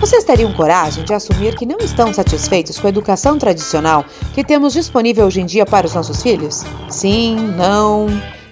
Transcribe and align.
Vocês 0.00 0.24
teriam 0.24 0.52
coragem 0.52 1.04
de 1.04 1.14
assumir 1.14 1.56
que 1.56 1.64
não 1.64 1.78
estão 1.78 2.12
satisfeitos 2.12 2.78
com 2.78 2.86
a 2.86 2.90
educação 2.90 3.38
tradicional 3.38 4.04
que 4.34 4.44
temos 4.44 4.74
disponível 4.74 5.26
hoje 5.26 5.40
em 5.40 5.46
dia 5.46 5.64
para 5.64 5.86
os 5.86 5.94
nossos 5.94 6.22
filhos? 6.22 6.64
Sim, 6.90 7.36
não. 7.56 8.06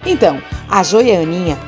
Então, 0.07 0.43
a 0.71 0.83
Jo 0.83 1.03
e 1.03 1.15
a 1.15 1.21
Aninha. 1.21 1.59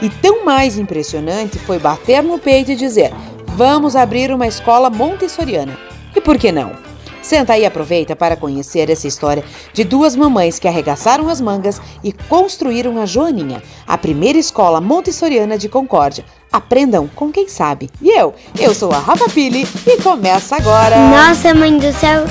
E 0.00 0.08
tão 0.08 0.44
mais 0.44 0.78
impressionante 0.78 1.58
foi 1.58 1.80
bater 1.80 2.22
no 2.22 2.38
peito 2.38 2.70
e 2.70 2.76
dizer: 2.76 3.12
Vamos 3.48 3.96
abrir 3.96 4.32
uma 4.32 4.46
escola 4.46 4.88
montessoriana. 4.88 5.76
E 6.14 6.20
por 6.20 6.38
que 6.38 6.52
não? 6.52 6.91
Senta 7.22 7.52
aí 7.52 7.62
e 7.62 7.66
aproveita 7.66 8.16
para 8.16 8.36
conhecer 8.36 8.90
essa 8.90 9.06
história 9.06 9.44
de 9.72 9.84
duas 9.84 10.16
mamães 10.16 10.58
que 10.58 10.66
arregaçaram 10.66 11.28
as 11.28 11.40
mangas 11.40 11.80
e 12.02 12.12
construíram 12.12 13.00
a 13.00 13.06
Joaninha, 13.06 13.62
a 13.86 13.96
primeira 13.96 14.38
escola 14.38 14.80
montessoriana 14.80 15.56
de 15.56 15.68
Concórdia. 15.68 16.24
Aprendam 16.52 17.08
com 17.08 17.30
quem 17.30 17.48
sabe. 17.48 17.88
E 18.02 18.10
eu, 18.10 18.34
eu 18.58 18.74
sou 18.74 18.92
a 18.92 18.98
Rafa 18.98 19.28
Pili 19.28 19.66
e 19.86 20.02
começa 20.02 20.56
agora. 20.56 20.96
Nossa, 21.08 21.54
mãe 21.54 21.78
do 21.78 21.92
céu, 21.92 22.24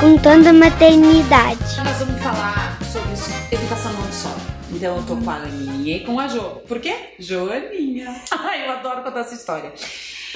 contando 0.00 0.48
a 0.48 0.52
maternidade. 0.52 1.60
Nós 1.84 1.98
vamos 1.98 2.22
falar 2.22 2.78
sobre 2.90 3.10
educação 3.54 3.92
Montessori. 3.92 4.40
Então 4.72 4.96
eu 4.96 5.02
tô 5.04 5.16
com 5.16 5.30
a 5.30 5.34
Aninha 5.34 5.96
e 5.98 6.00
com 6.00 6.18
a 6.18 6.26
Jo. 6.26 6.62
Por 6.66 6.80
quê? 6.80 7.14
Joaninha. 7.18 8.22
Ai, 8.32 8.66
eu 8.66 8.72
adoro 8.72 9.02
contar 9.02 9.20
essa 9.20 9.34
história. 9.34 9.72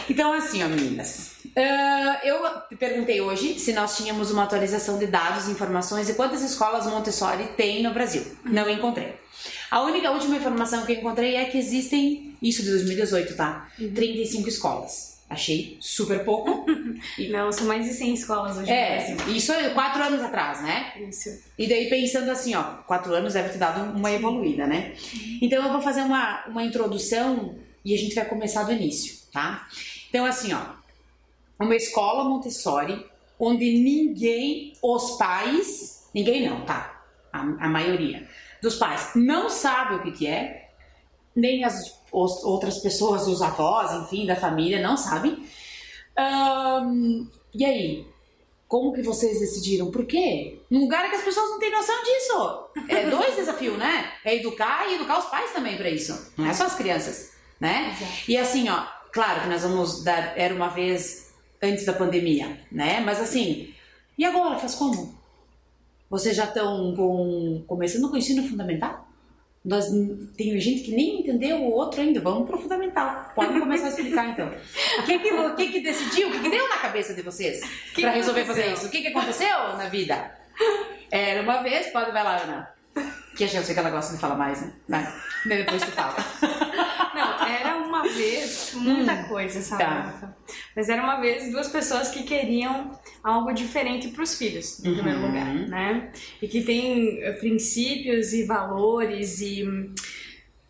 Então, 0.09 0.33
assim, 0.33 0.63
ó, 0.63 0.69
meninas. 0.69 1.34
Uh, 1.57 2.27
eu 2.27 2.77
perguntei 2.77 3.21
hoje 3.21 3.61
se 3.61 3.73
nós 3.73 3.97
tínhamos 3.97 4.33
uma 4.33 4.43
atualização 4.43 4.99
de 4.99 5.07
dados, 5.07 5.49
informações 5.49 6.09
e 6.09 6.15
quantas 6.15 6.43
escolas 6.43 6.87
Montessori 6.87 7.45
tem 7.57 7.83
no 7.83 7.95
Brasil. 7.95 8.25
Não 8.45 8.69
encontrei. 8.69 9.15
A 9.71 9.83
única 9.83 10.11
última 10.11 10.37
informação 10.37 10.85
que 10.85 10.93
eu 10.93 10.97
encontrei 10.97 11.37
é 11.37 11.45
que 11.45 11.57
existem, 11.57 12.37
isso 12.43 12.63
de 12.63 12.71
2018, 12.71 13.37
tá? 13.37 13.69
35 13.77 14.49
escolas. 14.49 15.15
Achei 15.29 15.77
super 15.81 16.25
pouco. 16.25 16.67
Não, 17.31 17.51
são 17.51 17.67
mais 17.67 17.85
de 17.87 17.93
100 17.93 18.15
escolas 18.15 18.57
hoje 18.59 18.71
É, 18.71 19.17
isso 19.29 19.53
é 19.53 19.71
quatro 19.71 20.03
anos 20.03 20.21
atrás, 20.23 20.63
né? 20.63 20.93
Isso. 21.09 21.41
E 21.59 21.67
daí 21.67 21.89
pensando 21.89 22.31
assim, 22.31 22.55
ó, 22.55 22.63
quatro 22.87 23.13
anos 23.15 23.33
deve 23.33 23.49
ter 23.49 23.59
dado 23.59 23.97
uma 23.97 24.13
evoluída, 24.13 24.67
né? 24.67 24.93
Então 25.41 25.65
eu 25.65 25.73
vou 25.73 25.81
fazer 25.81 26.03
uma, 26.03 26.45
uma 26.47 26.63
introdução 26.63 27.57
e 27.85 27.95
a 27.95 27.99
gente 27.99 28.15
vai 28.15 28.25
começar 28.27 28.65
do 28.65 28.73
início, 28.73 29.17
tá? 29.33 29.67
Então 30.09 30.27
assim, 30.27 30.53
ó, 30.53 30.84
uma 31.59 31.77
escola 31.77 32.25
Montessori 32.25 33.07
onde 33.39 33.65
ninguém, 33.79 34.73
os 34.83 35.13
pais, 35.13 36.09
ninguém 36.15 36.49
não, 36.49 36.65
tá? 36.65 37.03
A, 37.33 37.41
a 37.41 37.69
maioria 37.69 38.29
dos 38.63 38.77
pais 38.77 39.11
não 39.15 39.51
sabe 39.51 39.97
o 39.97 40.03
que, 40.03 40.13
que 40.13 40.27
é, 40.27 40.71
nem 41.35 41.65
as 41.65 42.03
os, 42.15 42.45
outras 42.45 42.79
pessoas, 42.79 43.27
os 43.27 43.43
avós, 43.43 43.93
enfim, 44.05 44.25
da 44.25 44.37
família, 44.37 44.81
não 44.81 44.97
sabem. 44.97 45.45
Ahn, 46.17 47.27
e 47.53 47.65
aí? 47.65 48.07
Como 48.69 48.93
que 48.93 49.03
vocês 49.03 49.41
decidiram? 49.41 49.91
Por 49.91 50.07
quê? 50.07 50.61
Num 50.71 50.81
lugar 50.81 51.09
que 51.11 51.17
as 51.17 51.23
pessoas 51.23 51.51
não 51.51 51.59
têm 51.59 51.71
noção 51.71 51.95
disso. 52.03 52.69
É 52.89 53.11
dois 53.11 53.35
desafios, 53.37 53.77
né? 53.77 54.13
É 54.25 54.37
educar 54.37 54.89
e 54.89 54.95
educar 54.95 55.19
os 55.19 55.27
pais 55.27 55.53
também 55.53 55.77
para 55.77 55.91
isso. 55.91 56.33
Não 56.37 56.47
é 56.47 56.55
só 56.55 56.65
as 56.65 56.75
crianças, 56.75 57.33
né? 57.61 57.97
E 58.27 58.37
assim, 58.37 58.69
ó, 58.69 58.85
claro 59.13 59.43
que 59.43 59.49
nós 59.49 59.63
vamos 59.63 60.03
dar. 60.03 60.37
Era 60.37 60.55
uma 60.55 60.69
vez 60.69 61.24
antes 61.65 61.85
da 61.85 61.93
pandemia, 61.93 62.59
né? 62.71 63.01
Mas 63.01 63.21
assim, 63.21 63.73
e 64.17 64.25
agora? 64.25 64.59
Faz 64.59 64.75
como? 64.75 65.19
Vocês 66.09 66.37
já 66.37 66.45
estão 66.45 66.95
com, 66.95 67.65
começando 67.67 68.09
com 68.09 68.15
o 68.15 68.19
ensino 68.19 68.47
fundamental? 68.49 69.09
Nós, 69.65 69.87
tem 70.37 70.61
gente 70.61 70.83
que 70.83 70.95
nem 70.95 71.21
entendeu 71.21 71.57
o 71.57 71.71
outro 71.73 72.01
ainda. 72.01 72.21
Vamos 72.21 72.47
pro 72.47 72.59
fundamental. 72.59 73.33
Pode 73.35 73.59
começar 73.59 73.87
a 73.87 73.89
explicar 73.89 74.29
então. 74.29 74.47
O 74.99 75.03
que 75.05 75.19
que, 75.19 75.33
o 75.33 75.57
que, 75.57 75.69
que 75.69 75.81
decidiu? 75.81 76.29
O 76.29 76.33
que, 76.33 76.41
que 76.41 76.51
deu 76.51 76.69
na 76.69 76.77
cabeça 76.77 77.15
de 77.15 77.23
vocês 77.23 77.61
para 77.95 78.11
resolver 78.11 78.43
aconteceu? 78.43 78.65
fazer 78.65 78.75
isso? 78.75 78.87
O 78.87 78.91
que, 78.91 79.01
que 79.01 79.09
aconteceu 79.09 79.77
na 79.77 79.89
vida? 79.89 80.33
Era 81.11 81.43
uma 81.43 81.63
vez, 81.63 81.87
pode 81.87 82.13
vai 82.13 82.23
lá, 82.23 82.43
Ana. 82.43 82.75
Que 83.35 83.45
eu 83.45 83.49
sei 83.49 83.75
que 83.75 83.81
ela 83.81 83.91
gosta 83.91 84.15
de 84.15 84.21
falar 84.21 84.37
mais, 84.37 84.61
né? 84.61 84.73
Vai. 84.89 85.13
Depois 85.47 85.83
tu 85.83 85.91
fala. 85.93 86.15
Vez 88.15 88.73
muita 88.75 89.25
coisa, 89.25 89.61
sabe? 89.61 89.83
Tá. 89.83 90.37
Mas 90.77 90.89
era 90.89 91.03
uma 91.03 91.21
vez 91.21 91.51
duas 91.51 91.69
pessoas 91.69 92.09
que 92.09 92.23
queriam 92.25 92.91
algo 93.23 93.53
diferente 93.53 94.09
para 94.09 94.23
os 94.23 94.37
filhos, 94.37 94.85
em 94.85 94.95
primeiro 94.95 95.21
Uhum. 95.21 95.27
lugar, 95.29 95.55
né? 95.69 96.13
E 96.43 96.49
que 96.49 96.63
tem 96.63 97.23
eh, 97.23 97.33
princípios 97.33 98.33
e 98.33 98.45
valores 98.45 99.41
e, 99.41 99.67
hum, 99.67 99.95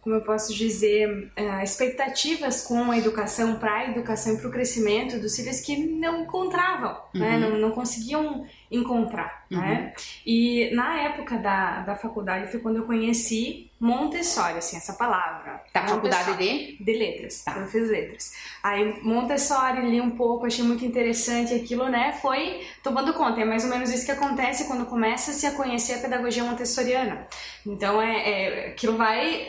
como 0.01 0.17
eu 0.17 0.21
posso 0.21 0.55
dizer, 0.55 1.33
eh, 1.35 1.63
expectativas 1.65 2.63
com 2.63 2.91
a 2.91 2.99
educação, 2.99 3.57
para 3.57 3.75
a 3.75 3.91
educação 3.91 4.35
e 4.35 4.37
para 4.39 4.49
o 4.49 4.53
crescimento 4.53 5.19
dos 5.19 5.35
filhos 5.35 5.61
que 5.61 5.77
não 5.77 6.23
encontravam, 6.23 6.97
né? 7.15 7.37
Uhum. 7.37 7.41
Não, 7.41 7.59
não 7.59 7.71
conseguiam 7.71 8.47
encontrar, 8.71 9.45
né? 9.51 9.93
E 10.27 10.71
na 10.75 11.01
época 11.01 11.37
da, 11.39 11.81
da 11.81 11.95
faculdade 11.97 12.51
foi 12.51 12.61
quando 12.61 12.77
eu 12.77 12.85
conheci 12.85 13.71
Montessori, 13.79 14.57
assim, 14.59 14.77
essa 14.79 14.95
palavra. 14.95 15.63
Tá, 15.73 15.87
faculdade 15.87 16.39
de? 16.39 16.83
De 16.83 16.93
letras, 16.93 17.43
Tá. 17.45 17.57
eu 17.59 17.67
fiz 17.67 17.91
letras. 17.91 18.33
Aí 18.63 19.03
Montessori, 19.03 19.83
li 19.91 20.01
um 20.01 20.13
pouco, 20.13 20.47
achei 20.47 20.65
muito 20.65 20.85
interessante 20.85 21.53
aquilo, 21.53 21.89
né? 21.89 22.13
Foi 22.23 22.63
tomando 22.83 23.13
conta. 23.13 23.41
É 23.41 23.45
mais 23.45 23.63
ou 23.65 23.71
menos 23.71 23.93
isso 23.93 24.07
que 24.07 24.13
acontece 24.13 24.67
quando 24.67 24.87
começa-se 24.87 25.47
a 25.47 25.51
conhecer 25.53 25.95
a 25.95 25.99
pedagogia 25.99 26.45
montessoriana. 26.45 27.27
Então, 27.67 28.01
é, 28.01 28.31
é 28.31 28.69
aquilo 28.69 28.97
vai 28.97 29.47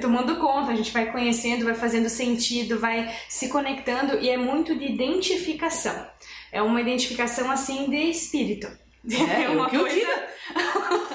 tomando 0.00 0.36
conta, 0.36 0.72
a 0.72 0.76
gente 0.76 0.92
vai 0.92 1.12
conhecendo, 1.12 1.64
vai 1.64 1.74
fazendo 1.74 2.08
sentido, 2.08 2.78
vai 2.80 3.14
se 3.28 3.48
conectando 3.48 4.18
e 4.18 4.28
é 4.28 4.36
muito 4.36 4.74
de 4.76 4.86
identificação. 4.86 6.06
É 6.52 6.62
uma 6.62 6.80
identificação, 6.80 7.50
assim, 7.50 7.88
de 7.90 7.96
espírito. 8.10 8.66
É, 9.10 9.48
o 9.56 9.66
que 9.68 9.76
eu 9.76 9.88
digo. 9.88 10.10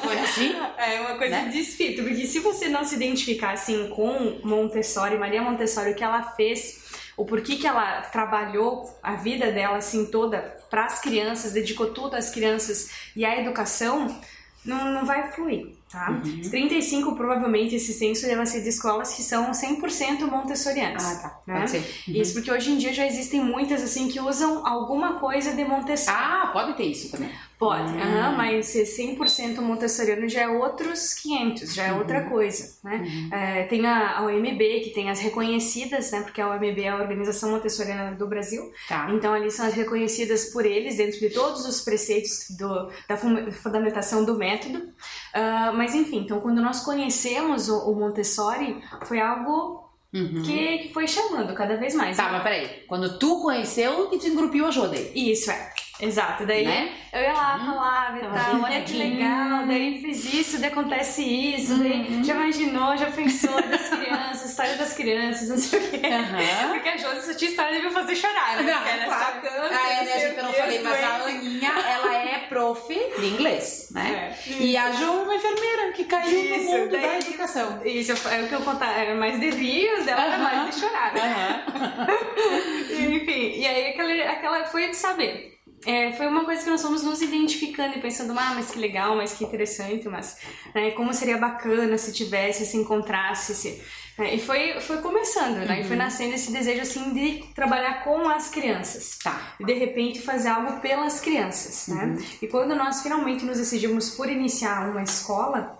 Foi 0.01 0.19
assim? 0.19 0.55
É 0.77 0.99
uma 0.99 1.17
coisa 1.17 1.41
Né? 1.43 1.49
de 1.49 1.59
espírito, 1.59 2.03
porque 2.03 2.25
se 2.25 2.39
você 2.39 2.67
não 2.67 2.83
se 2.83 2.95
identificar 2.95 3.51
assim 3.51 3.87
com 3.89 4.39
Montessori, 4.43 5.17
Maria 5.17 5.41
Montessori, 5.41 5.91
o 5.91 5.95
que 5.95 6.03
ela 6.03 6.21
fez, 6.21 6.91
o 7.15 7.25
porquê 7.25 7.55
que 7.55 7.65
ela 7.65 8.01
trabalhou 8.01 8.93
a 9.01 9.15
vida 9.15 9.49
dela 9.51 9.77
assim 9.77 10.05
toda 10.07 10.39
para 10.69 10.85
as 10.85 10.99
crianças, 10.99 11.53
dedicou 11.53 11.93
tudo 11.93 12.15
às 12.15 12.29
crianças 12.29 12.89
e 13.15 13.23
à 13.23 13.39
educação, 13.39 14.19
não, 14.65 14.91
não 14.91 15.05
vai 15.05 15.31
fluir, 15.31 15.67
tá? 15.93 16.09
Uhum. 16.25 16.41
35 16.49 17.15
provavelmente 17.15 17.75
esse 17.75 17.93
censo 17.93 18.25
deve 18.25 18.45
ser 18.45 18.61
de 18.61 18.69
escolas 18.69 19.13
que 19.13 19.21
são 19.23 19.51
100% 19.51 20.21
montessorianas. 20.29 21.03
Ah, 21.05 21.15
tá. 21.15 21.53
Né? 21.53 21.65
Uhum. 22.07 22.13
Isso 22.21 22.33
porque 22.33 22.51
hoje 22.51 22.71
em 22.71 22.77
dia 22.77 22.91
já 22.93 23.05
existem 23.05 23.39
muitas 23.41 23.81
assim 23.81 24.07
que 24.09 24.19
usam 24.19 24.65
alguma 24.67 25.19
coisa 25.19 25.53
de 25.53 25.63
Montessori. 25.63 26.17
Ah, 26.19 26.49
pode 26.51 26.73
ter 26.75 26.83
isso 26.83 27.09
também. 27.11 27.29
Pode, 27.59 27.93
Hum. 27.93 28.01
aham, 28.01 28.35
mas 28.35 28.65
ser 28.65 28.83
100% 28.83 29.61
montessoriano 29.61 30.27
já 30.27 30.41
é 30.41 30.47
outros 30.49 31.13
500, 31.13 31.73
já 31.73 31.83
é 31.85 31.91
Uhum. 31.93 31.99
outra 31.99 32.23
coisa, 32.23 32.77
né? 32.83 33.29
É, 33.31 33.63
tem 33.63 33.85
a, 33.85 34.17
a 34.17 34.23
OMB, 34.25 34.81
que 34.83 34.89
tem 34.93 35.09
as 35.09 35.19
reconhecidas, 35.19 36.11
né? 36.11 36.21
Porque 36.21 36.41
a 36.41 36.49
OMB 36.49 36.81
é 36.83 36.89
a 36.89 36.97
Organização 36.97 37.51
Montessoriana 37.51 38.11
do 38.17 38.27
Brasil. 38.27 38.69
Tá. 38.89 39.09
Então, 39.11 39.33
ali 39.33 39.49
são 39.49 39.65
as 39.65 39.73
reconhecidas 39.73 40.45
por 40.51 40.65
eles, 40.65 40.97
dentro 40.97 41.19
de 41.19 41.29
todos 41.29 41.65
os 41.65 41.79
preceitos 41.79 42.47
do, 42.57 42.89
da 43.07 43.15
fun- 43.15 43.49
fundamentação 43.51 44.25
do 44.25 44.37
método. 44.37 44.89
Ah, 45.33 45.71
mas, 45.83 45.93
enfim, 45.93 46.19
então, 46.19 46.39
quando 46.39 46.61
nós 46.61 46.79
conhecemos 46.79 47.67
o, 47.67 47.91
o 47.91 47.95
Montessori, 47.95 48.81
foi 49.03 49.19
algo 49.19 49.83
Uhum. 50.13 50.43
que, 50.43 50.77
que 50.77 50.93
foi 50.93 51.07
chamando 51.07 51.55
cada 51.55 51.75
vez 51.75 51.95
mais. 51.95 52.15
Tá, 52.15 52.31
mas 52.31 52.43
peraí. 52.43 52.83
Quando 52.87 53.17
tu 53.17 53.41
conheceu, 53.41 54.09
que 54.09 54.19
te 54.19 54.27
engrupiu 54.27 54.67
a 54.67 54.69
Jo 54.71 54.87
daí. 54.87 55.11
Isso, 55.15 55.49
é. 55.49 55.73
Exato. 56.03 56.45
Daí 56.45 56.65
Né? 56.65 56.89
eu 57.11 57.21
ia 57.21 57.33
lá, 57.33 57.55
Hum. 57.61 57.65
falava 57.65 58.17
e 58.17 58.21
tal, 58.21 58.61
olha 58.61 58.81
que 58.81 58.93
legal, 58.93 59.65
daí 59.67 60.01
fiz 60.01 60.33
isso, 60.33 60.59
daí 60.59 60.69
acontece 60.71 61.23
isso, 61.23 61.75
daí 61.77 62.07
Uhum. 62.09 62.23
já 62.23 62.33
imaginou, 62.33 62.97
já 62.97 63.11
pensou 63.11 63.61
das 63.61 63.89
crianças, 63.89 64.49
história 64.49 64.75
das 64.77 64.93
crianças, 64.93 65.49
não 65.49 65.57
sei 65.57 65.79
o 65.79 65.89
quê. 65.91 66.01
Aham. 66.07 66.69
Porque 66.73 66.89
a 66.89 66.97
Josi, 66.97 67.17
essa 67.19 67.35
tinha 67.35 67.49
história 67.51 67.73
devia 67.73 67.91
fazer 67.91 68.15
chorar, 68.15 68.57
né? 68.57 68.63
Não, 68.71 68.77
Porque 68.81 68.89
era 68.89 69.05
claro. 69.05 69.25
só 69.25 69.31
câncer, 69.41 69.75
Ah, 69.75 69.89
é, 69.93 70.03
né, 70.03 70.19
gente, 70.19 70.37
eu 70.37 70.43
não 70.43 70.53
falei, 70.53 70.81
mas 70.81 71.03
a 71.03 71.17
doente. 71.19 71.37
Aninha, 71.37 71.71
ela 71.89 72.13
é 72.15 72.39
prof 72.49 72.87
de 73.19 73.25
inglês, 73.25 73.87
né? 73.91 74.35
É. 74.47 74.51
E 74.51 74.77
a 74.77 74.91
Jo 74.91 75.03
é 75.05 75.09
uma 75.23 75.35
enfermeira 75.35 75.91
que 75.93 76.03
caiu 76.05 76.39
Isso, 76.39 76.71
no 76.71 76.79
mundo 76.79 76.91
da 76.91 76.97
daí- 76.97 77.19
educação. 77.19 77.81
Isso, 77.85 78.11
é 78.29 78.41
o 78.43 78.47
que 78.47 78.53
eu 78.55 78.61
contava, 78.61 78.91
era 78.93 79.15
mais 79.15 79.39
de 79.39 79.49
rios, 79.49 80.05
dela 80.05 80.21
Aham. 80.25 80.37
mais 80.43 80.73
de 80.75 80.79
chorar. 80.81 81.13
né? 81.13 81.63
Aham. 81.67 82.07
Enfim, 83.15 83.53
e 83.59 83.65
aí 83.67 83.87
aquela, 83.89 84.31
aquela 84.31 84.63
foi 84.65 84.89
de 84.89 84.95
saber. 84.95 85.53
É, 85.85 86.11
foi 86.13 86.27
uma 86.27 86.45
coisa 86.45 86.63
que 86.63 86.69
nós 86.69 86.81
fomos 86.81 87.03
nos 87.03 87.21
identificando 87.21 87.97
e 87.97 88.01
pensando, 88.01 88.31
ah, 88.37 88.53
mas 88.55 88.71
que 88.71 88.79
legal, 88.79 89.15
mas 89.15 89.33
que 89.33 89.43
interessante, 89.43 90.07
mas 90.07 90.37
né, 90.73 90.91
como 90.91 91.13
seria 91.13 91.37
bacana 91.37 91.97
se 91.97 92.13
tivesse, 92.13 92.65
se 92.65 92.77
encontrasse, 92.77 93.53
se... 93.53 93.81
né, 94.17 94.35
e 94.35 94.39
foi, 94.39 94.79
foi 94.79 94.97
começando, 95.01 95.57
né? 95.65 95.81
E 95.81 95.83
foi 95.83 95.95
nascendo 95.97 96.35
esse 96.35 96.51
desejo, 96.51 96.81
assim, 96.81 97.13
de 97.13 97.43
trabalhar 97.53 98.03
com 98.03 98.29
as 98.29 98.49
crianças. 98.49 99.17
Tá. 99.21 99.55
E 99.59 99.65
de 99.65 99.73
repente 99.73 100.21
fazer 100.21 100.49
algo 100.49 100.79
pelas 100.79 101.19
crianças, 101.19 101.93
né? 101.93 102.17
E 102.41 102.47
quando 102.47 102.75
nós 102.75 103.01
finalmente 103.01 103.43
nos 103.43 103.57
decidimos 103.57 104.11
por 104.11 104.29
iniciar 104.29 104.89
uma 104.89 105.03
escola, 105.03 105.79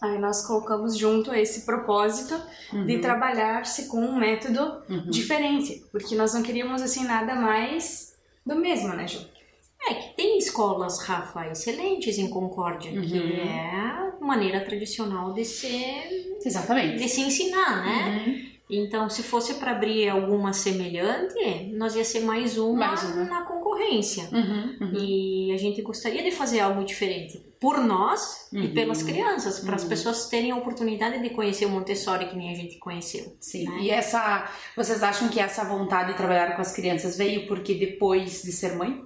Aí 0.00 0.16
nós 0.16 0.46
colocamos 0.46 0.96
junto 0.96 1.34
esse 1.34 1.62
propósito 1.66 2.40
Uhum. 2.72 2.86
de 2.86 2.98
trabalhar-se 2.98 3.86
com 3.88 3.98
um 4.00 4.16
método 4.16 4.80
Uhum. 4.88 5.10
diferente, 5.10 5.84
porque 5.90 6.14
nós 6.14 6.34
não 6.34 6.40
queríamos 6.42 6.80
assim 6.82 7.02
nada 7.04 7.34
mais 7.34 8.07
do 8.48 8.56
mesmo, 8.56 8.88
né, 8.94 9.06
Ju? 9.06 9.20
É 9.88 9.94
que 9.94 10.16
tem 10.16 10.38
escolas, 10.38 11.00
Rafa, 11.02 11.46
excelentes 11.46 12.18
em 12.18 12.28
Concórdia, 12.28 12.90
Uhum. 12.90 13.06
que 13.06 13.40
é 13.40 13.70
a 13.76 14.12
maneira 14.20 14.60
tradicional 14.64 15.32
de 15.32 15.44
se, 15.44 16.36
Exatamente. 16.44 16.96
de 16.98 17.08
se 17.08 17.20
ensinar, 17.20 17.84
né? 17.84 18.24
Uhum. 18.26 18.48
Então, 18.70 19.08
se 19.08 19.22
fosse 19.22 19.54
para 19.54 19.70
abrir 19.70 20.08
alguma 20.10 20.52
semelhante, 20.52 21.72
nós 21.74 21.96
ia 21.96 22.04
ser 22.04 22.20
mais 22.20 22.58
uma, 22.58 22.88
Mais 22.88 23.02
uma. 23.04 23.24
na 23.24 23.42
concorrência. 23.78 24.28
Uhum. 24.32 24.76
Uhum. 24.80 24.92
E 24.94 25.52
a 25.52 25.56
gente 25.56 25.80
gostaria 25.82 26.22
de 26.22 26.30
fazer 26.30 26.60
algo 26.60 26.84
diferente 26.84 27.38
por 27.60 27.78
nós 27.78 28.48
e 28.52 28.58
Uhum. 28.58 28.74
pelas 28.74 29.02
crianças, 29.02 29.60
para 29.60 29.76
as 29.76 29.82
Uhum. 29.82 29.88
pessoas 29.88 30.26
terem 30.28 30.50
a 30.50 30.56
oportunidade 30.56 31.20
de 31.22 31.30
conhecer 31.30 31.66
o 31.66 31.70
Montessori 31.70 32.26
que 32.28 32.36
nem 32.36 32.50
a 32.52 32.54
gente 32.54 32.76
conheceu. 32.78 33.36
Sim. 33.40 33.68
né? 33.68 33.78
E 33.80 33.90
essa, 33.90 34.50
vocês 34.76 35.02
acham 35.02 35.28
que 35.28 35.40
essa 35.40 35.64
vontade 35.64 36.12
de 36.12 36.16
trabalhar 36.16 36.54
com 36.54 36.60
as 36.62 36.72
crianças 36.72 37.16
veio 37.16 37.46
porque 37.46 37.74
depois 37.74 38.42
de 38.42 38.52
ser 38.52 38.76
mãe? 38.76 39.02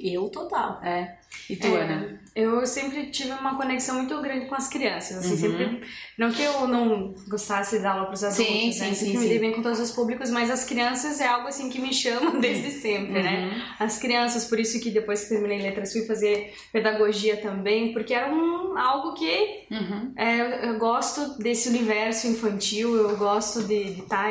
Eu 0.00 0.28
total. 0.30 0.80
É. 0.82 1.18
E 1.50 1.56
tu, 1.56 1.66
É, 1.66 1.82
Ana? 1.82 2.22
Eu 2.34 2.64
sempre 2.66 3.10
tive 3.10 3.30
uma 3.32 3.56
conexão 3.58 3.96
muito 3.96 4.18
grande 4.22 4.46
com 4.46 4.54
as 4.54 4.66
crianças, 4.66 5.18
assim, 5.18 5.32
Uhum. 5.32 5.58
sempre, 5.58 5.82
não 6.16 6.32
que 6.32 6.40
eu 6.40 6.66
não 6.66 7.14
gostasse 7.28 7.76
de 7.76 7.82
dar 7.82 7.90
aula 7.92 8.06
para 8.06 8.14
os 8.14 8.24
adultos, 8.24 8.46
Sim, 8.46 8.66
né? 8.68 8.72
sim, 8.72 8.94
sempre 8.94 9.12
sim, 9.12 9.18
me 9.18 9.28
dei 9.28 9.38
bem 9.38 9.52
com 9.52 9.60
todos 9.60 9.78
os 9.78 9.90
públicos, 9.90 10.30
mas 10.30 10.50
as 10.50 10.64
crianças 10.64 11.20
é 11.20 11.26
algo 11.26 11.46
assim 11.48 11.68
que 11.68 11.78
me 11.78 11.92
chama 11.92 12.30
desde 12.40 12.70
sempre, 12.70 13.22
né? 13.22 13.50
Uhum. 13.52 13.62
As 13.78 13.98
crianças, 13.98 14.46
por 14.46 14.58
isso 14.58 14.80
que 14.80 14.88
depois 14.90 15.24
que 15.24 15.28
terminei 15.28 15.58
letras 15.60 15.92
fui 15.92 16.06
fazer 16.06 16.54
pedagogia 16.72 17.36
também, 17.36 17.92
porque 17.92 18.14
era 18.14 18.32
um, 18.32 18.78
algo 18.78 19.12
que 19.12 19.66
Uhum. 19.70 20.12
é, 20.16 20.68
eu, 20.70 20.78
gosto 20.78 21.36
desse 21.38 21.68
universo 21.68 22.26
infantil, 22.28 22.94
eu 22.96 23.14
gosto 23.18 23.62
de 23.64 24.00
estar 24.00 24.30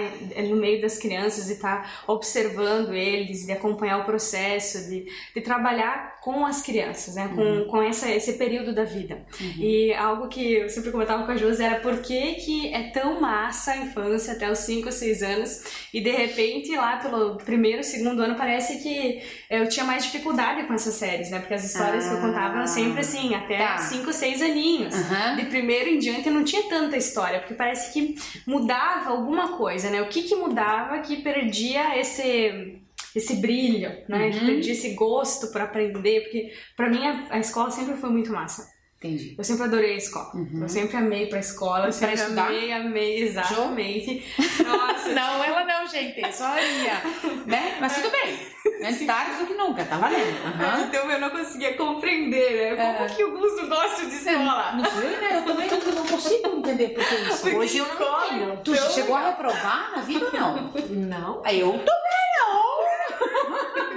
no 0.49 0.55
meio 0.55 0.81
das 0.81 0.97
crianças, 0.97 1.45
de 1.45 1.53
estar 1.53 2.03
observando 2.07 2.93
eles, 2.95 3.45
de 3.45 3.51
acompanhar 3.51 3.99
o 3.99 4.05
processo, 4.05 4.89
de, 4.89 5.05
de 5.35 5.41
trabalhar 5.41 6.19
com 6.21 6.45
as 6.45 6.61
crianças, 6.63 6.90
né? 7.15 7.31
com, 7.33 7.65
com 7.65 7.81
essa, 7.81 8.09
esse 8.09 8.33
período 8.33 8.73
da 8.73 8.83
vida. 8.83 9.23
E 9.59 9.93
algo 9.93 10.27
que 10.27 10.53
eu 10.53 10.69
sempre 10.69 10.91
comentava 10.91 11.25
com 11.25 11.31
a 11.31 11.37
Josi 11.37 11.63
era 11.63 11.79
por 11.79 12.01
que, 12.01 12.33
que 12.35 12.73
é 12.73 12.89
tão 12.89 13.19
massa 13.21 13.71
a 13.71 13.77
infância 13.77 14.33
até 14.33 14.51
os 14.51 14.59
5 14.59 14.85
ou 14.87 14.91
6 14.91 15.23
anos 15.23 15.63
e 15.93 16.01
de 16.01 16.11
repente 16.11 16.75
lá 16.75 16.97
pelo 16.97 17.37
primeiro, 17.37 17.83
segundo 17.83 18.21
ano 18.21 18.35
parece 18.35 18.81
que 18.81 19.21
eu 19.49 19.67
tinha 19.69 19.85
mais 19.85 20.03
dificuldade 20.03 20.67
com 20.67 20.73
essas 20.73 20.95
séries, 20.95 21.29
né? 21.29 21.39
Porque 21.39 21.53
as 21.53 21.63
histórias 21.63 22.07
que 22.07 22.13
eu 22.13 22.21
contava 22.21 22.55
eram 22.55 22.67
sempre 22.67 23.01
assim, 23.01 23.33
até 23.35 23.57
Tá. 23.57 23.77
5, 23.77 24.11
6 24.11 24.41
aninhos. 24.41 24.95
Aham. 24.95 25.35
De 25.35 25.45
primeiro 25.45 25.89
em 25.89 25.99
diante 25.99 26.29
não 26.29 26.43
tinha 26.43 26.63
tanta 26.63 26.97
história, 26.97 27.39
porque 27.39 27.53
parece 27.53 27.93
que 27.93 28.15
mudava 28.45 29.11
alguma 29.11 29.57
coisa, 29.57 29.89
né? 29.89 30.01
O 30.01 30.07
que 30.07 30.23
que 30.23 30.35
mudava 30.35 30.99
que 30.99 31.17
perdia 31.17 31.97
esse 31.99 32.79
esse 33.15 33.35
brilho, 33.35 33.89
né? 34.07 34.29
Que 34.31 34.39
Uhum. 34.39 34.45
perdia 34.45 34.71
esse 34.73 34.93
gosto 34.93 35.51
para 35.51 35.63
aprender, 35.65 36.21
porque 36.21 36.51
para 36.75 36.89
mim 36.89 37.05
a, 37.05 37.25
a 37.31 37.39
escola 37.39 37.69
sempre 37.71 37.95
foi 37.95 38.09
muito 38.09 38.31
massa. 38.31 38.69
Entendi. 38.97 39.33
Eu 39.35 39.43
sempre 39.43 39.63
adorei 39.63 39.95
a 39.95 39.97
escola. 39.97 40.29
Eu 40.61 40.69
sempre 40.69 40.95
amei 40.95 41.25
pra 41.25 41.39
escola, 41.39 41.87
eu 41.87 41.91
sempre 41.91 42.13
estudar? 42.17 42.49
amei, 42.49 42.71
amei, 42.71 43.23
exatamente. 43.23 44.23
Nossa, 44.63 45.09
Não, 45.09 45.43
ela 45.43 45.63
não, 45.63 45.87
gente. 45.87 46.21
Só 46.31 46.43
a 46.45 46.51
Aninha. 46.57 47.01
Né? 47.47 47.77
Mas 47.81 47.95
tudo 47.95 48.11
bem. 48.11 48.37
Antes 48.87 49.03
tarde 49.07 49.37
do 49.39 49.47
que 49.47 49.53
nunca. 49.55 49.83
Tá 49.85 49.97
valendo. 49.97 50.37
Aham. 50.45 50.85
então 50.87 51.09
eu 51.11 51.19
não 51.19 51.31
conseguia 51.31 51.73
compreender, 51.73 52.75
né? 52.75 52.75
Como 52.75 53.05
É. 53.05 53.15
que 53.15 53.23
o 53.23 53.31
Gusto 53.39 53.65
gosta 53.67 54.05
de 54.05 54.15
escola? 54.15 54.73
Não 54.73 54.85
sei, 54.85 55.09
né? 55.17 55.37
Eu 55.37 55.45
também 55.45 55.67
não 55.67 56.05
consigo 56.05 56.47
entender 56.59 56.89
por 56.89 57.03
que 57.03 57.15
isso. 57.15 57.57
Hoje 57.57 57.77
eu 57.79 57.87
não 57.87 57.95
entendo. 58.25 58.61
Tu 58.63 58.75
Então- 58.75 58.89
chegou 58.91 59.15
a 59.15 59.29
reprovar 59.29 59.93
na 59.95 60.01
vida 60.03 60.25
ou 60.25 60.31
não? 60.31 60.71
Não, 60.89 61.45
Eu 61.47 61.71
também 61.71 62.21
não. 62.39 62.60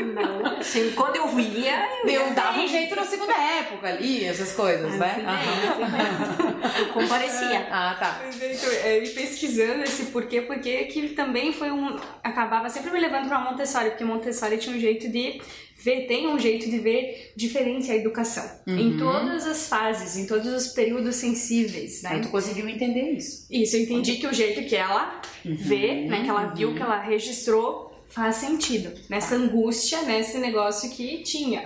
Não. 0.02 0.58
Assim, 0.58 0.92
quando 0.92 1.16
eu 1.16 1.28
via, 1.28 1.86
eu, 2.04 2.08
Eu 2.10 2.26
ia 2.28 2.32
dava 2.34 2.52
um 2.58 2.60
bem. 2.60 2.68
jeito 2.68 2.94
na 2.96 3.04
segunda 3.04 3.32
época 3.32 3.88
ali, 3.88 4.24
essas 4.24 4.52
coisas, 4.52 4.98
né? 4.98 5.24
Aham. 5.26 6.78
Eu 6.78 6.86
comparecia. 6.92 7.66
Ah, 7.70 7.96
tá. 7.98 8.20
Então, 8.28 8.70
é, 8.70 9.04
e 9.04 9.08
pesquisando 9.10 9.82
esse 9.84 10.06
porquê, 10.06 10.40
porque 10.42 10.84
que 10.84 11.10
também 11.10 11.52
foi 11.52 11.70
um. 11.70 11.96
Acabava 12.22 12.68
sempre 12.68 12.90
me 12.90 13.00
levando 13.00 13.28
para 13.28 13.38
Montessori, 13.38 13.90
porque 13.90 14.04
Montessori 14.04 14.58
tinha 14.58 14.74
um 14.74 14.80
jeito 14.80 15.08
de 15.08 15.40
ver, 15.76 16.06
tem 16.06 16.26
um 16.28 16.38
jeito 16.38 16.70
de 16.70 16.78
ver 16.78 17.32
diferente 17.36 17.90
a 17.90 17.96
educação. 17.96 18.44
Em 18.66 18.96
todas 18.96 19.46
as 19.46 19.68
fases, 19.68 20.16
em 20.16 20.26
todos 20.26 20.46
os 20.46 20.68
períodos 20.68 21.16
sensíveis, 21.16 22.02
né? 22.02 22.10
Aí 22.14 22.20
tu 22.20 22.28
conseguiu 22.28 22.68
entender 22.68 23.12
isso. 23.12 23.46
Isso, 23.50 23.76
eu 23.76 23.82
entendi 23.82 24.16
que 24.16 24.26
o 24.26 24.32
jeito 24.32 24.62
que 24.64 24.74
ela 24.76 25.20
vê, 25.44 26.06
né, 26.08 26.22
que 26.24 26.30
ela 26.30 26.46
viu, 26.46 26.74
que 26.74 26.80
ela 26.82 26.98
registrou, 27.00 27.93
faz 28.14 28.36
sentido. 28.36 28.92
Nessa 29.08 29.34
angústia, 29.34 30.02
nesse 30.02 30.38
negócio 30.38 30.90
que 30.90 31.22
tinha. 31.22 31.62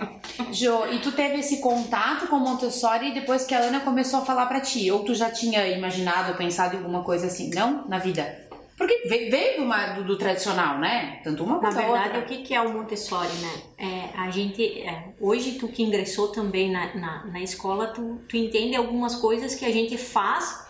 Jo, 0.51 0.85
e 0.91 0.99
tu 0.99 1.11
teve 1.11 1.39
esse 1.39 1.57
contato 1.61 2.27
com 2.27 2.37
Montessori 2.39 3.13
depois 3.13 3.45
que 3.45 3.53
a 3.53 3.59
Ana 3.59 3.79
começou 3.81 4.19
a 4.21 4.25
falar 4.25 4.45
pra 4.47 4.59
ti? 4.59 4.89
Ou 4.91 5.03
tu 5.03 5.13
já 5.13 5.29
tinha 5.29 5.67
imaginado 5.67 6.31
ou 6.31 6.37
pensado 6.37 6.75
em 6.75 6.79
alguma 6.79 7.03
coisa 7.03 7.27
assim? 7.27 7.49
Não? 7.53 7.87
Na 7.87 7.97
vida? 7.99 8.47
Porque 8.77 9.07
ve- 9.09 9.29
veio 9.29 9.63
uma, 9.63 9.87
do, 9.87 10.05
do 10.05 10.17
tradicional, 10.17 10.79
né? 10.79 11.19
Tanto 11.21 11.43
uma 11.43 11.55
Na 11.55 11.59
quanto 11.59 11.77
a 11.79 11.81
verdade, 11.81 12.05
outra. 12.17 12.19
o 12.21 12.25
que 12.25 12.37
que 12.43 12.55
é 12.55 12.61
o 12.61 12.71
Montessori, 12.73 13.27
né? 13.41 13.53
É, 13.77 14.17
a 14.17 14.29
gente, 14.31 14.63
é, 14.81 15.09
hoje 15.19 15.53
tu 15.59 15.67
que 15.67 15.83
ingressou 15.83 16.29
também 16.29 16.71
na, 16.71 16.95
na, 16.95 17.25
na 17.25 17.41
escola, 17.41 17.87
tu, 17.87 18.21
tu 18.29 18.37
entende 18.37 18.77
algumas 18.77 19.15
coisas 19.15 19.53
que 19.53 19.65
a 19.65 19.71
gente 19.71 19.97
faz 19.97 20.65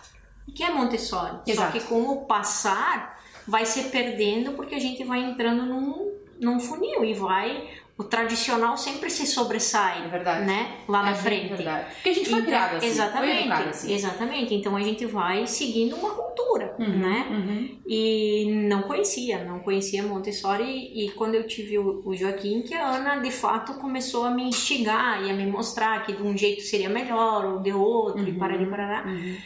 e 0.48 0.50
que 0.50 0.64
é 0.64 0.70
Montessori. 0.72 1.36
Exato. 1.46 1.72
Só 1.72 1.78
que 1.78 1.84
com 1.86 2.02
o 2.08 2.24
passar, 2.26 3.19
vai 3.50 3.66
se 3.66 3.84
perdendo 3.90 4.52
porque 4.52 4.74
a 4.74 4.80
gente 4.80 5.02
vai 5.04 5.20
entrando 5.20 5.64
num, 5.66 6.12
num 6.40 6.58
funil 6.60 7.04
e 7.04 7.14
vai... 7.14 7.68
O 8.00 8.04
tradicional 8.04 8.78
sempre 8.78 9.10
se 9.10 9.26
sobressai, 9.26 10.06
É 10.06 10.08
verdade. 10.08 10.46
né? 10.46 10.78
Lá 10.88 11.02
na 11.02 11.10
É 11.10 11.14
frente. 11.14 11.48
verdade. 11.52 11.84
Porque 11.96 12.08
a 12.08 12.14
gente 12.14 12.30
foi 12.30 12.38
Então, 12.38 12.46
criada 12.50 12.76
assim. 12.78 12.86
Exatamente, 12.86 13.52
assim. 13.52 13.92
exatamente. 13.92 14.54
Então 14.54 14.74
a 14.74 14.80
gente 14.80 15.04
vai 15.04 15.46
seguindo 15.46 15.96
uma 15.96 16.08
cultura, 16.08 16.74
né? 16.78 17.26
Uhum. 17.30 17.78
E 17.86 18.46
não 18.70 18.80
conhecia, 18.84 19.44
não 19.44 19.58
conhecia 19.60 20.02
Montessori. 20.02 20.64
E 20.94 21.10
quando 21.10 21.34
eu 21.34 21.46
tive 21.46 21.76
o, 21.76 22.00
o 22.02 22.16
Joaquim, 22.16 22.62
que 22.62 22.72
a 22.72 22.86
Ana 22.88 23.16
de 23.16 23.30
fato 23.30 23.74
começou 23.74 24.24
a 24.24 24.30
me 24.30 24.44
instigar 24.44 25.22
e 25.22 25.30
a 25.30 25.34
me 25.34 25.44
mostrar 25.44 26.02
que 26.06 26.14
de 26.14 26.22
um 26.22 26.34
jeito 26.34 26.62
seria 26.62 26.88
melhor 26.88 27.44
ou 27.44 27.58
de 27.60 27.70
outro, 27.70 28.26
e 28.26 28.32
parari, 28.32 28.64
parará. 28.64 29.04
Uhum. 29.06 29.36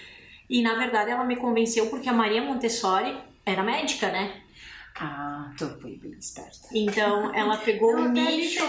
E 0.49 0.63
na 0.63 0.77
verdade 0.77 1.11
ela 1.11 1.25
me 1.25 1.35
convenceu 1.35 1.87
porque 1.87 2.09
a 2.09 2.13
Maria 2.13 2.41
Montessori 2.41 3.17
era 3.47 3.63
médica, 3.63 4.11
né? 4.11 4.41
Ah, 5.01 5.51
tu 5.59 5.67
foi 5.81 5.97
bem 5.97 6.13
esperta. 6.13 6.69
Então 6.73 7.35
ela 7.35 7.57
pegou 7.57 7.97
o 7.97 8.09
nicho. 8.09 8.65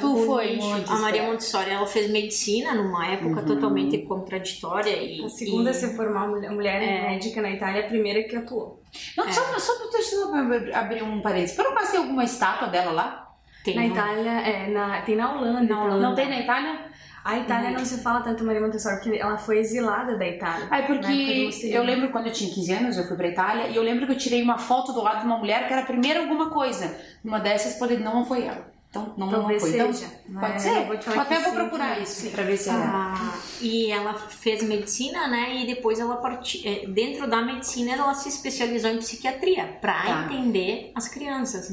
Tu 0.00 0.26
foi 0.26 0.58
A 0.88 0.96
Maria. 0.98 1.22
Montessori 1.22 1.70
ela 1.70 1.86
fez 1.86 2.10
medicina 2.10 2.74
numa 2.74 3.06
época 3.06 3.40
Uhum. 3.40 3.46
totalmente 3.46 3.98
contraditória 3.98 4.90
e 5.00 5.24
A 5.24 5.28
segunda 5.28 5.70
a 5.70 5.72
e- 5.72 5.74
se 5.74 5.94
formar 5.94 6.26
mulher, 6.26 6.50
mulher 6.50 6.82
É. 6.82 7.10
médica 7.10 7.40
na 7.40 7.50
Itália, 7.50 7.84
a 7.84 7.88
primeira 7.88 8.24
que 8.24 8.34
atuou. 8.34 8.82
Não, 9.16 9.32
só, 9.32 9.40
só 9.58 9.72
pra 9.76 10.80
abrir 10.80 11.02
um 11.04 11.20
parênteses. 11.22 11.54
Por 11.54 11.66
acaso 11.66 11.92
tem 11.92 12.00
alguma 12.00 12.24
estátua 12.24 12.66
dela 12.68 12.90
lá? 12.90 13.18
tem 13.64 13.76
Na 13.76 13.86
Itália, 13.86 14.30
é, 14.40 14.66
na, 14.68 15.00
tem 15.02 15.14
na 15.14 15.32
Holanda. 15.32 15.60
Na. 15.62 15.84
Holanda. 15.84 16.00
Não 16.08 16.14
tem 16.16 16.28
na 16.28 16.40
Itália? 16.40 16.80
A 17.24 17.38
Itália 17.38 17.70
não 17.70 17.84
se 17.84 18.02
fala 18.02 18.20
tanto 18.20 18.44
Maria 18.44 18.60
Montessori, 18.60 18.96
porque 18.96 19.16
ela 19.16 19.38
foi 19.38 19.58
exilada 19.58 20.16
da 20.16 20.26
Itália. 20.26 20.66
Na 20.66 20.78
época 20.78 20.94
porque 20.94 21.50
eu 21.64 21.84
lembro 21.84 22.10
quando 22.10 22.26
eu 22.26 22.32
tinha 22.32 22.52
15 22.52 22.72
anos, 22.72 22.98
eu 22.98 23.06
fui 23.06 23.16
pra 23.16 23.28
Itália, 23.28 23.68
e 23.68 23.76
eu 23.76 23.82
lembro 23.82 24.06
que 24.06 24.12
eu 24.12 24.18
tirei 24.18 24.42
uma 24.42 24.58
foto 24.58 24.92
do 24.92 25.02
lado 25.02 25.20
de 25.20 25.26
uma 25.26 25.38
mulher 25.38 25.66
que 25.66 25.72
era 25.72 25.82
a 25.82 25.86
primeira 25.86 26.20
alguma 26.20 26.50
coisa. 26.50 26.96
Uma 27.24 27.38
dessas 27.38 27.74
pode 27.74 27.96
não 27.96 28.24
foi 28.24 28.46
ela. 28.46 28.71
Então, 28.92 29.14
não, 29.16 29.26
não 29.30 29.38
Talvez 29.40 29.62
foi. 29.62 29.70
seja. 29.70 30.06
Então, 30.28 30.38
pode 30.42 30.52
É, 30.56 30.58
ser. 30.58 30.84
vou 30.86 30.98
te 30.98 31.04
falar 31.06 31.22
até 31.22 31.36
vou 31.40 31.48
sim, 31.48 31.54
procurar 31.56 31.96
que 31.96 32.02
isso 32.02 32.28
pra 32.30 32.42
ver 32.44 32.56
se 32.58 32.68
é 32.68 32.72
ela. 32.74 32.84
Ah, 33.16 33.38
e 33.62 33.90
ela 33.90 34.12
fez 34.12 34.62
medicina, 34.62 35.26
né? 35.28 35.62
E 35.62 35.66
depois 35.66 35.98
ela 35.98 36.16
parti... 36.16 36.62
eh, 36.68 36.86
dentro 36.88 37.26
da 37.26 37.40
medicina 37.40 37.92
ela 37.94 38.12
se 38.12 38.28
especializou 38.28 38.90
em 38.90 38.98
psiquiatria 38.98 39.64
para 39.80 39.94
Tá. 39.94 40.24
entender 40.26 40.92
as 40.94 41.08
crianças. 41.08 41.70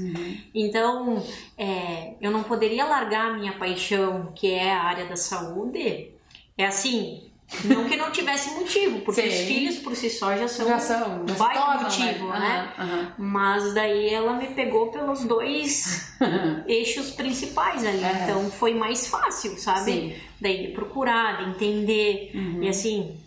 Então, 0.56 1.22
é, 1.58 2.14
eu 2.22 2.32
não 2.32 2.44
poderia 2.44 2.86
largar 2.86 3.32
a 3.32 3.34
minha 3.38 3.52
paixão, 3.58 4.32
que 4.34 4.50
é 4.54 4.72
a 4.72 4.82
área 4.82 5.06
da 5.06 5.18
saúde. 5.18 6.12
É 6.58 6.66
assim, 6.66 7.29
não 7.66 7.86
que 7.88 7.96
não 7.96 8.12
tivesse 8.12 8.54
motivo, 8.54 9.00
porque 9.02 9.22
Sim. 9.22 9.28
os 9.28 9.40
filhos 9.48 9.78
por 9.80 9.96
si 9.96 10.10
só 10.10 10.36
já 10.38 10.48
são 10.48 10.68
Já 10.68 10.80
são, 10.80 11.28
se 11.28 11.34
baita 11.34 11.60
tornam, 11.60 11.84
motivo, 11.84 12.28
né? 12.28 12.74
Aham, 12.78 12.88
aham. 12.88 13.14
Mas 13.18 13.74
daí 13.74 14.14
ela 14.14 14.34
me 14.34 14.48
pegou 14.48 14.92
pelos 14.92 15.26
dois 15.26 16.16
eixos 16.68 17.12
principais 17.12 17.84
ali. 17.84 18.04
É. 18.04 18.24
Então 18.24 18.52
foi 18.52 18.74
mais 18.74 19.08
fácil, 19.08 19.58
sabe? 19.58 19.92
Sim. 19.92 20.14
Daí 20.40 20.68
de 20.68 20.74
procurar, 20.74 21.44
de 21.44 21.50
entender. 21.50 22.32
Uhum. 22.36 22.64
E 22.64 22.70
assim, 22.70 23.18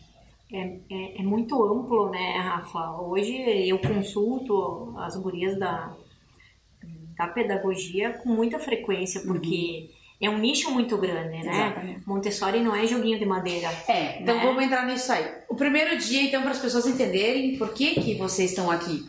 é, 0.52 0.79
é, 0.91 1.21
é 1.21 1.23
muito 1.23 1.62
amplo, 1.62 2.11
né, 2.11 2.38
Rafa? 2.38 3.00
Hoje 3.00 3.35
eu 3.67 3.79
consulto 3.79 4.95
as 4.99 5.17
gurias 5.17 5.59
da, 5.59 5.93
da 7.17 7.26
pedagogia 7.26 8.12
com 8.12 8.29
muita 8.29 8.59
frequência, 8.59 9.21
porque 9.23 9.91
é 10.23 10.31
um 10.31 10.38
nicho 10.38 10.71
muito 10.71 10.97
grande, 10.97 11.43
né? 11.43 11.52
Exatamente. 11.52 12.09
Montessori 12.09 12.61
não 12.61 12.75
é 12.75 12.87
joguinho 12.87 13.19
de 13.19 13.26
madeira. 13.26 13.69
É, 13.88 14.21
então 14.23 14.37
Né? 14.37 14.43
vamos 14.47 14.62
entrar 14.62 14.87
nisso 14.87 15.12
aí. 15.12 15.26
O 15.49 15.55
primeiro 15.57 15.99
dia, 15.99 16.23
então, 16.23 16.43
para 16.43 16.52
as 16.52 16.59
pessoas 16.59 16.87
entenderem 16.87 17.57
por 17.59 17.73
que, 17.75 17.95
que 18.00 18.14
vocês 18.14 18.50
estão 18.50 18.71
aqui. 18.71 19.05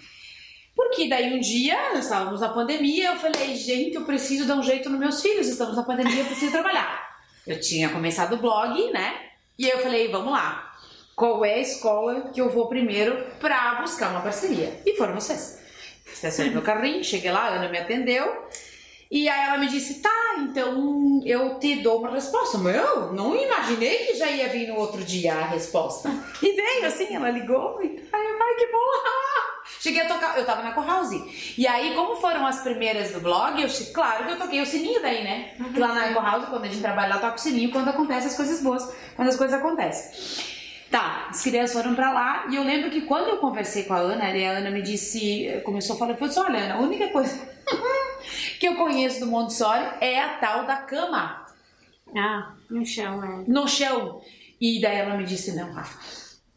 Porque 0.75 1.07
daí 1.07 1.33
um 1.33 1.39
dia, 1.39 1.77
nós 1.93 2.05
estávamos 2.05 2.41
na 2.41 2.49
pandemia, 2.49 3.09
eu 3.11 3.15
falei, 3.17 3.55
gente, 3.55 3.95
eu 3.95 4.05
preciso 4.05 4.45
dar 4.47 4.55
um 4.55 4.63
jeito 4.63 4.89
nos 4.89 4.99
meus 4.99 5.21
filhos, 5.21 5.47
estamos 5.47 5.75
na 5.75 5.83
pandemia, 5.83 6.21
eu 6.21 6.25
preciso 6.25 6.51
trabalhar. 6.51 7.13
Eu 7.45 7.59
tinha 7.59 7.89
começado 7.89 8.33
o 8.35 8.37
blog, 8.37 8.89
né? 8.91 9.15
E 9.59 9.65
aí 9.65 9.71
eu 9.71 9.79
falei, 9.79 10.07
vamos 10.07 10.31
lá. 10.31 10.71
Qual 11.13 11.43
é 11.43 11.55
a 11.55 11.59
escola 11.59 12.29
que 12.33 12.39
eu 12.39 12.49
vou 12.49 12.69
primeiro 12.69 13.21
para 13.41 13.81
buscar 13.81 14.11
uma 14.11 14.21
parceria? 14.21 14.81
E 14.85 14.95
foram 14.95 15.13
vocês. 15.13 15.59
Estacionei 16.11 16.53
meu 16.53 16.61
carrinho, 16.61 17.03
cheguei 17.03 17.29
lá, 17.31 17.41
a 17.41 17.55
Ana 17.55 17.67
me 17.67 17.77
atendeu. 17.77 18.47
E 19.13 19.29
aí 19.29 19.45
ela 19.47 19.59
me 19.59 19.67
disse, 19.67 20.01
tá, 20.01 20.37
então 20.39 21.21
eu 21.23 21.59
te 21.59 21.75
dou 21.75 21.99
uma 21.99 22.09
resposta. 22.09 22.57
Meu, 22.57 23.13
não 23.13 23.35
imaginei 23.35 24.07
que 24.07 24.15
já 24.15 24.27
ia 24.27 24.49
vir 24.49 24.67
no 24.67 24.75
outro 24.75 25.03
dia 25.03 25.35
a 25.35 25.45
resposta. 25.45 26.09
E 26.41 26.51
veio 26.51 26.87
assim, 26.87 27.15
ela 27.15 27.29
ligou 27.29 27.79
e 27.83 28.03
ai, 28.11 28.21
ai 28.21 28.55
que 28.55 28.71
bom. 28.71 28.79
Cheguei 29.79 30.01
a 30.01 30.07
tocar, 30.07 30.35
eu 30.39 30.45
tava 30.47 30.63
na 30.63 30.71
Co-House. 30.71 31.11
E 31.55 31.67
aí, 31.67 31.93
como 31.93 32.15
foram 32.15 32.47
as 32.47 32.61
primeiras 32.61 33.11
do 33.11 33.19
blog, 33.19 33.61
eu, 33.61 33.69
claro 33.93 34.25
que 34.25 34.31
eu 34.31 34.39
toquei 34.39 34.59
o 34.61 34.65
sininho 34.65 34.99
daí, 34.99 35.23
né? 35.23 35.53
Porque 35.59 35.79
lá 35.79 35.93
na 35.93 36.11
Co-House, 36.11 36.49
quando 36.49 36.63
a 36.63 36.67
gente 36.67 36.81
trabalha 36.81 37.13
lá, 37.13 37.21
toca 37.21 37.35
o 37.35 37.39
sininho 37.39 37.71
quando 37.71 37.89
acontecem 37.89 38.31
as 38.31 38.35
coisas 38.35 38.63
boas, 38.63 38.91
quando 39.15 39.27
as 39.27 39.35
coisas 39.35 39.59
acontecem. 39.59 40.43
Tá, 40.89 41.27
as 41.29 41.39
crianças 41.43 41.75
foram 41.75 41.93
pra 41.93 42.11
lá 42.11 42.47
e 42.49 42.55
eu 42.55 42.63
lembro 42.63 42.89
que 42.89 43.01
quando 43.01 43.27
eu 43.27 43.37
conversei 43.37 43.83
com 43.83 43.93
a 43.93 43.97
Ana, 43.97 44.35
e 44.35 44.43
a 44.43 44.53
Ana 44.53 44.71
me 44.71 44.81
disse, 44.81 45.61
começou 45.63 45.95
a 45.95 45.99
falar, 45.99 46.13
eu 46.13 46.17
falei 46.17 46.31
assim, 46.31 46.39
olha 46.39 46.59
Ana, 46.65 46.75
a 46.75 46.79
única 46.79 47.09
coisa 47.09 47.35
que 48.59 48.67
eu 48.67 48.75
conheço 48.75 49.19
do 49.19 49.27
Montessori 49.27 49.85
é 50.01 50.19
a 50.21 50.37
tal 50.37 50.65
da 50.65 50.77
cama 50.77 51.45
Ah, 52.15 52.53
No 52.69 52.85
chão, 52.85 53.23
é. 53.23 53.43
no 53.47 53.67
chão. 53.67 54.21
E 54.59 54.79
daí 54.81 54.97
ela 54.97 55.17
me 55.17 55.25
disse, 55.25 55.51
não, 55.55 55.73
Rafa, 55.73 55.97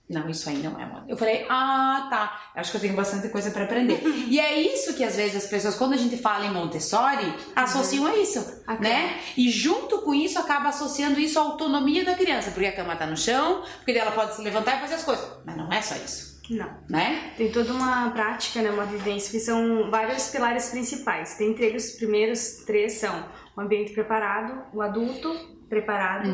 não, 0.09 0.29
isso 0.31 0.49
aí 0.49 0.59
não 0.59 0.81
é 0.81 0.87
moda. 0.87 1.05
Eu 1.09 1.17
falei, 1.17 1.45
ah, 1.49 2.07
tá, 2.09 2.51
acho 2.55 2.71
que 2.71 2.77
eu 2.77 2.81
tenho 2.81 2.95
bastante 2.95 3.29
coisa 3.31 3.51
pra 3.51 3.65
aprender. 3.65 4.01
e 4.29 4.39
é 4.39 4.61
isso 4.61 4.95
que 4.95 5.03
às 5.03 5.17
vezes 5.17 5.43
as 5.45 5.51
pessoas, 5.51 5.75
quando 5.75 5.95
a 5.95 5.97
gente 5.97 6.17
fala 6.17 6.47
em 6.47 6.53
Montessori, 6.53 7.35
associam 7.57 8.07
a 8.07 8.17
isso, 8.17 8.63
A 8.67 8.75
né? 8.75 9.19
E 9.37 9.51
junto 9.51 10.03
com 10.03 10.15
isso 10.15 10.39
acaba 10.39 10.69
associando 10.69 11.19
isso 11.19 11.39
à 11.41 11.43
autonomia 11.43 12.05
da 12.05 12.15
criança, 12.15 12.53
porque 12.53 12.67
a 12.69 12.77
cama 12.77 12.95
tá 12.95 13.07
no 13.07 13.17
chão, 13.17 13.63
porque 13.79 13.93
daí 13.93 14.03
ela 14.03 14.13
pode 14.13 14.37
se 14.37 14.43
levantar 14.43 14.77
e 14.77 14.81
fazer 14.81 14.95
as 14.95 15.03
coisas. 15.05 15.27
Mas 15.45 15.57
não 15.57 15.73
é 15.73 15.83
só 15.83 15.97
isso, 15.97 16.36
Não. 16.51 16.69
né? 16.89 17.33
Tem 17.37 17.51
toda 17.51 17.73
uma 17.73 18.11
prática, 18.11 18.63
né, 18.63 18.71
uma 18.71 18.85
vivência, 18.85 19.31
que 19.31 19.41
são 19.41 19.91
vários 19.91 20.29
pilares 20.29 20.71
principais. 20.71 21.37
Dentre 21.39 21.67
eles, 21.67 21.93
os 21.93 21.97
primeiros 21.97 22.65
três 22.65 22.95
são 22.95 23.25
o 23.57 23.61
ambiente 23.61 23.93
preparado, 23.93 24.63
o 24.73 24.81
adulto 24.83 25.56
preparado 25.69 26.29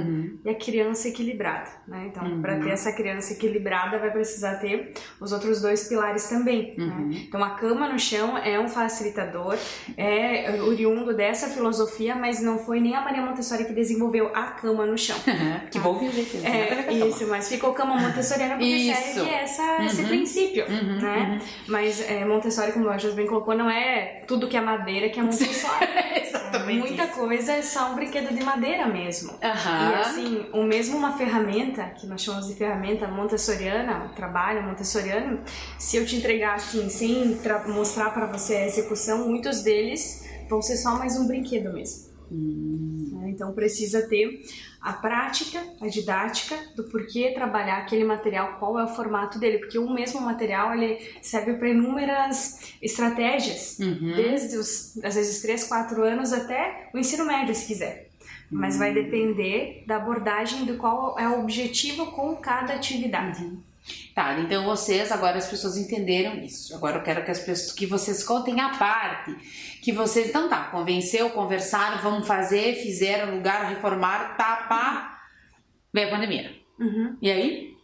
e 0.45 0.49
a 0.49 0.55
criança 0.55 1.09
equilibrada. 1.09 1.71
Né? 1.87 2.07
Então, 2.11 2.41
para 2.41 2.59
ter 2.59 2.71
essa 2.71 2.93
criança 2.93 3.33
equilibrada, 3.33 3.99
vai 3.99 4.11
precisar 4.11 4.57
ter 4.57 4.93
os 5.21 5.33
outros 5.33 5.61
dois 5.61 5.89
pilares 5.89 6.29
também. 6.29 6.75
né? 6.77 7.25
Então, 7.27 7.43
a 7.43 7.51
cama 7.51 7.89
no 7.89 7.99
chão 7.99 8.37
é 8.39 8.59
um 8.61 8.69
facilitador, 8.69 9.57
é 9.97 10.61
oriundo 10.63 11.15
dessa 11.15 11.49
filosofia, 11.49 12.15
mas 12.15 12.41
não 12.41 12.59
foi 12.59 12.81
nem 12.81 12.95
a 12.95 13.01
Maria 13.01 13.23
Montessori 13.23 13.65
que 13.65 13.73
desenvolveu 13.73 14.31
a 14.35 14.45
cama 14.49 14.87
no 14.87 14.97
chão. 14.97 15.17
que 15.71 15.79
bom 15.79 15.99
que 15.99 16.11
gente. 16.11 16.47
É, 16.47 16.93
isso, 16.93 17.27
mas 17.27 17.49
ficou 17.49 17.73
cama 17.73 17.97
montessoriana 17.97 18.55
porque 18.55 18.67
Isso. 18.67 19.15
segue 19.15 19.31
essa, 19.31 19.85
esse 19.85 20.03
princípio, 20.05 20.69
né? 20.69 21.41
Mas 21.67 22.01
é, 22.09 22.25
Montessori, 22.25 22.73
como 22.73 22.89
a 22.89 22.99
Jus 22.99 23.15
bem 23.15 23.27
colocou, 23.27 23.55
não 23.55 23.71
é 23.71 24.23
tudo 24.27 24.49
que 24.49 24.57
é 24.57 24.61
madeira 24.61 25.09
que 25.09 25.19
é 25.19 25.23
Montessori. 25.23 25.87
Exatamente. 26.21 26.79
Muita 26.79 27.05
isso. 27.05 27.15
coisa 27.15 27.53
é 27.53 27.63
só 27.63 27.93
um 27.93 27.95
brinquedo 27.95 28.35
de 28.35 28.43
madeira 28.43 28.87
mesmo. 28.87 29.22
Aham. 29.43 29.91
E 29.91 29.95
assim, 29.95 30.47
o 30.53 30.63
mesmo 30.63 30.97
uma 30.97 31.17
ferramenta, 31.17 31.85
que 31.91 32.07
nós 32.07 32.23
chamamos 32.23 32.49
de 32.49 32.55
ferramenta 32.55 33.07
montessoriana, 33.09 34.11
trabalho 34.17 34.63
montessoriano, 34.63 35.41
se 35.79 35.97
eu 35.97 36.07
te 36.07 36.17
entregar 36.17 36.55
assim, 36.55 36.89
sem 36.89 37.37
tra- 37.39 37.67
mostrar 37.69 38.11
para 38.11 38.27
você 38.27 38.57
a 38.57 38.67
execução, 38.67 39.29
muitos 39.29 39.63
deles 39.63 40.25
vão 40.49 40.61
ser 40.63 40.77
só 40.77 40.97
mais 40.99 41.17
um 41.19 41.27
brinquedo 41.27 41.73
mesmo. 41.73 42.11
Né? 42.31 43.29
Então 43.31 43.53
precisa 43.53 44.09
ter 44.09 44.43
a 44.81 44.93
prática, 44.95 45.63
a 45.81 45.87
didática 45.87 46.57
do 46.75 46.85
porquê 46.85 47.33
trabalhar 47.35 47.79
aquele 47.79 48.05
material, 48.05 48.57
qual 48.59 48.79
é 48.79 48.85
o 48.85 48.89
formato 48.89 49.39
dele, 49.39 49.59
porque 49.59 49.79
o 49.79 49.89
mesmo 49.93 50.21
material 50.21 50.75
ele 50.75 50.99
serve 51.21 51.55
para 51.55 51.69
inúmeras 51.69 52.73
estratégias, 52.81 53.77
desde 54.17 54.57
os 54.57 54.99
às 55.05 55.15
vezes 55.15 55.41
3, 55.43 55.65
4 55.65 56.03
anos 56.05 56.33
até 56.33 56.89
o 56.95 56.99
ensino 56.99 57.25
médio, 57.25 57.55
se 57.55 57.67
quiser. 57.67 58.09
Mas 58.53 58.79
vai 58.79 58.93
depender 58.93 59.85
da 59.87 59.97
abordagem 59.97 60.65
do 60.65 60.77
qual 60.77 61.19
é 61.19 61.29
o 61.29 61.41
objetivo 61.41 62.07
com 62.13 62.37
cada 62.37 62.75
atividade. 62.75 63.51
Tá, 64.15 64.39
então 64.39 64.65
vocês, 64.65 65.11
agora 65.11 65.39
as 65.39 65.47
pessoas 65.49 65.77
entenderam 65.77 66.37
isso. 66.37 66.75
Agora 66.77 66.99
eu 66.99 67.03
quero 67.03 67.25
que 67.25 67.31
as 67.31 67.41
pessoas 67.41 67.73
que 67.73 67.87
vocês 67.87 68.23
contem 68.23 68.61
a 68.61 68.69
parte 68.77 69.35
que 69.83 69.91
vocês, 69.91 70.29
então 70.29 70.49
tá, 70.49 70.65
convenceu, 70.71 71.31
conversaram, 71.31 71.99
vamos 71.99 72.27
fazer, 72.27 72.77
fizeram, 72.77 73.33
alugaram, 73.33 73.69
reformaram, 73.69 74.37
tá, 74.37 74.67
pá, 74.69 75.25
veio 75.93 76.07
a 76.07 76.11
pandemia. 76.11 76.53
Uhum. 76.79 77.17
E 77.21 77.29
aí? 77.29 77.77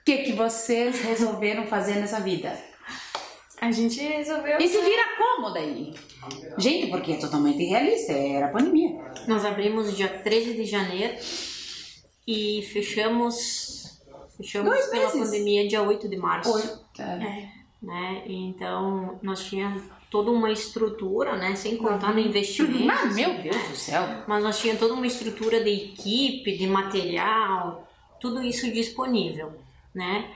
O 0.00 0.04
que 0.04 0.18
que 0.18 0.32
vocês 0.32 1.02
resolveram 1.02 1.66
fazer 1.66 1.96
nessa 1.96 2.20
vida? 2.20 2.56
A 3.60 3.70
gente 3.72 4.00
resolveu. 4.00 4.58
E 4.58 4.68
se 4.68 4.80
vira 4.82 5.02
como 5.16 5.50
daí? 5.50 5.94
Gente, 6.58 6.88
porque 6.88 7.12
é 7.12 7.16
totalmente 7.16 7.64
realista, 7.64 8.12
era 8.12 8.46
a 8.46 8.50
pandemia. 8.50 9.00
Nós 9.26 9.44
abrimos 9.44 9.96
dia 9.96 10.08
13 10.08 10.54
de 10.54 10.64
janeiro 10.64 11.16
e 12.26 12.62
fechamos 12.72 14.02
fechamos 14.36 14.68
Dois 14.68 14.86
pela 14.86 15.14
meses. 15.14 15.30
pandemia 15.30 15.66
dia 15.66 15.82
8 15.82 16.08
de 16.08 16.16
março. 16.16 16.84
Tá. 16.94 17.16
Né? 17.82 18.22
Então 18.26 19.18
nós 19.22 19.44
tínhamos 19.44 19.82
toda 20.10 20.30
uma 20.30 20.50
estrutura, 20.50 21.36
né? 21.36 21.54
Sem 21.56 21.76
contar 21.76 22.12
no 22.12 22.20
investimento. 22.20 22.84
Mas, 22.84 23.14
meu 23.14 23.38
Deus 23.38 23.68
do 23.68 23.76
céu. 23.76 24.02
Mas 24.26 24.42
nós 24.42 24.58
tínhamos 24.58 24.80
toda 24.80 24.94
uma 24.94 25.06
estrutura 25.06 25.62
de 25.62 25.70
equipe, 25.70 26.56
de 26.56 26.66
material, 26.66 27.88
tudo 28.20 28.42
isso 28.42 28.70
disponível, 28.70 29.52
né? 29.94 30.30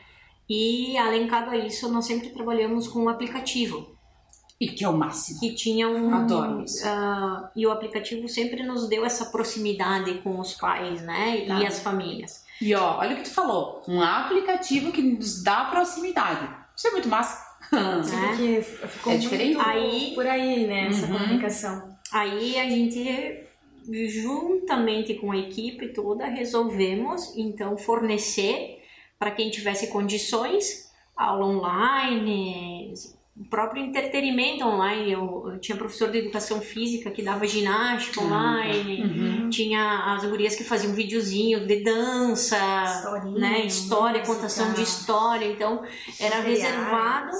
E 0.50 0.96
alencado 0.98 1.50
a 1.50 1.56
isso, 1.56 1.88
nós 1.92 2.06
sempre 2.06 2.30
trabalhamos 2.30 2.88
com 2.88 3.04
um 3.04 3.08
aplicativo 3.08 3.96
E 4.60 4.66
que 4.68 4.82
é 4.84 4.88
o 4.88 4.96
máximo. 4.96 5.38
que 5.38 5.54
tinha 5.54 5.88
um 5.88 6.12
Adoro 6.12 6.64
isso. 6.64 6.82
ah, 6.86 7.48
e 7.54 7.64
o 7.66 7.70
aplicativo 7.70 8.28
sempre 8.28 8.64
nos 8.64 8.88
deu 8.88 9.04
essa 9.04 9.26
proximidade 9.26 10.14
com 10.24 10.40
os 10.40 10.54
pais, 10.54 11.00
né? 11.02 11.44
Tá. 11.46 11.60
E 11.60 11.66
as 11.66 11.78
famílias. 11.78 12.44
E 12.60 12.74
ó, 12.74 12.98
olha 12.98 13.14
o 13.14 13.16
que 13.18 13.22
tu 13.22 13.30
falou. 13.30 13.80
Um 13.88 14.02
aplicativo 14.02 14.90
que 14.92 15.00
nos 15.00 15.42
dá 15.42 15.66
proximidade. 15.66 16.46
Isso 16.76 16.88
é 16.88 16.90
muito 16.90 17.08
massa. 17.08 17.48
Né? 17.72 18.00
Porque 18.30 18.62
ficou 18.88 19.12
É 19.12 19.16
diferente? 19.16 19.56
Aí- 19.60 20.12
por 20.16 20.26
aí, 20.26 20.66
né? 20.66 20.88
Essa 20.88 21.06
Uhum. 21.06 21.12
comunicação. 21.18 21.96
Aí 22.12 22.58
a 22.58 22.68
gente 22.68 23.46
juntamente 24.08 25.14
com 25.14 25.30
a 25.32 25.36
equipe 25.38 25.88
toda 25.92 26.26
resolvemos 26.26 27.34
então 27.36 27.76
fornecer 27.78 28.79
para 29.20 29.30
quem 29.30 29.50
tivesse 29.50 29.86
condições 29.88 30.90
aula 31.14 31.44
online, 31.46 32.94
o 33.36 33.44
próprio 33.44 33.84
entretenimento 33.84 34.64
online. 34.64 35.12
Eu, 35.12 35.50
eu 35.52 35.60
tinha 35.60 35.76
professor 35.76 36.10
de 36.10 36.18
educação 36.18 36.60
física 36.62 37.10
que 37.10 37.22
dava 37.22 37.46
ginástica 37.46 38.22
online, 38.22 39.02
Uhum. 39.04 39.50
tinha 39.50 40.14
as 40.14 40.24
gurias 40.24 40.56
que 40.56 40.64
faziam 40.64 40.94
videozinho 40.94 41.66
de 41.66 41.84
dança, 41.84 42.56
Historinha, 42.96 43.38
né, 43.38 43.66
história, 43.66 44.20
música. 44.20 44.34
contação 44.36 44.72
de 44.72 44.82
história. 44.82 45.44
Então 45.46 45.84
era 46.18 46.36
Materiais. 46.38 46.62
reservado 46.62 47.36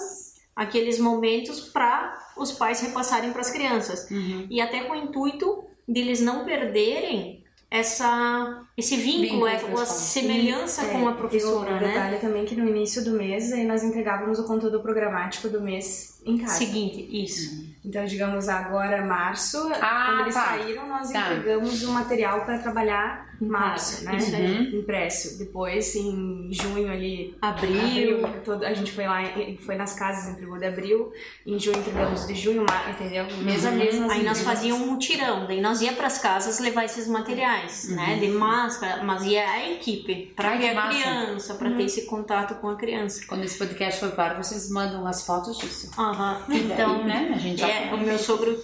aqueles 0.55 0.99
momentos 0.99 1.61
para 1.71 2.15
os 2.37 2.53
pais 2.53 2.81
repassarem 2.83 3.33
para 3.33 3.41
as 3.41 3.51
crianças 3.51 4.11
Uhum. 4.11 4.47
e 4.51 4.61
até 4.61 4.83
com 4.85 4.93
o 4.93 4.97
intuito 4.97 5.65
deles 5.89 6.21
não 6.21 6.45
perderem 6.45 7.43
essa 7.71 8.63
esse 8.81 8.97
vínculo, 8.97 9.23
Vínculo 9.23 9.47
é, 9.47 9.57
com 9.59 9.67
a 9.79 9.83
os 9.83 9.89
pais. 9.89 10.01
semelhança 10.01 10.83
É, 10.85 10.89
com 10.91 11.09
a 11.09 11.13
e 11.13 11.15
professora, 11.15 11.71
um 11.71 11.75
né? 11.81 11.89
detalhe 11.89 12.19
também 12.19 12.45
que 12.45 12.55
no 12.57 12.69
início 12.69 13.05
do 13.05 13.13
mês 13.13 13.53
aí 13.53 13.65
nós 13.65 13.83
entregávamos 13.83 14.39
o 14.39 14.45
conteúdo 14.45 14.81
programático 14.81 15.49
do 15.49 15.61
mês 15.61 16.21
em 16.27 16.37
casa. 16.37 16.55
Seguinte, 16.55 17.09
isso. 17.11 17.71
Então, 17.83 18.05
digamos, 18.05 18.47
agora 18.49 19.03
março, 19.07 19.57
Ah, 19.81 20.05
quando 20.09 20.21
eles 20.23 20.35
tá. 20.35 20.45
saíram, 20.49 20.87
nós 20.87 21.11
Tá. 21.11 21.33
entregamos 21.33 21.83
o 21.83 21.93
material 21.93 22.45
para 22.45 22.59
trabalhar 22.59 23.31
em 23.41 23.47
março, 23.47 24.05
né? 24.05 24.19
Isso 24.19 24.37
aí. 24.37 24.77
Impresso. 24.79 25.39
Depois, 25.39 25.97
em 25.97 26.51
junho 26.53 26.93
ali, 26.93 27.35
Abril, 27.41 28.19
todo, 28.45 28.65
a 28.65 28.75
gente 28.75 28.93
foi 28.93 29.07
lá, 29.07 29.23
e- 29.23 29.57
foi 29.65 29.77
nas 29.77 29.95
casas, 29.95 30.31
entregou 30.35 30.59
de 30.59 30.67
abril. 30.67 31.11
Em 31.47 31.59
junho 31.59 31.79
entregamos 31.79 32.27
de 32.27 32.35
junho, 32.35 32.67
mar, 32.69 32.91
entendeu? 32.91 33.25
Mês 33.43 33.65
a 33.65 33.71
mês. 33.71 33.95
Uhum. 33.95 34.11
aí 34.11 34.23
nós 34.23 34.43
fazíamos 34.43 34.87
um 34.87 34.91
mutirão, 34.93 35.47
daí 35.47 35.63
nós 35.63 35.81
ia 35.81 35.95
para 35.95 36.07
as 36.07 36.19
casas 36.19 36.59
levar 36.61 36.85
esses 36.85 37.09
materiais, 37.09 37.89
né, 37.89 38.19
de 38.19 38.29
máscara, 38.71 39.03
mas 39.03 39.25
ia 39.25 39.49
a 39.49 39.71
equipe 39.73 40.33
para 40.37 40.57
que 40.57 40.69
a 40.69 40.75
massa. 40.75 40.89
criança, 41.01 41.55
para 41.55 41.71
ter 41.73 41.83
esse 41.85 42.07
contato 42.07 42.55
com 42.61 42.69
a 42.69 42.77
criança. 42.77 43.25
Quando 43.27 43.45
esse 43.45 43.59
podcast 43.59 44.01
for 44.01 44.13
para, 44.13 44.41
vocês 44.41 44.71
mandam 44.71 45.07
as 45.07 45.27
fotos 45.27 45.59
disso. 45.59 45.91
Aham. 45.99 46.41
E 46.49 46.53
daí, 46.53 46.73
Então, 46.73 47.05
né, 47.05 47.33
a 47.35 47.39
gente 47.39 47.61
já 47.61 47.69
é, 47.69 47.93
o 47.93 47.99
meu 47.99 48.19
sogro 48.19 48.57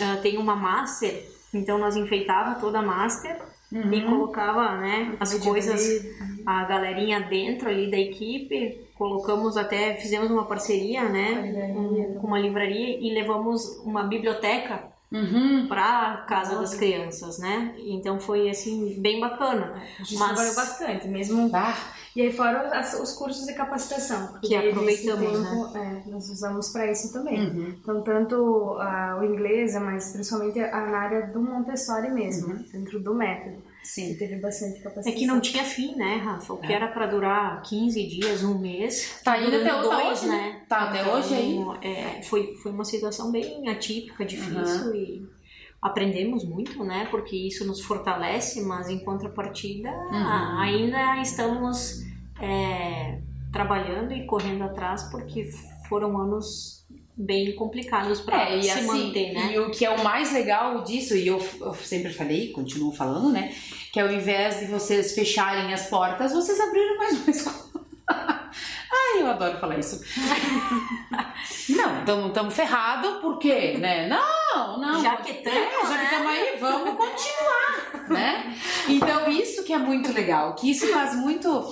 ah, 0.00 0.18
tem 0.22 0.36
uma 0.38 0.54
master 0.54 1.24
Então 1.54 1.78
nós 1.78 1.96
enfeitava 1.96 2.60
toda 2.60 2.78
a 2.80 2.82
master 2.82 3.36
Uhum. 3.72 3.92
e 3.92 4.00
colocava, 4.04 4.76
né, 4.76 5.16
as 5.18 5.34
coisas, 5.40 6.06
a 6.46 6.64
galerinha 6.66 7.18
dentro 7.22 7.68
ali 7.68 7.90
da 7.90 7.98
equipe. 7.98 8.80
Colocamos 8.96 9.56
até, 9.56 9.94
fizemos 9.96 10.30
uma 10.30 10.44
parceria, 10.44 11.08
né, 11.08 11.72
com, 11.74 12.14
com 12.20 12.26
uma 12.28 12.38
livraria 12.38 12.96
e 13.00 13.12
levamos 13.12 13.80
uma 13.84 14.04
biblioteca 14.04 14.84
Uhum. 15.12 15.66
para 15.68 16.24
casa 16.28 16.56
das 16.58 16.74
crianças, 16.74 17.38
né? 17.38 17.74
Então 17.78 18.18
foi 18.18 18.50
assim 18.50 19.00
bem 19.00 19.20
bacana. 19.20 19.74
A 20.00 20.02
gente 20.02 20.18
Mas- 20.18 20.28
trabalhou 20.32 20.54
bastante, 20.54 21.08
mesmo. 21.08 21.50
Ah, 21.54 21.76
E 22.16 22.22
aí 22.22 22.32
fora 22.32 22.70
as- 22.78 22.98
os 22.98 23.12
cursos 23.12 23.44
de 23.46 23.52
capacitação. 23.52 24.38
Que 24.42 24.56
aproveitamos, 24.56 25.20
tempo, 25.48 25.76
é, 25.76 26.02
nós 26.06 26.28
usamos 26.30 26.70
para 26.70 26.90
isso 26.90 27.12
também. 27.12 27.38
Uhum. 27.46 27.74
Então, 27.80 28.00
tanto 28.02 28.34
o 28.36 29.22
inglês, 29.24 29.74
mas 29.74 30.12
principalmente 30.12 30.58
a- 30.58 30.86
na 30.86 30.98
área 30.98 31.26
do 31.26 31.40
Montessori 31.40 32.10
mesmo, 32.10 32.54
dentro 32.72 32.98
do 33.00 33.14
método. 33.14 33.62
E 33.86 33.88
sim. 33.88 34.14
teve 34.16 34.36
bastante 34.36 34.78
É 34.80 34.82
capacitação. 34.82 35.12
que 35.18 35.26
não 35.26 35.40
tinha 35.40 35.64
fim, 35.64 35.94
né, 35.96 36.16
Rafa? 36.16 36.52
O 36.52 36.58
que 36.58 36.72
era 36.72 36.88
para 36.88 37.06
durar 37.06 37.62
15 37.62 38.06
dias, 38.06 38.42
um 38.42 38.58
mês. 38.58 39.20
Tá 39.24 39.38
indo 39.40 39.56
até 39.56 39.74
hoje, 39.74 39.88
dois, 39.88 40.22
né? 40.22 40.28
né? 40.36 40.60
Tá 40.68 40.78
até 40.90 41.04
hoje 41.08 41.34
aí. 41.34 41.58
é, 41.82 42.22
foi, 42.22 42.54
foi 42.62 42.72
uma 42.72 42.84
situação 42.84 43.30
bem 43.30 43.68
atípica, 43.68 44.24
difícil 44.24 44.94
e 44.94 45.26
aprendemos 45.80 46.44
muito, 46.44 46.82
né? 46.84 47.06
Porque 47.10 47.36
isso 47.36 47.64
nos 47.66 47.80
fortalece, 47.80 48.62
mas 48.62 48.88
em 48.88 48.98
contrapartida 48.98 49.90
Uhum. 49.90 50.58
ainda 50.58 51.20
estamos 51.22 52.02
é, 52.40 53.20
trabalhando 53.52 54.12
e 54.12 54.26
correndo 54.26 54.64
atrás 54.64 55.04
porque 55.04 55.48
foram 55.88 56.18
anos 56.18 56.75
bem 57.16 57.54
complicados 57.54 58.20
para 58.20 58.50
É, 58.50 58.60
se 58.60 58.70
assim, 58.70 58.86
manter, 58.86 59.32
né? 59.32 59.52
e 59.54 59.58
o 59.58 59.70
que 59.70 59.84
é 59.86 59.90
o 59.90 60.04
mais 60.04 60.32
legal 60.32 60.82
disso, 60.84 61.16
e 61.16 61.26
eu, 61.26 61.42
eu 61.60 61.74
sempre 61.74 62.12
falei, 62.12 62.52
continuo 62.52 62.92
falando, 62.92 63.30
né? 63.30 63.54
Que 63.92 63.98
ao 64.00 64.12
invés 64.12 64.58
de 64.60 64.66
vocês 64.66 65.14
fecharem 65.14 65.72
as 65.72 65.86
portas, 65.88 66.32
vocês 66.32 66.60
abriram 66.60 66.98
mais 66.98 67.14
uma 67.20 67.30
escola. 67.30 67.66
Ai, 68.08 69.22
eu 69.22 69.26
adoro 69.28 69.58
falar 69.58 69.78
isso. 69.78 70.00
não, 71.70 72.28
estamos 72.28 72.54
ferrados, 72.54 73.20
por 73.20 73.38
quê? 73.38 73.76
Né? 73.78 74.08
Não, 74.08 74.78
não. 74.78 75.02
Já 75.02 75.16
que 75.16 75.34
tamo, 75.34 75.56
É, 75.56 75.70
já 75.70 75.88
que 75.88 75.94
né? 75.94 76.04
estamos 76.04 76.30
aí, 76.30 76.56
vamos 76.60 76.90
continuar, 76.96 78.08
né? 78.10 78.56
Então, 78.88 79.30
isso 79.30 79.64
que 79.64 79.72
é 79.72 79.78
muito 79.78 80.12
legal, 80.12 80.54
que 80.54 80.70
isso 80.70 80.86
faz 80.92 81.14
muito 81.16 81.64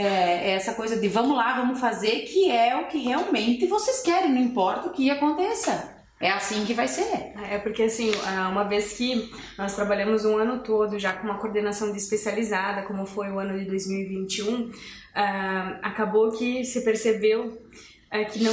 é, 0.00 0.52
essa 0.52 0.74
coisa 0.74 0.96
de 0.96 1.08
vamos 1.08 1.36
lá, 1.36 1.60
vamos 1.60 1.78
fazer, 1.78 2.20
que 2.20 2.50
é 2.50 2.76
o 2.76 2.86
que 2.88 2.98
realmente 2.98 3.66
vocês 3.66 4.00
querem, 4.00 4.32
não 4.32 4.40
importa 4.40 4.88
o 4.88 4.92
que 4.92 5.10
aconteça. 5.10 6.00
É 6.18 6.30
assim 6.30 6.64
que 6.66 6.74
vai 6.74 6.86
ser. 6.86 7.32
É 7.50 7.58
porque 7.58 7.84
assim, 7.84 8.10
ah, 8.26 8.48
uma 8.50 8.64
vez 8.64 8.92
que 8.92 9.30
nós 9.56 9.74
trabalhamos 9.74 10.24
um 10.24 10.36
ano 10.36 10.62
todo 10.62 10.98
já 10.98 11.14
com 11.14 11.24
uma 11.24 11.38
coordenação 11.38 11.92
de 11.92 11.98
especializada, 11.98 12.82
como 12.82 13.06
foi 13.06 13.30
o 13.30 13.38
ano 13.38 13.58
de 13.58 13.64
2021, 13.64 14.70
ah, 15.14 15.78
acabou 15.82 16.30
que 16.30 16.64
se 16.64 16.82
percebeu 16.82 17.58
que 18.32 18.42
não 18.42 18.52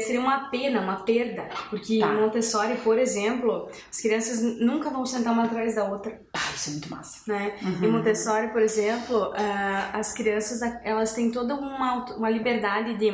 seria 0.00 0.20
uma 0.20 0.48
pena, 0.50 0.80
uma 0.80 0.96
perda, 0.96 1.48
porque 1.70 1.98
Tá. 2.00 2.06
em 2.08 2.20
Montessori, 2.20 2.76
por 2.78 2.98
exemplo, 2.98 3.68
as 3.90 4.00
crianças 4.00 4.42
nunca 4.60 4.90
vão 4.90 5.06
sentar 5.06 5.32
uma 5.32 5.44
atrás 5.44 5.74
da 5.76 5.84
outra. 5.84 6.20
Ah, 6.34 6.50
isso 6.54 6.70
é 6.70 6.72
muito 6.72 6.90
massa. 6.90 7.22
né? 7.26 7.56
Em 7.62 7.88
Montessori, 7.90 8.48
por 8.48 8.60
exemplo, 8.60 9.32
ah, 9.36 9.90
as 9.92 10.12
crianças 10.12 10.60
elas 10.82 11.12
têm 11.12 11.30
toda 11.30 11.54
uma, 11.54 12.04
uma 12.16 12.30
liberdade 12.30 12.94
de 12.94 13.06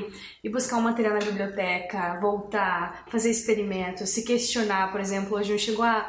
ir 0.42 0.48
buscar 0.50 0.76
um 0.76 0.82
material 0.82 1.14
na 1.14 1.20
biblioteca, 1.20 2.18
voltar, 2.20 3.04
fazer 3.08 3.30
experimentos, 3.30 4.10
se 4.10 4.24
questionar, 4.24 4.90
por 4.90 5.00
exemplo, 5.00 5.36
hoje 5.36 5.52
um 5.52 5.58
chegou 5.58 5.84
a 5.84 6.08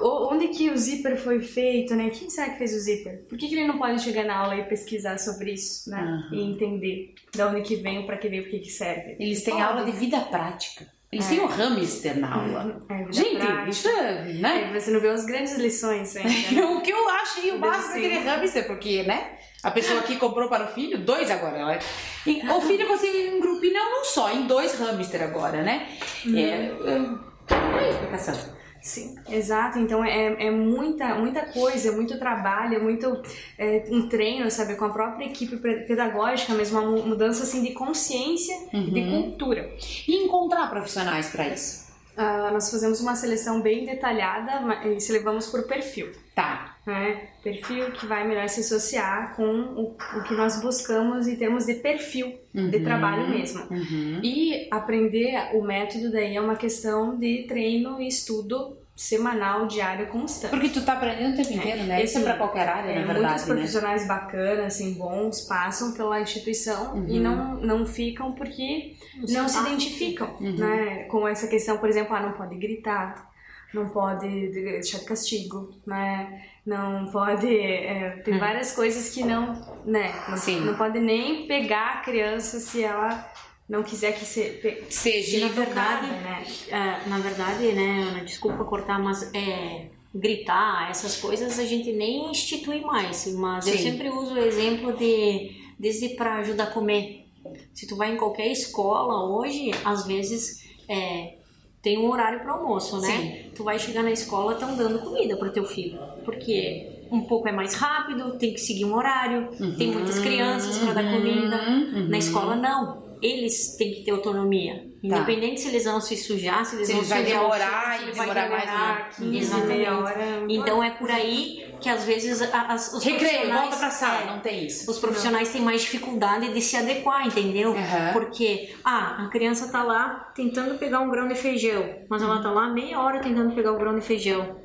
onde 0.00 0.48
que 0.48 0.70
o 0.70 0.76
zíper 0.76 1.16
foi 1.16 1.40
feito, 1.40 1.94
né? 1.94 2.10
Quem 2.10 2.28
será 2.30 2.50
que 2.50 2.58
fez 2.58 2.74
o 2.74 2.78
zíper? 2.78 3.24
Por 3.28 3.38
que, 3.38 3.48
que 3.48 3.54
ele 3.54 3.66
não 3.66 3.78
pode 3.78 4.00
chegar 4.02 4.24
na 4.24 4.36
aula 4.36 4.56
e 4.56 4.64
pesquisar 4.64 5.18
sobre 5.18 5.52
isso, 5.52 5.90
né? 5.90 6.00
Aham. 6.00 6.28
E 6.32 6.42
entender 6.42 7.14
de 7.32 7.42
onde 7.42 7.62
que 7.62 7.76
vem, 7.76 8.04
para 8.06 8.16
que 8.16 8.28
veio, 8.28 8.42
para 8.42 8.50
que 8.52 8.58
que 8.60 8.70
serve? 8.70 9.16
Eles 9.18 9.42
têm 9.42 9.60
aula 9.60 9.84
de 9.84 9.92
vida 9.92 10.20
prática. 10.20 10.86
Eles 11.10 11.26
têm 11.26 11.40
o 11.40 11.46
hamster 11.46 12.18
na 12.18 12.34
aula. 12.34 12.86
É, 12.90 13.10
Gente, 13.10 13.36
prática. 13.36 13.70
isso 13.70 13.88
é, 13.88 14.24
né? 14.34 14.70
Aí 14.70 14.80
você 14.80 14.90
não 14.90 15.00
vê 15.00 15.08
as 15.08 15.24
grandes 15.24 15.56
lições 15.56 16.14
ainda. 16.16 16.28
né? 16.28 16.66
O 16.76 16.82
que 16.82 16.90
eu 16.90 17.08
acho 17.08 17.40
aí 17.40 17.48
o 17.50 17.52
Deve 17.54 17.66
máximo 17.66 17.94
é 17.94 18.06
aquele 18.06 18.18
hamster, 18.18 18.66
porque, 18.66 19.02
né? 19.04 19.38
A 19.62 19.70
pessoa 19.70 20.02
que 20.02 20.16
comprou 20.16 20.48
para 20.48 20.64
o 20.64 20.68
filho, 20.68 20.98
dois 20.98 21.30
agora. 21.30 21.56
Ela... 21.56 21.78
E 22.26 22.42
o 22.46 22.60
filho 22.60 22.86
você 22.86 23.28
em 23.28 23.40
grupinho, 23.40 23.72
não, 23.72 23.90
não 23.90 24.04
só, 24.04 24.30
em 24.30 24.46
dois 24.46 24.78
hamster 24.78 25.22
agora, 25.22 25.62
né? 25.62 25.88
É, 26.26 26.40
é, 26.40 26.98
não 26.98 27.78
é 27.78 27.90
explicação. 27.90 28.57
Sim, 28.80 29.16
exato. 29.28 29.78
Então 29.78 30.04
é, 30.04 30.46
é 30.46 30.50
muita, 30.50 31.14
muita 31.16 31.46
coisa, 31.46 31.92
muito 31.92 32.18
trabalho, 32.18 32.76
é 32.76 32.78
muito 32.78 33.22
é, 33.58 33.84
um 33.90 34.08
treino, 34.08 34.50
sabe, 34.50 34.76
com 34.76 34.84
a 34.84 34.90
própria 34.90 35.26
equipe 35.26 35.56
pedagógica, 35.56 36.54
mesmo 36.54 36.78
uma 36.80 36.90
mu- 36.90 37.06
mudança 37.06 37.42
assim 37.42 37.62
de 37.62 37.72
consciência 37.72 38.56
e 38.72 38.90
de 38.90 39.10
cultura. 39.10 39.70
E 40.06 40.24
encontrar 40.24 40.68
profissionais 40.70 41.28
para 41.28 41.48
isso. 41.48 41.88
Ah, 42.16 42.50
nós 42.52 42.68
fazemos 42.70 43.00
uma 43.00 43.14
seleção 43.14 43.60
bem 43.60 43.84
detalhada 43.86 44.86
e 44.88 45.00
se 45.00 45.12
levamos 45.12 45.46
por 45.46 45.64
perfil. 45.68 46.10
Tá. 46.34 46.76
Né? 46.88 47.20
Perfil 47.44 47.90
que 47.92 48.06
vai 48.06 48.26
melhor 48.26 48.48
se 48.48 48.60
associar 48.60 49.36
com 49.36 49.44
o, 49.44 49.94
o 50.16 50.22
que 50.22 50.32
nós 50.34 50.58
buscamos 50.62 51.28
em 51.28 51.36
termos 51.36 51.66
de 51.66 51.74
perfil 51.74 52.38
de 52.54 52.80
trabalho 52.80 53.28
mesmo. 53.28 53.64
Uhum. 53.70 54.20
E 54.22 54.66
aprender 54.70 55.50
o 55.54 55.62
método 55.62 56.10
daí 56.10 56.34
é 56.34 56.40
uma 56.40 56.56
questão 56.56 57.18
de 57.18 57.44
treino 57.46 58.00
e 58.00 58.08
estudo 58.08 58.78
semanal, 58.96 59.66
diário, 59.66 60.06
constante. 60.08 60.50
Porque 60.50 60.70
tu 60.70 60.82
tá 60.84 60.94
aprendendo 60.94 61.34
o 61.34 61.36
tempo 61.36 61.52
inteiro, 61.52 61.84
né? 61.84 62.02
Isso 62.02 62.18
é 62.18 62.22
para 62.22 62.34
qualquer 62.38 62.66
área, 62.68 62.90
É, 62.90 62.94
na 62.94 63.00
muitos 63.04 63.14
verdade, 63.22 63.40
né? 63.42 63.46
profissionais 63.54 64.08
bacanas, 64.08 64.64
assim, 64.74 64.94
bons, 64.94 65.42
passam 65.42 65.92
pela 65.92 66.20
instituição 66.20 66.94
Uhum. 66.94 67.06
e 67.08 67.20
não, 67.20 67.56
não 67.60 67.86
ficam 67.86 68.32
porque 68.32 68.94
Não 69.14 69.42
não 69.42 69.48
se 69.48 69.54
se 69.56 69.60
identificam, 69.60 70.34
Uhum. 70.40 70.56
né? 70.56 71.04
Com 71.04 71.28
essa 71.28 71.46
questão, 71.46 71.76
por 71.78 71.88
exemplo, 71.88 72.16
ah, 72.16 72.20
não 72.20 72.32
pode 72.32 72.56
gritar, 72.56 73.27
não 73.72 73.88
pode 73.88 74.48
deixar 74.48 74.98
de 74.98 75.04
castigo, 75.04 75.74
né? 75.86 76.44
Não 76.64 77.06
pode... 77.06 77.46
é, 77.54 78.10
tem 78.24 78.38
várias 78.38 78.74
coisas 78.74 79.10
que 79.10 79.22
não, 79.22 79.54
né? 79.84 80.12
Não. 80.28 80.36
Sim. 80.36 80.60
não 80.60 80.74
pode 80.74 80.98
nem 80.98 81.46
pegar 81.46 81.94
a 81.94 82.00
criança 82.00 82.60
se 82.60 82.82
ela 82.82 83.30
não 83.68 83.82
quiser 83.82 84.12
que 84.12 84.24
se... 84.24 84.60
Seja 84.88 85.46
na 85.46 85.52
verdade, 85.52 86.06
né? 86.06 86.46
é, 86.68 87.08
na 87.08 87.18
verdade, 87.18 87.72
né, 87.72 88.06
Ana, 88.08 88.24
desculpa 88.24 88.64
cortar, 88.64 88.98
mas 88.98 89.30
é, 89.34 89.90
gritar, 90.14 90.90
essas 90.90 91.16
coisas 91.16 91.58
a 91.58 91.64
gente 91.64 91.92
nem 91.92 92.30
institui 92.30 92.80
mais. 92.80 93.26
Mas 93.34 93.66
eu 93.66 93.76
Sim. 93.76 93.90
sempre 93.90 94.08
uso 94.08 94.34
o 94.34 94.38
exemplo 94.38 94.96
de 94.96 95.56
desde 95.78 96.10
para 96.10 96.38
ajudar 96.38 96.64
a 96.64 96.70
comer. 96.70 97.26
Se 97.72 97.86
tu 97.86 97.96
vai 97.96 98.12
em 98.12 98.16
qualquer 98.16 98.50
escola 98.50 99.28
hoje, 99.30 99.70
às 99.84 100.06
vezes 100.06 100.66
é, 100.88 101.37
tem 101.82 101.98
um 101.98 102.10
horário 102.10 102.40
para 102.40 102.52
almoço, 102.52 103.00
né? 103.00 103.46
Tu 103.54 103.62
vai 103.64 103.78
chegar 103.78 104.02
na 104.02 104.10
escola, 104.10 104.52
estão 104.54 104.76
dando 104.76 104.98
comida 105.00 105.36
pro 105.36 105.50
teu 105.52 105.64
filho, 105.64 105.98
porque 106.24 107.06
um 107.10 107.22
pouco 107.22 107.48
é 107.48 107.52
mais 107.52 107.74
rápido, 107.74 108.36
tem 108.38 108.52
que 108.52 108.60
seguir 108.60 108.84
um 108.84 108.94
horário, 108.94 109.48
tem 109.76 109.90
muitas 109.90 110.18
crianças 110.18 110.78
para 110.78 110.94
dar 110.94 111.10
comida. 111.14 111.56
uhum. 111.68 112.08
Na 112.08 112.18
escola 112.18 112.56
não. 112.56 113.07
Eles 113.20 113.76
têm 113.76 113.92
que 113.92 114.04
ter 114.04 114.10
autonomia. 114.12 114.86
Independente 115.02 115.60
se 115.60 115.68
eles 115.68 115.84
vão 115.84 116.00
se 116.00 116.16
sujar, 116.16 116.64
se 116.64 116.76
eles 116.76 116.88
Se 116.88 116.92
vão 116.92 117.02
o 117.02 117.24
demorar 117.24 117.96
e 117.96 117.98
se 117.98 118.04
ele 118.04 118.12
vai 118.12 118.26
demorar 118.26 118.48
mais, 118.50 118.64
demorar, 118.64 118.98
né? 118.98 119.10
15, 119.16 119.36
Exatamente. 119.38 119.68
meia 119.78 119.98
hora... 119.98 120.24
Então 120.48 120.82
é 120.82 120.90
por 120.90 121.10
aí 121.10 121.74
que 121.80 121.88
às 121.88 122.04
vezes 122.04 122.42
as, 122.42 122.92
os 122.94 123.04
Recreio, 123.04 123.30
profissionais- 123.30 123.60
volta 123.62 123.76
pra 123.76 123.90
sala, 123.90 124.22
é, 124.22 124.26
não 124.26 124.40
tem 124.40 124.66
isso. 124.66 124.90
os 124.90 124.98
profissionais 124.98 125.48
têm 125.52 125.62
mais 125.62 125.82
dificuldade 125.82 126.52
de 126.52 126.60
se 126.60 126.76
adequar, 126.76 127.26
entendeu? 127.26 127.72
Aham. 127.76 128.12
Porque, 128.12 128.74
ah, 128.84 129.24
a 129.24 129.28
criança 129.28 129.70
tá 129.70 129.84
lá 129.84 130.32
tentando 130.34 130.76
pegar 130.78 130.98
um 131.00 131.08
grão 131.10 131.28
de 131.28 131.36
feijão, 131.36 131.84
mas 132.10 132.20
ela 132.22 132.42
tá 132.42 132.50
lá 132.50 132.68
meia 132.68 132.98
hora 133.00 133.20
tentando 133.20 133.54
pegar 133.54 133.72
o 133.72 133.78
grão 133.78 133.94
de 133.96 134.04
feijão, 134.04 134.56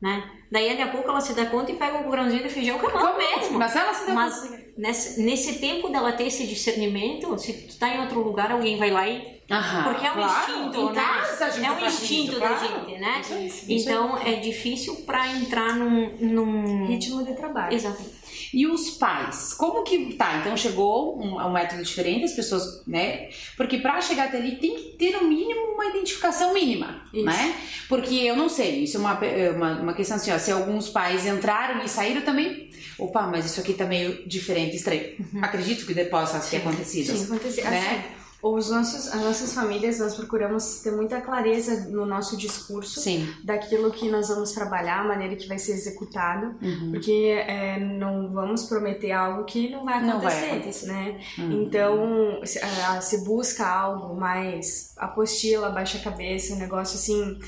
né? 0.00 0.22
Daí 0.50 0.68
daqui 0.70 0.82
a 0.82 0.88
pouco 0.88 1.08
ela 1.08 1.20
se 1.20 1.32
dá 1.32 1.46
conta 1.46 1.70
e 1.70 1.76
pega 1.76 1.98
o 1.98 2.10
grãozinho 2.10 2.42
de 2.42 2.48
feijão 2.48 2.78
com 2.78 2.88
a 2.88 2.92
mão 3.02 3.16
mesmo. 3.16 3.58
Mas 3.58 3.76
ela 3.76 3.94
se 3.94 4.06
dá 4.06 4.12
Mas 4.14 4.40
conta. 4.40 4.58
nesse, 4.76 5.22
nesse 5.22 5.58
tempo 5.60 5.88
dela 5.88 6.12
ter 6.12 6.26
esse 6.26 6.46
discernimento, 6.46 7.38
se 7.38 7.52
tu 7.52 7.78
tá 7.78 7.88
em 7.94 8.00
outro 8.00 8.20
lugar, 8.20 8.50
alguém 8.50 8.76
vai 8.76 8.90
lá 8.90 9.08
e. 9.08 9.38
Aham, 9.50 9.82
Porque 9.92 10.06
é 10.06 10.10
um 10.10 10.14
claro. 10.14 10.52
instinto, 10.52 10.80
Em 10.80 10.92
né? 10.92 10.94
casa 11.02 11.44
a 11.46 11.50
gente 11.50 11.66
é 11.66 11.70
um 11.72 11.76
faz 11.76 11.94
instinto 11.94 12.30
isso, 12.32 12.40
da 12.40 12.48
claro. 12.48 12.68
gente, 12.86 13.00
né? 13.00 13.20
Isso, 13.20 13.34
isso, 13.34 13.72
isso 13.72 13.88
então 13.88 14.18
é 14.18 14.34
difícil 14.36 14.94
pra 15.04 15.26
entrar 15.28 15.74
num. 15.74 16.16
num... 16.20 16.86
Ritmo 16.86 17.24
de 17.24 17.34
trabalho. 17.34 17.74
Exatamente. 17.74 18.14
E 18.52 18.66
os 18.66 18.90
pais, 18.90 19.54
como 19.54 19.84
que 19.84 20.14
tá? 20.14 20.38
Então 20.38 20.56
chegou 20.56 21.20
um, 21.20 21.36
um 21.36 21.52
método 21.52 21.82
diferente, 21.82 22.24
as 22.24 22.32
pessoas, 22.32 22.82
né? 22.86 23.28
Porque 23.56 23.78
para 23.78 24.00
chegar 24.00 24.26
até 24.26 24.38
ali 24.38 24.56
tem 24.56 24.74
que 24.76 24.82
ter 24.96 25.12
no 25.12 25.28
mínimo 25.28 25.74
uma 25.74 25.86
identificação 25.86 26.52
mínima, 26.52 27.02
Isso. 27.12 27.24
né? 27.24 27.54
Porque 27.88 28.14
eu 28.14 28.36
não 28.36 28.48
sei, 28.48 28.84
isso 28.84 28.96
é 28.96 29.00
uma, 29.00 29.24
é 29.24 29.50
uma, 29.50 29.80
uma 29.80 29.94
questão 29.94 30.16
assim, 30.16 30.32
ó, 30.32 30.38
se 30.38 30.50
alguns 30.50 30.88
pais 30.88 31.26
entraram 31.26 31.82
e 31.84 31.88
saíram 31.88 32.22
também, 32.22 32.70
opa, 32.98 33.22
mas 33.22 33.46
isso 33.46 33.60
aqui 33.60 33.72
tá 33.72 33.86
meio 33.86 34.26
diferente, 34.26 34.76
estranho. 34.76 35.14
Acredito 35.40 35.86
que 35.86 35.94
possa 36.04 36.38
ter 36.40 36.58
acontecido. 36.58 37.16
Sim, 37.16 37.24
acontecia. 37.24 37.70
Né? 37.70 37.78
Assim, 37.78 38.19
Os 38.42 38.70
nossos, 38.70 39.08
as 39.08 39.20
nossas 39.22 39.52
famílias, 39.52 39.98
nós 39.98 40.14
procuramos 40.14 40.80
ter 40.80 40.90
muita 40.92 41.20
clareza 41.20 41.88
no 41.90 42.06
nosso 42.06 42.36
discurso 42.36 42.98
Sim. 43.00 43.28
daquilo 43.44 43.90
que 43.90 44.08
nós 44.10 44.28
vamos 44.28 44.52
trabalhar, 44.52 45.00
a 45.00 45.04
maneira 45.04 45.36
que 45.36 45.46
vai 45.46 45.58
ser 45.58 45.72
executado, 45.72 46.54
Uhum. 46.62 46.90
porque 46.90 47.12
é, 47.46 47.78
não 47.78 48.32
vamos 48.32 48.64
prometer 48.64 49.12
algo 49.12 49.44
que 49.44 49.68
não 49.70 49.84
vai 49.84 49.94
acontecer, 49.98 50.14
Não 50.14 50.20
vai 50.20 50.50
acontecer. 50.52 50.86
né? 50.86 51.20
Uhum. 51.38 51.62
Então, 51.62 52.40
se, 52.44 52.58
ah, 52.60 53.00
se 53.00 53.24
busca 53.24 53.66
algo 53.66 54.18
mais 54.18 54.92
apostila, 54.96 55.68
baixa 55.70 55.98
a 55.98 56.02
cabeça, 56.02 56.54
um 56.54 56.58
negócio 56.58 56.96
assim 56.96 57.38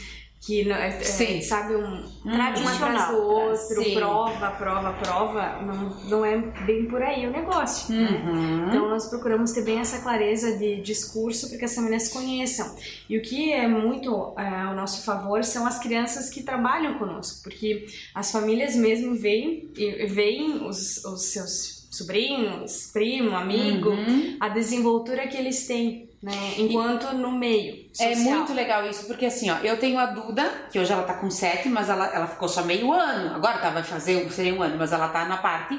que 0.45 0.65
não- 0.65 0.75
é, 0.75 0.89
é, 0.89 1.01
Sim. 1.05 1.41
sabe 1.41 1.77
um 1.77 2.03
um 2.25 2.31
atrás 2.31 2.61
Tradicional. 2.61 3.13
do 3.13 3.23
outro, 3.23 3.83
Sim. 3.85 3.95
prova, 3.95 4.51
prova, 4.51 4.93
prova, 4.95 5.63
não, 5.63 5.91
não 6.09 6.25
é 6.25 6.37
bem 6.67 6.87
por 6.87 7.01
aí 7.03 7.27
o 7.27 7.31
negócio, 7.31 7.95
né? 7.95 8.09
Uhum. 8.27 8.69
Então 8.69 8.89
nós 8.89 9.07
procuramos 9.09 9.53
ter 9.53 9.63
bem 9.63 9.79
essa 9.79 10.01
clareza 10.01 10.57
de 10.59 10.81
discurso 10.81 11.49
para 11.49 11.59
que 11.59 11.65
as 11.65 11.75
famílias 11.75 12.09
conheçam. 12.09 12.75
E 13.09 13.17
o 13.19 13.23
que 13.23 13.53
é 13.53 13.67
muito 13.69 14.35
é, 14.37 14.49
ao 14.63 14.75
nosso 14.75 15.05
favor 15.05 15.45
são 15.45 15.65
as 15.67 15.79
crianças 15.79 16.29
que 16.29 16.43
trabalham 16.43 16.95
conosco, 16.99 17.43
porque 17.45 17.87
as 18.15 18.31
famílias 18.33 18.75
mesmo 18.75 19.15
veem, 19.17 19.71
e 19.77 20.07
veem 20.07 20.65
os, 20.67 21.05
os 21.05 21.23
seus 21.27 21.87
sobrinhos, 21.91 22.91
primo, 22.93 23.37
amigo, 23.37 23.91
Uhum. 23.91 24.37
a 24.41 24.49
desenvoltura 24.49 25.27
que 25.29 25.37
eles 25.37 25.67
têm, 25.67 26.09
né? 26.23 26.55
Enquanto 26.59 27.13
no 27.15 27.33
meio 27.33 27.89
social. 27.93 28.11
É 28.13 28.15
muito 28.17 28.53
legal 28.53 28.89
isso, 28.89 29.07
porque 29.07 29.27
assim, 29.27 29.51
ó, 29.51 29.57
eu 29.59 29.77
tenho 29.79 29.99
a 29.99 30.07
Duda, 30.07 30.49
que 30.71 30.79
hoje 30.79 30.93
ela 30.93 31.03
tá 31.03 31.15
com 31.15 31.29
sete, 31.31 31.69
mas 31.69 31.89
ela, 31.89 32.07
ela 32.15 32.27
ficou 32.29 32.49
só 32.49 32.63
meio 32.63 32.93
ano. 32.93 33.35
Agora 33.35 33.59
tá, 33.59 33.71
vai 33.71 33.83
fazer, 33.83 34.31
seria 34.31 34.55
um 34.55 34.63
ano, 34.63 34.77
mas 34.79 34.93
ela 34.93 35.09
tá 35.09 35.25
na 35.25 35.39
parte 35.39 35.79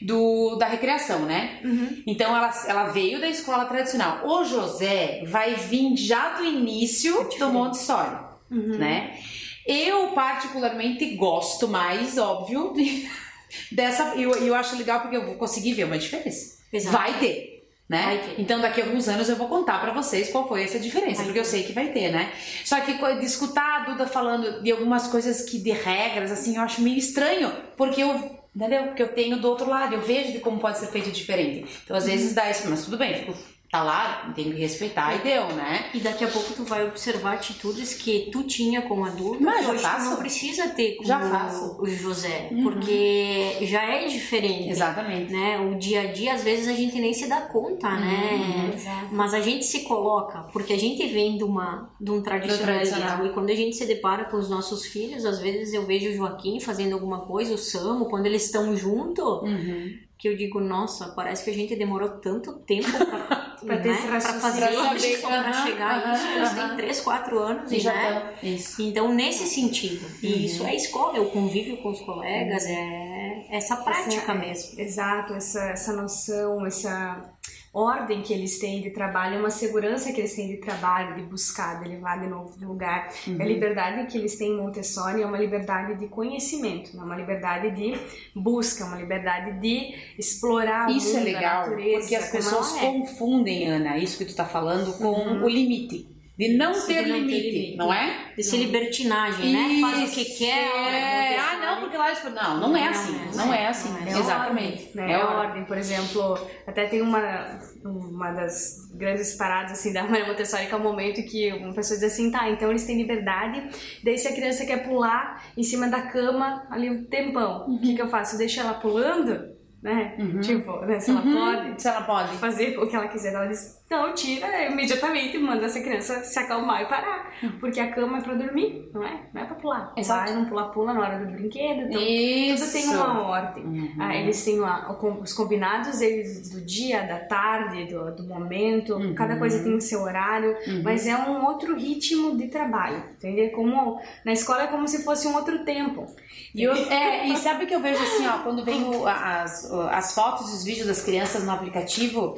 do, 0.00 0.56
da 0.56 0.66
recreação, 0.66 1.20
né? 1.20 1.60
Uhum. 1.64 2.02
Então 2.06 2.34
ela, 2.36 2.50
ela 2.66 2.84
veio 2.88 3.20
da 3.20 3.28
escola 3.28 3.64
tradicional. 3.66 4.26
O 4.26 4.44
José 4.44 5.22
vai 5.26 5.54
vir 5.54 5.96
já 5.96 6.30
do 6.36 6.44
início 6.44 7.28
do 7.38 7.50
Montessori, 7.50 8.24
Uhum. 8.50 8.78
né? 8.78 9.18
Eu 9.66 10.08
particularmente 10.12 11.16
gosto 11.16 11.66
mais, 11.66 12.16
óbvio, 12.16 12.72
de- 12.72 13.08
dessa. 13.72 14.14
E 14.14 14.22
eu, 14.22 14.30
eu 14.36 14.54
acho 14.54 14.76
legal 14.76 15.00
porque 15.00 15.16
eu 15.16 15.26
vou 15.26 15.34
conseguir 15.34 15.72
ver 15.74 15.84
uma 15.84 15.98
diferença. 15.98 16.56
Exato. 16.72 16.96
Vai 16.96 17.18
ter. 17.18 17.55
Né? 17.88 18.34
Então 18.36 18.60
daqui 18.60 18.80
a 18.80 18.84
alguns 18.84 19.08
anos 19.08 19.28
eu 19.28 19.36
vou 19.36 19.46
contar 19.48 19.80
pra 19.80 19.92
vocês 19.92 20.30
qual 20.30 20.48
foi 20.48 20.64
essa 20.64 20.76
diferença, 20.76 21.22
porque 21.22 21.38
eu 21.38 21.44
sei 21.44 21.62
que 21.62 21.72
vai 21.72 21.92
ter, 21.92 22.10
né? 22.10 22.32
Só 22.64 22.80
que 22.80 22.92
escutar 23.24 23.82
a 23.82 23.84
Duda 23.84 24.08
falando 24.08 24.60
de 24.60 24.72
algumas 24.72 25.06
coisas 25.06 25.42
que 25.42 25.56
de 25.58 25.70
regras 25.70 26.32
assim, 26.32 26.56
eu 26.56 26.62
acho 26.62 26.82
meio 26.82 26.98
estranho, 26.98 27.52
porque 27.76 28.02
eu, 28.02 28.40
entendeu? 28.54 28.86
Porque 28.86 29.02
eu 29.04 29.08
tenho 29.14 29.36
do 29.36 29.48
outro 29.48 29.70
lado, 29.70 29.94
eu 29.94 30.00
vejo 30.00 30.32
de 30.32 30.40
como 30.40 30.58
pode 30.58 30.78
ser 30.78 30.88
feito 30.88 31.12
diferente. 31.12 31.64
Então 31.84 31.96
às 31.96 32.06
vezes 32.06 32.34
dá 32.34 32.50
isso, 32.50 32.68
mas 32.68 32.84
tudo 32.84 32.98
bem, 32.98 33.14
fico, 33.20 33.34
tá 33.70 33.82
lá, 33.82 34.32
tenho 34.34 34.52
que 34.54 34.60
respeitar 34.60 35.14
e 35.16 35.18
deu, 35.18 35.48
né? 35.48 35.90
E 35.92 35.98
daqui 36.00 36.24
a 36.24 36.28
pouco 36.28 36.52
tu 36.54 36.64
vai 36.64 36.86
observar 36.86 37.34
atitudes 37.34 37.94
que 37.94 38.28
tu 38.32 38.42
tinha 38.44 38.82
como 38.82 39.04
adulto 39.04 39.42
Mas 39.42 39.64
que 39.66 39.72
hoje 39.72 39.82
faço. 39.82 40.04
tu 40.04 40.10
não 40.10 40.16
precisa 40.16 40.68
ter 40.68 40.94
como 40.96 41.08
Já 41.08 41.20
faço. 41.20 41.76
o 41.80 41.86
José, 41.86 42.48
Uhum. 42.52 42.62
porque 42.62 43.58
já 43.62 43.82
é 43.84 44.06
diferente. 44.06 44.70
Exatamente. 44.70 45.32
Né? 45.32 45.58
O 45.58 45.78
dia 45.78 46.02
a 46.02 46.12
dia, 46.12 46.34
às 46.34 46.42
vezes, 46.44 46.68
a 46.68 46.72
gente 46.72 46.98
nem 47.00 47.12
se 47.12 47.26
dá 47.28 47.40
conta, 47.42 47.88
Uhum. 47.88 48.00
né? 48.00 48.72
Exato. 48.74 49.08
Mas 49.14 49.34
a 49.34 49.40
gente 49.40 49.64
se 49.66 49.80
coloca, 49.80 50.40
porque 50.52 50.72
a 50.72 50.78
gente 50.78 51.06
vem 51.08 51.36
de, 51.36 51.44
uma, 51.44 51.90
de 52.00 52.10
um 52.10 52.22
tradicional, 52.22 52.64
tradicional. 52.76 53.26
e 53.26 53.30
quando 53.30 53.50
a 53.50 53.54
gente 53.54 53.76
se 53.76 53.84
depara 53.86 54.24
com 54.26 54.36
os 54.36 54.48
nossos 54.48 54.86
filhos, 54.86 55.24
às 55.24 55.38
vezes 55.40 55.74
eu 55.74 55.84
vejo 55.84 56.10
o 56.10 56.14
Joaquim 56.14 56.60
fazendo 56.60 56.94
alguma 56.94 57.20
coisa, 57.26 57.54
o 57.54 57.58
Samu, 57.58 58.06
quando 58.06 58.26
eles 58.26 58.44
estão 58.44 58.76
junto, 58.76 59.22
Uhum. 59.44 59.98
Que 60.18 60.28
eu 60.28 60.36
digo, 60.36 60.60
nossa, 60.60 61.08
parece 61.08 61.44
que 61.44 61.50
a 61.50 61.54
gente 61.54 61.76
demorou 61.76 62.08
tanto 62.20 62.54
tempo 62.60 62.90
pra, 62.90 63.46
Pra 63.66 63.78
ter 63.78 63.88
né, 63.90 64.06
pra 64.08 64.20
fazer 64.20 64.70
isso, 64.70 65.20
pra 65.22 65.40
aham, 65.40 65.66
chegar 65.66 65.90
a 65.90 65.96
aham, 66.12 66.12
isso, 66.44 66.58
aham. 66.58 66.68
têm 66.68 66.76
3, 66.76 67.00
4 67.00 67.38
anos, 67.38 67.72
E 67.72 67.78
já 67.80 67.92
né? 67.92 68.34
Isso. 68.42 68.80
Então, 68.82 69.12
nesse 69.12 69.46
sentido, 69.46 70.04
Uhum. 70.06 70.12
e 70.22 70.44
isso 70.46 70.64
é 70.66 70.74
escola, 70.76 71.20
o 71.20 71.30
convívio 71.30 71.78
com 71.78 71.90
os 71.90 72.00
colegas, 72.00 72.64
é 72.66 73.46
essa 73.50 73.76
prática 73.76 74.20
Essa- 74.22 74.34
mesmo. 74.34 74.80
Exato, 74.80 75.34
essa, 75.34 75.60
essa 75.70 75.92
noção, 75.94 76.64
essa 76.66 77.30
ordem 77.78 78.22
que 78.22 78.32
eles 78.32 78.58
têm 78.58 78.80
de 78.80 78.90
trabalho, 78.90 79.38
uma 79.38 79.50
segurança 79.50 80.10
que 80.12 80.20
eles 80.20 80.34
têm 80.34 80.48
de 80.48 80.56
trabalho, 80.56 81.14
de 81.14 81.22
buscar, 81.22 81.82
de 81.82 81.88
levar 81.90 82.18
de 82.18 82.26
novo 82.26 82.58
do 82.58 82.66
lugar. 82.66 83.12
Uhum. 83.26 83.36
A 83.38 83.44
liberdade 83.44 84.06
que 84.06 84.16
eles 84.16 84.36
têm 84.36 84.52
em 84.52 84.56
Montessori 84.56 85.20
é 85.20 85.26
uma 85.26 85.38
liberdade 85.38 85.98
de 85.98 86.06
conhecimento, 86.08 86.96
é 86.98 87.02
uma 87.02 87.14
liberdade 87.14 87.70
de 87.72 87.94
busca, 88.34 88.84
uma 88.86 88.96
liberdade 88.96 89.60
de 89.60 89.94
explorar 90.18 90.88
o 90.88 90.92
Isso 90.92 91.16
é 91.16 91.20
mundo, 91.20 91.28
a 91.28 91.32
legal, 91.32 91.60
natureza, 91.68 91.98
porque 92.00 92.14
as 92.16 92.30
pessoas 92.30 92.76
é. 92.76 92.80
confundem, 92.80 93.68
Ana, 93.68 93.98
isso 93.98 94.16
que 94.16 94.24
tu 94.24 94.34
tá 94.34 94.46
falando, 94.46 94.96
com 94.96 95.06
Uhum. 95.06 95.44
o 95.44 95.48
limite. 95.48 96.15
De 96.38 96.56
não, 96.56 96.74
Sim, 96.74 96.86
ter, 96.94 97.04
de 97.04 97.10
não 97.12 97.16
ter 97.20 97.24
limite, 97.24 97.50
limite. 97.50 97.76
não 97.78 97.92
é? 97.92 98.32
Desse 98.36 98.56
libertinagem, 98.58 99.52
né? 99.54 99.80
Faz 99.80 100.10
o 100.10 100.14
que 100.14 100.20
Isso, 100.20 100.38
quer. 100.38 100.68
É. 100.92 101.38
Ah, 101.38 101.56
não, 101.58 101.80
porque 101.80 101.96
lá. 101.96 102.06
Não, 102.30 102.60
não 102.68 102.76
é 102.76 102.88
assim. 102.88 103.16
é 103.32 103.36
Não 103.36 103.54
é 103.54 103.66
assim, 103.68 103.88
assim. 103.88 104.04
não 104.04 104.06
é. 104.06 104.14
É 104.16 104.18
Exatamente. 104.20 104.72
ordem, 104.72 104.90
né? 104.94 105.10
É 105.10 105.14
É 105.14 105.18
ordem. 105.24 105.36
ordem, 105.48 105.64
por 105.64 105.78
exemplo, 105.78 106.38
até 106.66 106.84
tem 106.86 107.00
uma, 107.00 107.58
uma 107.84 108.32
das 108.32 108.86
grandes 108.94 109.34
paradas 109.34 109.72
assim 109.72 109.92
da 109.94 110.02
Maria 110.08 110.26
Montessori 110.26 110.66
que 110.66 110.72
é 110.74 110.76
o 110.76 110.80
momento 110.80 111.22
que 111.22 111.52
uma 111.54 111.72
pessoa 111.72 111.98
diz 111.98 112.12
assim, 112.12 112.30
tá, 112.30 112.50
então 112.50 112.68
eles 112.70 112.84
têm 112.84 112.98
liberdade, 112.98 113.68
daí 114.04 114.18
se 114.18 114.28
a 114.28 114.34
criança 114.34 114.66
quer 114.66 114.86
pular 114.86 115.42
em 115.56 115.62
cima 115.62 115.88
da 115.88 116.02
cama 116.02 116.66
ali 116.70 116.90
um 116.90 117.04
tempão, 117.04 117.64
o 117.66 117.78
que 117.80 117.94
que 117.94 118.02
eu 118.02 118.08
faço? 118.08 118.34
Eu 118.34 118.38
deixo 118.40 118.60
ela 118.60 118.74
pulando, 118.74 119.56
né? 119.82 120.16
Tipo, 120.42 120.80
né, 120.80 120.98
se 121.00 121.10
ela 121.10 121.20
Uhum, 121.22 121.32
pode 121.34 121.82
Se 121.82 121.88
ela 121.88 122.02
pode. 122.02 122.36
fazer 122.38 122.78
o 122.78 122.86
que 122.88 122.96
ela 122.96 123.08
quiser, 123.08 123.32
ela 123.34 123.46
diz, 123.46 123.78
não, 123.88 124.12
tira 124.14 124.64
imediatamente, 124.70 125.38
manda 125.38 125.66
essa 125.66 125.80
criança 125.80 126.24
se 126.24 126.38
acalmar 126.38 126.82
e 126.82 126.86
parar, 126.86 127.32
porque 127.60 127.78
a 127.78 127.92
cama 127.92 128.18
é 128.18 128.20
pra 128.20 128.34
dormir, 128.34 128.90
não 128.92 129.02
é? 129.04 129.20
Não 129.32 129.42
é 129.42 129.44
pra 129.44 129.54
pular. 129.54 129.92
Exato. 129.96 130.24
Vai, 130.26 130.34
não 130.34 130.44
pular, 130.46 130.64
pula 130.70 130.92
na 130.92 131.00
hora 131.00 131.18
do 131.24 131.30
brinquedo, 131.32 131.82
então 131.88 132.00
Isso. 132.02 132.64
tudo 132.64 132.72
tem 132.72 132.86
uma 132.88 133.22
ordem. 133.22 133.64
Uhum. 133.64 133.94
Ah, 134.00 134.16
eles 134.16 134.44
têm 134.44 134.58
lá 134.58 134.90
os 135.22 135.32
combinados 135.32 136.00
eles 136.00 136.50
do 136.50 136.60
dia, 136.62 137.02
da 137.04 137.20
tarde, 137.20 137.84
do, 137.86 138.14
do 138.16 138.24
momento. 138.24 138.94
Uhum. 138.94 139.14
Cada 139.14 139.36
coisa 139.36 139.62
tem 139.62 139.74
o 139.74 139.80
seu 139.80 140.02
horário, 140.02 140.56
Uhum. 140.66 140.82
mas 140.82 141.06
é 141.06 141.16
um 141.16 141.44
outro 141.44 141.76
ritmo 141.76 142.36
de 142.36 142.48
trabalho, 142.48 143.02
entendeu? 143.16 143.50
Como 143.50 144.00
na 144.24 144.32
escola 144.32 144.64
é 144.64 144.66
como 144.66 144.88
se 144.88 145.04
fosse 145.04 145.28
um 145.28 145.34
outro 145.36 145.64
tempo. 145.64 146.06
E, 146.54 146.62
eu- 146.62 146.72
é, 146.74 147.28
e 147.28 147.36
sabe 147.36 147.66
que 147.66 147.74
eu 147.74 147.80
vejo 147.80 148.02
assim, 148.02 148.26
ó, 148.26 148.38
quando 148.38 148.64
vem 148.64 148.82
as, 149.06 149.70
as 149.90 150.14
fotos 150.14 150.50
e 150.50 150.56
os 150.56 150.64
vídeos 150.64 150.86
das 150.86 151.02
crianças 151.02 151.44
no 151.44 151.52
aplicativo, 151.52 152.36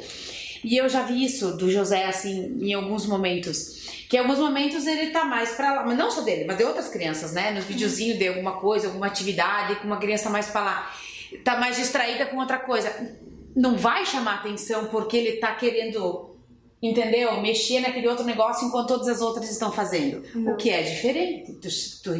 e 0.64 0.76
eu 0.76 0.88
já 0.88 1.02
vi 1.02 1.24
isso 1.24 1.56
do 1.56 1.70
José, 1.70 2.04
assim, 2.04 2.58
em 2.60 2.72
alguns 2.74 3.06
momentos. 3.06 4.06
Que 4.08 4.16
em 4.16 4.20
alguns 4.20 4.38
momentos 4.38 4.86
ele 4.86 5.10
tá 5.10 5.24
mais 5.24 5.50
pra 5.50 5.74
lá, 5.74 5.84
mas 5.84 5.96
não 5.96 6.10
só 6.10 6.22
dele, 6.22 6.44
mas 6.46 6.56
de 6.56 6.64
outras 6.64 6.88
crianças, 6.88 7.32
né? 7.32 7.50
Nos 7.50 7.64
videozinhos 7.64 8.18
de 8.18 8.28
alguma 8.28 8.52
coisa, 8.52 8.86
alguma 8.86 9.06
atividade, 9.06 9.76
com 9.76 9.86
uma 9.86 9.98
criança 9.98 10.30
mais 10.30 10.48
pra 10.48 10.62
lá, 10.62 10.92
tá 11.44 11.58
mais 11.58 11.76
distraída 11.76 12.26
com 12.26 12.38
outra 12.38 12.58
coisa. 12.58 12.90
Não 13.54 13.76
vai 13.76 14.06
chamar 14.06 14.36
atenção 14.36 14.86
porque 14.86 15.16
ele 15.16 15.32
tá 15.38 15.54
querendo, 15.54 16.36
entendeu? 16.82 17.40
Mexer 17.40 17.80
naquele 17.80 18.08
outro 18.08 18.24
negócio 18.24 18.66
enquanto 18.66 18.88
todas 18.88 19.08
as 19.08 19.20
outras 19.20 19.50
estão 19.50 19.70
fazendo. 19.70 20.22
O 20.50 20.56
que 20.56 20.70
é 20.70 20.82
diferente. 20.82 21.52
Tu, 21.54 21.68
tu, 22.02 22.14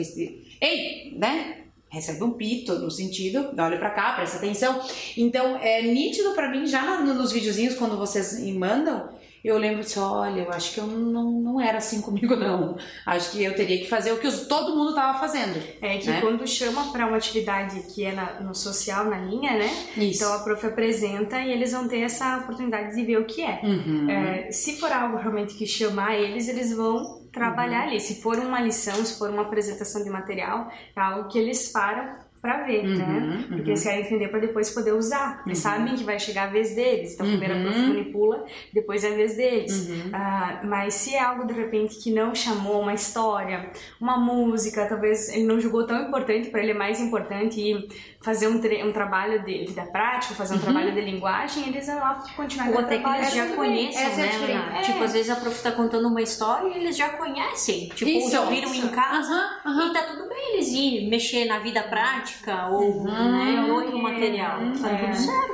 ei, 0.60 1.14
né? 1.16 1.67
Recebe 1.88 2.22
um 2.22 2.32
pito 2.32 2.74
no 2.78 2.90
sentido, 2.90 3.50
olha 3.58 3.78
pra 3.78 3.90
cá, 3.90 4.12
presta 4.12 4.36
atenção. 4.38 4.80
Então 5.16 5.56
é 5.56 5.82
nítido 5.82 6.32
pra 6.32 6.50
mim 6.50 6.66
já 6.66 7.00
nos 7.00 7.32
videozinhos 7.32 7.74
quando 7.74 7.96
vocês 7.96 8.38
me 8.40 8.52
mandam, 8.52 9.08
eu 9.44 9.56
lembro 9.56 9.80
assim, 9.80 10.00
olha, 10.00 10.40
eu 10.42 10.50
acho 10.50 10.74
que 10.74 10.80
eu 10.80 10.86
não, 10.86 11.30
não 11.40 11.60
era 11.60 11.78
assim 11.78 12.00
comigo 12.02 12.34
não. 12.36 12.76
Acho 13.06 13.30
que 13.30 13.42
eu 13.42 13.54
teria 13.54 13.78
que 13.78 13.88
fazer 13.88 14.12
o 14.12 14.18
que 14.18 14.26
os- 14.26 14.46
todo 14.48 14.76
mundo 14.76 14.94
tava 14.94 15.18
fazendo. 15.18 15.62
É 15.80 15.96
que 15.98 16.08
né? 16.10 16.20
quando 16.20 16.46
chama 16.46 16.90
para 16.92 17.06
uma 17.06 17.16
atividade 17.16 17.80
que 17.94 18.04
é 18.04 18.12
na- 18.12 18.40
no 18.40 18.54
social, 18.54 19.04
na 19.06 19.18
linha, 19.20 19.56
né? 19.56 19.70
Isso. 19.96 20.22
Então 20.24 20.34
a 20.34 20.40
prof 20.40 20.66
apresenta 20.66 21.40
e 21.40 21.52
eles 21.52 21.72
vão 21.72 21.86
ter 21.88 22.00
essa 22.00 22.38
oportunidade 22.38 22.94
de 22.96 23.02
ver 23.04 23.18
o 23.18 23.24
que 23.24 23.42
é. 23.42 23.60
Uhum. 23.62 24.10
É, 24.10 24.50
se 24.50 24.76
for 24.78 24.90
algo 24.92 25.16
realmente 25.16 25.54
que 25.54 25.66
chamar 25.66 26.16
eles, 26.18 26.48
eles 26.48 26.74
vão 26.76 27.27
trabalhar 27.38 27.82
Uhum. 27.84 27.88
ali. 27.88 28.00
Se 28.00 28.20
for 28.22 28.36
uma 28.38 28.60
lição, 28.60 28.94
se 29.04 29.18
for 29.18 29.30
uma 29.30 29.42
apresentação 29.42 30.02
de 30.04 30.10
material, 30.10 30.70
é 30.96 31.00
algo 31.00 31.28
que 31.28 31.38
eles 31.38 31.70
param 31.70 32.16
para 32.40 32.62
ver, 32.64 32.84
Uhum, 32.84 32.96
né? 32.96 33.44
Porque 33.48 33.62
uhum. 33.62 33.68
eles 33.68 33.82
querem 33.82 34.00
entender 34.00 34.28
para 34.28 34.40
depois 34.40 34.70
poder 34.70 34.92
usar. 34.92 35.42
Eles 35.46 35.58
sabem 35.58 35.94
que 35.94 36.04
vai 36.04 36.18
chegar 36.18 36.44
a 36.44 36.50
vez 36.50 36.74
deles. 36.74 37.14
Então, 37.14 37.26
primeiro 37.26 37.54
a 37.54 37.56
Uhum. 37.58 37.88
manipula, 37.88 38.44
depois 38.72 39.04
é 39.04 39.08
a 39.08 39.14
vez 39.14 39.36
deles. 39.36 39.88
Uhum. 39.88 40.10
Ah, 40.12 40.60
mas 40.64 40.94
se 40.94 41.14
é 41.14 41.20
algo 41.22 41.46
de 41.46 41.52
repente 41.52 41.96
que 41.96 42.10
não 42.12 42.34
chamou 42.34 42.82
uma 42.82 42.94
história, 42.94 43.70
uma 44.00 44.16
música, 44.18 44.86
talvez 44.86 45.28
ele 45.28 45.44
não 45.44 45.60
julgou 45.60 45.86
tão 45.86 46.00
importante, 46.02 46.50
para 46.50 46.62
ele 46.62 46.70
é 46.72 46.74
mais 46.74 47.00
importante 47.00 47.60
ir 47.60 47.88
fazer 48.20 48.48
um, 48.48 48.60
um 48.86 48.92
trabalho 48.92 49.44
de, 49.44 49.72
da 49.72 49.84
prática, 49.86 50.34
fazer 50.34 50.54
um 50.54 50.58
trabalho 50.58 50.92
de 50.92 51.00
linguagem, 51.00 51.68
eles 51.68 51.86
vão 51.86 51.96
lá 51.98 52.22
continuar 52.36 52.68
Ou 52.70 52.78
até 52.80 52.98
que 52.98 53.08
eles 53.08 53.32
já 53.34 53.46
conheçam, 53.54 54.02
Essa 54.02 54.20
é 54.20 54.30
a 54.30 54.38
né? 54.48 54.78
É. 54.78 54.82
Tipo, 54.82 55.04
às 55.04 55.12
vezes 55.12 55.30
a 55.30 55.36
prof 55.36 55.62
tá 55.62 55.72
contando 55.72 56.08
uma 56.08 56.20
história 56.20 56.68
e 56.68 56.78
eles 56.80 56.96
já 56.96 57.10
conhecem. 57.10 57.88
Tipo, 57.90 58.10
Isso, 58.10 58.30
já 58.30 58.44
viram 58.46 58.72
isso. 58.72 58.86
em 58.86 58.88
casa. 58.88 59.50
E 59.64 59.92
tá 59.92 60.02
tudo 60.02 60.28
bem 60.28 60.54
eles 60.54 60.68
ir 60.68 61.08
mexer 61.08 61.44
na 61.46 61.58
vida 61.58 61.82
prática, 61.82 62.27
matemática 62.28 62.68
ou 62.68 63.04
né, 63.04 63.66
outro 63.70 63.98
material. 63.98 64.58
Tá 64.80 64.88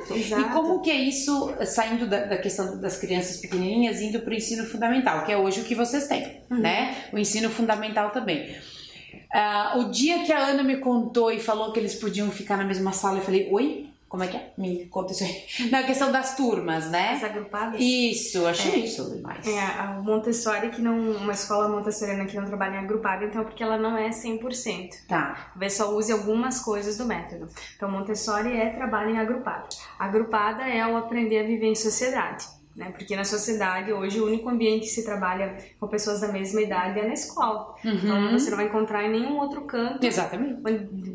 tudo 0.07 0.23
certo. 0.23 0.41
E 0.41 0.45
como 0.53 0.81
que 0.81 0.91
é 0.91 0.97
isso, 0.97 1.55
saindo 1.65 2.07
da, 2.07 2.25
da 2.25 2.39
questão 2.39 2.81
das 2.81 2.99
crianças 2.99 3.39
pequenininhas, 3.39 4.01
indo 4.01 4.21
para 4.21 4.31
o 4.31 4.35
ensino 4.35 4.65
fundamental, 4.65 5.25
que 5.25 5.33
é 5.33 5.37
hoje 5.37 5.61
o 5.61 5.65
que 5.65 5.75
vocês 5.75 6.07
têm, 6.07 6.43
né? 6.51 6.97
O 7.13 7.19
ensino 7.19 7.51
fundamental 7.51 8.11
também. 8.11 8.55
Ah, 9.33 9.75
o 9.77 9.91
dia 9.91 10.25
que 10.25 10.33
a 10.33 10.47
Ana 10.47 10.63
me 10.63 10.77
contou 10.77 11.31
e 11.31 11.41
falou 11.41 11.73
que 11.73 11.81
eles 11.81 11.95
podiam 11.95 12.31
ficar 12.31 12.57
na 12.57 12.65
mesma 12.65 12.93
sala, 12.93 13.19
eu 13.19 13.23
falei, 13.23 13.49
oi? 13.51 13.91
Como 14.15 14.23
é 14.23 14.29
que 14.29 14.37
é? 14.37 14.53
Me 14.57 14.87
conta 14.87 15.11
isso 15.11 15.25
aí. 15.25 15.45
Na 15.73 15.83
questão 15.83 16.13
das 16.13 16.37
turmas, 16.37 16.89
né? 16.89 17.15
As 17.15 17.25
agrupadas? 17.25 17.81
Isso, 17.81 18.47
achei 18.47 18.85
isso 18.85 19.13
demais. 19.13 19.45
É, 19.45 19.59
a 19.59 20.01
Montessori, 20.01 20.71
que 20.71 20.81
não. 20.81 20.95
Uma 21.17 21.33
escola 21.33 21.69
montessoriana 21.69 22.25
que 22.25 22.37
não 22.37 22.45
trabalha 22.45 22.77
em 22.77 22.79
agrupado, 22.79 23.25
então, 23.25 23.43
porque 23.43 23.61
ela 23.61 23.77
não 23.77 23.99
é 23.99 24.11
100%. 24.11 25.09
Tá. 25.09 25.49
Talvez 25.51 25.73
só 25.73 25.93
use 25.93 26.13
algumas 26.13 26.61
coisas 26.61 26.97
do 26.97 27.05
método. 27.05 27.49
Então, 27.75 27.91
Montessori 27.91 28.57
é 28.57 28.71
trabalho 28.71 29.11
em 29.11 29.19
agrupado. 29.19 29.67
Agrupada 29.99 30.63
é 30.63 30.87
o 30.87 30.97
aprender 30.97 31.41
a 31.41 31.43
viver 31.43 31.67
em 31.67 31.75
sociedade. 31.75 32.47
Né? 32.77 32.91
Porque 32.91 33.15
na 33.15 33.25
sociedade, 33.25 33.93
hoje, 33.93 34.21
o 34.21 34.27
único 34.27 34.49
ambiente 34.49 34.81
que 34.81 34.89
se 34.89 35.05
trabalha 35.05 35.57
com 35.79 35.87
pessoas 35.87 36.21
da 36.21 36.29
mesma 36.29 36.61
idade 36.61 36.99
é 36.99 37.07
na 37.07 37.15
escola. 37.15 37.75
Então, 37.85 38.33
você 38.33 38.51
não 38.51 38.57
vai 38.57 38.67
encontrar 38.67 39.05
em 39.05 39.11
nenhum 39.13 39.39
outro 39.39 39.63
canto, 39.63 40.05
Exatamente. 40.05 40.61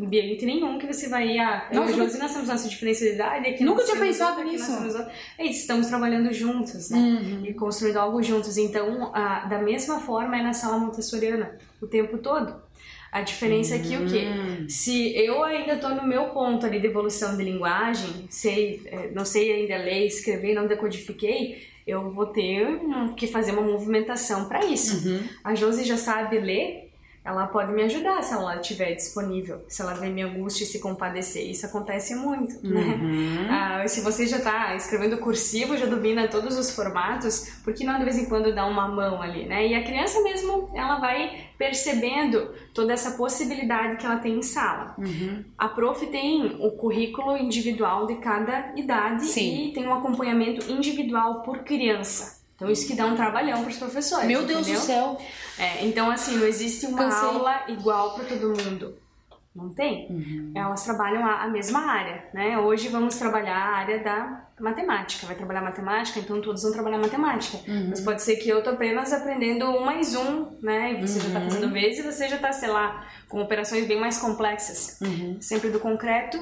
ambiente 0.01 0.45
nenhum 0.45 0.79
que 0.79 0.87
você 0.87 1.09
vai 1.09 1.27
ir. 1.27 1.39
Ah, 1.39 1.69
Nossa, 1.73 1.91
e 1.91 1.95
Josi, 1.95 2.17
nós 2.17 2.31
temos 2.31 2.47
nossa 2.47 2.69
diferença 2.69 3.03
de 3.03 3.11
idade. 3.11 3.49
Aqui 3.49 3.63
Nunca 3.65 3.83
tinha 3.83 3.97
pensado 3.97 4.41
nisso. 4.43 4.71
nós. 4.71 4.95
É 5.37 5.43
isso, 5.45 5.59
estamos 5.61 5.87
trabalhando 5.87 6.31
juntos, 6.33 6.89
né? 6.89 7.19
E 7.45 7.53
construindo 7.53 7.97
algo 7.97 8.23
juntos. 8.23 8.57
Então, 8.57 9.11
ah, 9.13 9.45
da 9.49 9.59
mesma 9.59 9.99
forma, 9.99 10.37
é 10.37 10.41
na 10.41 10.53
sala 10.53 10.77
montessoriana, 10.77 11.57
o 11.81 11.87
tempo 11.87 12.17
todo. 12.19 12.68
A 13.11 13.21
diferença 13.21 13.75
aqui 13.75 13.95
é 13.95 13.99
o 13.99 14.05
quê? 14.05 14.27
Se 14.67 15.15
eu 15.17 15.43
ainda 15.43 15.73
estou 15.73 15.89
no 15.91 16.05
meu 16.05 16.25
ponto 16.25 16.65
ali 16.65 16.79
de 16.79 16.87
evolução 16.87 17.35
de 17.35 17.43
linguagem, 17.43 18.27
sei, 18.29 18.81
eh, 18.85 19.09
não 19.13 19.25
sei 19.25 19.51
ainda 19.51 19.77
ler, 19.77 20.05
escrever, 20.05 20.53
não 20.53 20.67
decodifiquei, 20.67 21.67
eu 21.87 22.09
vou 22.11 22.27
ter 22.27 22.67
hum, 22.67 23.13
que 23.15 23.25
fazer 23.25 23.51
uma 23.51 23.63
movimentação 23.63 24.47
para 24.47 24.63
isso. 24.65 25.09
A 25.43 25.55
Josi 25.55 25.83
já 25.83 25.97
sabe 25.97 26.37
ler, 26.37 26.88
ela 27.23 27.47
pode 27.47 27.71
me 27.71 27.83
ajudar 27.83 28.21
se 28.23 28.33
ela 28.33 28.55
estiver 28.55 28.93
disponível, 28.95 29.63
se 29.67 29.81
ela 29.81 29.93
ver 29.93 30.09
minha 30.09 30.27
angústia 30.27 30.63
e 30.63 30.67
se 30.67 30.79
compadecer. 30.79 31.49
Isso 31.49 31.65
acontece 31.65 32.15
muito, 32.15 32.55
né? 32.65 32.99
Ah, 33.49 33.87
se 33.87 34.01
você 34.01 34.25
já 34.25 34.37
está 34.37 34.75
escrevendo 34.75 35.17
cursivo, 35.17 35.77
já 35.77 35.85
domina 35.85 36.27
todos 36.27 36.57
os 36.57 36.73
formatos, 36.73 37.59
por 37.63 37.73
que 37.73 37.83
não 37.83 37.97
de 37.97 38.05
vez 38.05 38.17
em 38.17 38.25
quando 38.25 38.53
dar 38.53 38.65
uma 38.65 38.87
mão 38.87 39.21
ali, 39.21 39.45
né? 39.45 39.67
E 39.67 39.75
a 39.75 39.83
criança 39.83 40.21
mesmo, 40.21 40.71
ela 40.73 40.99
vai 40.99 41.49
percebendo 41.57 42.53
toda 42.73 42.93
essa 42.93 43.11
possibilidade 43.11 43.97
que 43.97 44.05
ela 44.05 44.17
tem 44.17 44.37
em 44.37 44.41
sala. 44.41 44.95
A 45.57 45.67
prof 45.67 46.05
tem 46.07 46.57
o 46.59 46.71
currículo 46.71 47.37
individual 47.37 48.07
de 48.07 48.15
cada 48.15 48.73
idade 48.75 49.25
Sim. 49.25 49.69
e 49.69 49.73
tem 49.73 49.87
um 49.87 49.93
acompanhamento 49.93 50.71
individual 50.71 51.41
por 51.43 51.59
criança. 51.59 52.38
Então 52.59 52.69
isso 52.69 52.85
que 52.85 52.93
dá 52.93 53.05
um 53.05 53.15
trabalhão 53.15 53.61
para 53.61 53.69
os 53.71 53.77
professores. 53.77 54.27
Meu 54.27 54.45
Deus 54.45 54.67
entendeu? 54.67 54.81
do 54.81 54.85
céu. 54.85 55.21
É, 55.57 55.85
então, 55.85 56.11
assim, 56.11 56.35
não 56.35 56.45
existe 56.45 56.85
uma 56.87 56.97
Cansei. 56.97 57.29
aula 57.29 57.63
igual 57.69 58.15
para 58.15 58.25
todo 58.25 58.47
mundo. 58.49 58.95
Não 59.55 59.69
tem. 59.69 60.07
Uhum. 60.09 60.51
Elas 60.55 60.83
trabalham 60.83 61.25
a, 61.25 61.43
a 61.43 61.47
mesma 61.47 61.79
área, 61.79 62.23
né? 62.33 62.57
Hoje 62.59 62.87
vamos 62.89 63.15
trabalhar 63.15 63.55
a 63.57 63.77
área 63.77 63.99
da 64.03 64.43
matemática. 64.59 65.25
Vai 65.25 65.35
trabalhar 65.35 65.61
matemática, 65.61 66.19
então 66.19 66.39
todos 66.41 66.61
vão 66.61 66.71
trabalhar 66.71 66.97
matemática. 66.97 67.57
Uhum. 67.69 67.87
Mas 67.89 68.01
pode 68.01 68.21
ser 68.21 68.35
que 68.35 68.47
eu 68.49 68.61
tô 68.63 68.69
apenas 68.71 69.11
aprendendo 69.11 69.65
um 69.65 69.83
mais 69.83 70.13
um, 70.15 70.45
né? 70.61 70.93
E 70.93 71.01
você 71.07 71.19
já 71.19 71.29
tá 71.31 71.39
Uhum. 71.39 71.49
fazendo 71.49 71.71
vezes 71.73 71.99
e 71.99 72.11
você 72.11 72.27
já 72.27 72.37
tá, 72.37 72.51
sei 72.51 72.69
lá, 72.69 73.05
com 73.27 73.41
operações 73.41 73.87
bem 73.87 73.99
mais 73.99 74.17
complexas. 74.19 74.99
Uhum. 75.01 75.37
Sempre 75.41 75.69
do 75.71 75.79
concreto 75.79 76.37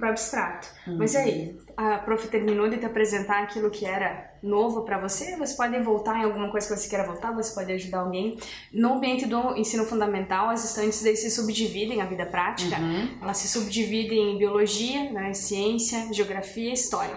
pro 0.00 0.08
abstrato. 0.08 0.68
Mas 0.98 1.14
e 1.14 1.16
aí? 1.18 1.58
A 1.76 1.98
prof 1.98 2.26
terminou 2.28 2.68
de 2.68 2.78
te 2.78 2.84
apresentar 2.86 3.42
aquilo 3.44 3.70
que 3.70 3.86
era 3.86 4.28
novo 4.42 4.82
para 4.82 4.98
você? 4.98 5.36
Você 5.36 5.54
pode 5.56 5.78
voltar 5.80 6.18
em 6.18 6.24
alguma 6.24 6.50
coisa 6.50 6.66
que 6.66 6.76
você 6.76 6.88
queira 6.88 7.04
voltar? 7.06 7.32
Você 7.34 7.54
pode 7.54 7.70
ajudar 7.72 8.00
alguém? 8.00 8.38
No 8.72 8.94
ambiente 8.94 9.26
do 9.26 9.56
ensino 9.56 9.84
fundamental, 9.84 10.48
as 10.50 10.64
estantes 10.64 11.02
daí 11.02 11.16
se 11.16 11.30
subdividem 11.30 12.00
a 12.00 12.06
vida 12.06 12.26
prática. 12.26 12.76
Elas 13.22 13.36
se 13.36 13.46
subdividem 13.48 14.32
em 14.34 14.38
biologia, 14.38 15.10
né, 15.12 15.32
ciência, 15.32 16.12
geografia 16.12 16.70
e 16.70 16.72
história. 16.72 17.16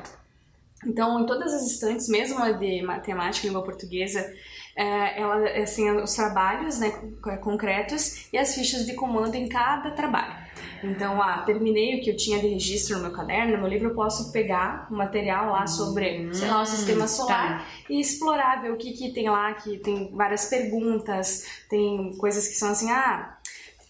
Então, 0.86 1.22
em 1.22 1.26
todas 1.26 1.54
as 1.54 1.65
estantes, 1.65 2.08
mesmo 2.10 2.38
a 2.43 2.52
de 2.52 2.82
matemática, 2.82 3.48
língua 3.48 3.63
portuguesa, 3.63 4.19
é, 4.76 5.22
ela, 5.22 5.50
assim, 5.62 5.89
os 5.91 6.13
trabalhos 6.13 6.78
né, 6.80 6.91
con- 7.22 7.38
concretos 7.38 8.28
e 8.34 8.38
as 8.38 8.54
fichas 8.54 8.86
de 8.86 8.93
comando 8.93 9.36
em 9.36 9.48
cada 9.48 9.91
trabalho. 9.91 10.34
Então, 10.84 11.22
ah, 11.22 11.43
terminei 11.46 11.98
o 11.98 12.04
que 12.04 12.10
eu 12.10 12.17
tinha 12.17 12.39
de 12.39 12.48
registro 12.48 12.98
no 12.98 13.04
meu 13.04 13.12
caderno, 13.13 13.54
no 13.54 13.60
meu 13.60 13.69
livro, 13.69 13.89
eu 13.89 13.96
posso 13.96 14.32
pegar 14.32 14.88
o 14.91 14.96
material 14.96 15.52
lá 15.52 15.65
sobre, 15.65 16.34
sei 16.34 16.48
lá, 16.50 16.62
o 16.62 16.65
sistema 16.65 17.08
solar 17.08 17.65
e 17.89 18.00
explorar, 18.02 18.62
ver 18.62 18.72
o 18.72 18.78
que, 18.78 18.91
que 18.91 19.13
tem 19.13 19.30
lá, 19.30 19.54
que 19.54 19.78
tem 19.80 20.12
várias 20.13 20.46
perguntas, 20.46 21.46
tem 21.69 22.15
coisas 22.17 22.48
que 22.48 22.56
são 22.56 22.69
assim, 22.69 22.91
ah, 22.91 23.38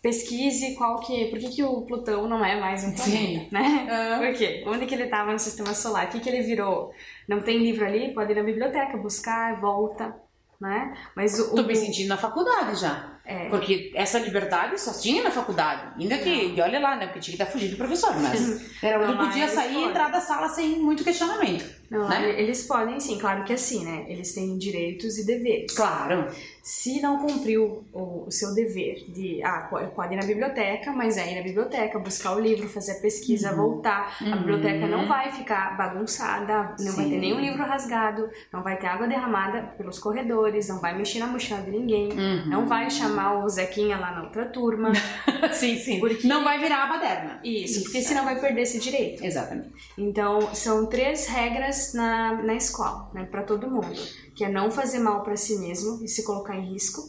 pesquise 0.01 0.75
qual 0.75 0.99
que, 0.99 1.27
por 1.27 1.39
que, 1.39 1.49
que 1.49 1.63
o 1.63 1.81
Plutão 1.83 2.27
não 2.27 2.43
é 2.43 2.59
mais 2.59 2.83
um 2.83 2.91
planeta, 2.93 3.39
Sim. 3.39 3.47
né? 3.51 3.87
Ah. 3.89 4.17
Por 4.19 4.33
quê? 4.33 4.63
Onde 4.67 4.85
que 4.85 4.93
ele 4.93 5.05
estava 5.05 5.31
no 5.31 5.39
sistema 5.39 5.73
solar? 5.73 6.07
O 6.07 6.09
que, 6.09 6.19
que 6.19 6.29
ele 6.29 6.41
virou? 6.41 6.91
Não 7.27 7.41
tem 7.41 7.57
livro 7.59 7.85
ali? 7.85 8.13
Pode 8.13 8.31
ir 8.31 8.35
na 8.35 8.43
biblioteca, 8.43 8.97
buscar, 8.97 9.59
volta, 9.61 10.13
né? 10.59 10.93
Mas 11.15 11.39
o, 11.39 11.55
Tô 11.55 11.61
o- 11.61 11.65
me 11.65 11.75
sentindo 11.75 12.09
na 12.09 12.17
faculdade 12.17 12.79
já. 12.81 13.12
É. 13.25 13.47
Porque 13.49 13.91
essa 13.95 14.19
liberdade 14.19 14.79
só 14.79 14.91
tinha 14.99 15.23
na 15.23 15.31
faculdade. 15.31 15.93
Ainda 15.97 16.17
que, 16.17 16.29
e 16.55 16.59
olha 16.61 16.79
lá, 16.79 16.95
né? 16.97 17.05
Porque 17.05 17.19
tinha 17.21 17.37
que 17.37 17.41
estar 17.41 17.51
fugindo 17.51 17.71
do 17.71 17.77
professor, 17.77 18.13
mas 18.19 18.61
era, 18.83 19.07
não 19.07 19.17
podia 19.25 19.47
sair 19.47 19.75
e 19.75 19.83
entrar 19.85 20.09
da 20.11 20.19
sala 20.19 20.49
sem 20.49 20.79
muito 20.79 21.03
questionamento. 21.05 21.83
Não, 21.89 22.09
né? 22.09 22.41
eles 22.41 22.65
podem 22.65 22.99
sim, 22.99 23.19
claro 23.19 23.43
que 23.43 23.53
assim, 23.53 23.85
né? 23.85 24.05
Eles 24.07 24.33
têm 24.33 24.57
direitos 24.57 25.17
e 25.19 25.25
deveres. 25.27 25.73
Claro. 25.75 26.27
Se 26.63 26.99
não 27.01 27.19
cumpriu 27.19 27.85
o, 27.93 28.25
o 28.27 28.31
seu 28.31 28.53
dever 28.55 29.05
de, 29.11 29.43
ah, 29.43 29.67
po- 29.69 29.85
pode 29.95 30.13
ir 30.13 30.17
na 30.17 30.25
biblioteca, 30.25 30.91
mas 30.91 31.17
é 31.17 31.31
ir 31.31 31.35
na 31.35 31.43
biblioteca, 31.43 31.99
buscar 31.99 32.35
o 32.35 32.39
livro, 32.39 32.67
fazer 32.67 32.93
a 32.93 33.01
pesquisa, 33.01 33.51
Uhum. 33.51 33.57
voltar. 33.57 34.17
A 34.21 34.35
biblioteca 34.37 34.87
não 34.87 35.05
vai 35.07 35.31
ficar 35.31 35.77
bagunçada, 35.77 36.75
não 36.79 36.93
vai 36.93 37.05
ter 37.05 37.11
Sim. 37.11 37.19
nenhum 37.19 37.39
livro 37.39 37.63
rasgado, 37.63 38.29
não 38.51 38.63
vai 38.63 38.75
ter 38.77 38.87
água 38.87 39.07
derramada 39.07 39.61
pelos 39.77 39.99
corredores, 39.99 40.67
não 40.69 40.79
vai 40.79 40.97
mexer 40.97 41.19
na 41.19 41.27
mochila 41.27 41.61
de 41.61 41.69
ninguém, 41.71 42.09
Uhum. 42.11 42.45
não 42.47 42.65
vai 42.65 42.89
chamar 42.89 43.12
o 43.17 43.49
Zequinha 43.49 43.97
lá 43.97 44.11
na 44.11 44.23
outra 44.23 44.45
turma. 44.45 44.91
sim, 45.53 45.77
sim. 45.77 45.99
Porque- 45.99 46.27
Não 46.27 46.43
vai 46.43 46.59
virar 46.59 46.83
a 46.83 46.87
baderna. 46.87 47.39
Isso, 47.43 47.83
porque 47.83 48.01
senão 48.01 48.23
vai 48.25 48.39
perder 48.39 48.61
esse 48.61 48.79
direito. 48.79 49.23
Exatamente. 49.23 49.69
Então, 49.97 50.53
são 50.53 50.85
três 50.85 51.27
regras 51.27 51.93
na, 51.93 52.41
na 52.43 52.55
escola, 52.55 53.09
né, 53.13 53.25
para 53.25 53.43
todo 53.43 53.69
mundo, 53.69 53.93
que 54.35 54.43
é 54.43 54.49
não 54.49 54.71
fazer 54.71 54.99
mal 54.99 55.23
para 55.23 55.35
si 55.35 55.57
mesmo 55.59 56.03
e 56.03 56.07
se 56.07 56.23
colocar 56.23 56.55
em 56.55 56.71
risco, 56.71 57.01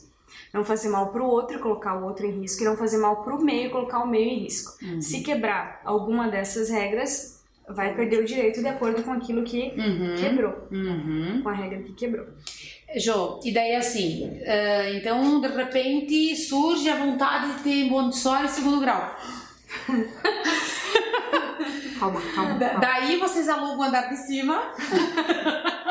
não 0.53 0.64
fazer 0.64 0.88
mal 0.88 1.09
para 1.12 1.23
o 1.23 1.27
outro 1.27 1.57
e 1.57 1.61
colocar 1.61 1.95
o 2.01 2.05
outro 2.05 2.27
em 2.27 2.40
risco, 2.40 2.62
e 2.62 2.67
não 2.67 2.77
fazer 2.77 2.99
mal 2.99 3.23
para 3.25 3.35
o 3.35 3.43
meio 3.43 3.67
e 3.69 3.71
colocar 3.71 4.01
o 4.01 4.07
meio 4.07 4.29
em 4.29 4.38
risco. 4.45 4.73
Se 5.01 5.21
quebrar 5.23 5.81
alguma 5.85 6.29
dessas 6.29 6.71
regras, 6.71 7.43
vai 7.69 7.95
perder 7.95 8.21
o 8.21 8.25
direito 8.27 8.61
de 8.61 8.69
acordo 8.69 9.03
com 9.03 9.12
aquilo 9.12 9.43
que 9.43 9.71
quebrou, 10.21 10.55
Uhum. 10.71 11.40
com 11.43 11.49
a 11.49 11.53
regra 11.55 11.79
que 11.83 11.93
quebrou. 11.95 12.27
Jô, 12.97 13.40
e 13.44 13.53
daí 13.53 13.75
assim, 13.75 14.40
ah, 14.47 14.90
então 14.90 15.40
de 15.40 15.49
repente 15.49 16.37
surge 16.37 16.88
a 16.88 16.97
vontade 16.97 17.55
de 17.55 17.62
ter 17.64 17.85
Montessori 17.90 18.49
segundo 18.49 18.81
grau. 18.81 19.16
Calma, 21.99 22.20
calma. 22.35 22.55
Da- 22.55 22.68
calma. 22.70 22.81
daí 22.81 23.18
vocês 23.18 23.49
alugam 23.49 23.79
o 23.79 23.83
andar 23.85 24.09
de 24.11 24.16
cima. 24.27 24.61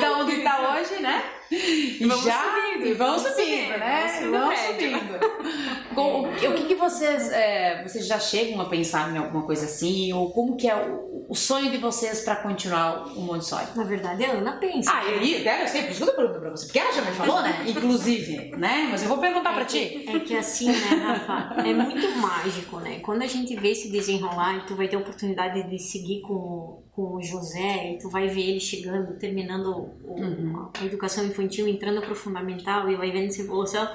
da 0.00 0.12
onde 0.18 0.42
tá 0.42 0.74
hoje, 0.74 1.00
né? 1.02 1.22
E 1.50 2.04
vamos 2.06 2.24
já, 2.24 2.42
subindo, 2.42 2.86
e 2.86 2.92
vamos 2.94 3.22
subindo, 3.22 3.36
subindo, 3.36 3.78
né? 3.78 4.18
vamos 4.30 4.58
subindo 4.58 4.98
prédio. 4.98 4.98
subindo. 4.98 5.86
Com- 5.94 6.22
o, 6.28 6.54
que- 6.54 6.64
que, 6.66 6.74
vocês, 6.74 7.30
é, 7.30 7.82
vocês 7.86 8.06
já 8.06 8.18
chegam 8.18 8.60
a 8.60 8.64
pensar 8.68 9.14
em 9.14 9.18
alguma 9.18 9.44
coisa 9.44 9.64
assim? 9.64 10.12
Ou 10.12 10.30
como 10.32 10.56
que 10.56 10.68
é 10.68 10.74
o, 10.74 11.26
o 11.28 11.34
sonho 11.34 11.70
de 11.70 11.76
vocês 11.78 12.22
para 12.22 12.36
continuar 12.36 13.06
o 13.16 13.20
Montessori? 13.20 13.64
Na 13.76 13.84
verdade, 13.84 14.24
a 14.24 14.32
Ana 14.32 14.52
pensa. 14.58 14.90
Ah, 14.92 15.04
eu, 15.04 15.12
eu 15.12 15.20
que 15.20 16.02
eu 16.02 16.06
tô 16.06 16.12
perguntando 16.14 16.40
pra 16.40 16.50
você, 16.50 16.66
porque 16.66 16.78
ela 16.80 16.92
já 16.92 17.02
me 17.02 17.12
falou, 17.12 17.40
né? 17.42 17.62
Inclusive, 17.66 18.50
né? 18.56 18.88
Mas 18.90 19.02
eu 19.02 19.08
vou 19.08 19.18
perguntar 19.18 19.54
pra 19.54 19.64
ti. 19.64 20.04
É 20.08 20.18
que 20.18 20.36
assim, 20.36 20.66
né, 20.68 21.22
Rafa, 21.26 21.60
é 21.66 21.72
muito 21.72 22.08
mágico, 22.18 22.80
né? 22.80 22.98
Quando 23.00 23.22
a 23.22 23.26
gente 23.26 23.54
vê 23.54 23.72
se 23.74 23.88
desenrolar 23.90 24.66
tu 24.66 24.74
vai 24.74 24.88
ter 24.88 24.96
a 24.96 24.98
oportunidade 24.98 25.62
de 25.70 25.78
seguir 25.78 26.22
com, 26.22 26.82
com 26.96 27.16
o 27.16 27.22
José 27.22 27.92
e 27.92 27.98
tu 27.98 28.08
vai 28.08 28.26
ver 28.26 28.40
ele 28.40 28.58
chegando, 28.60 29.18
terminando 29.18 29.66
o- 30.02 30.14
Uhum. 30.18 30.68
a 30.80 30.84
educação 30.84 31.26
infantil, 31.26 31.68
entrando 31.68 32.00
pro 32.00 32.14
fundamental 32.16 32.88
e 32.90 32.96
vai 32.96 33.10
vendo 33.12 33.26
essa 33.26 33.42
evolução, 33.42 33.86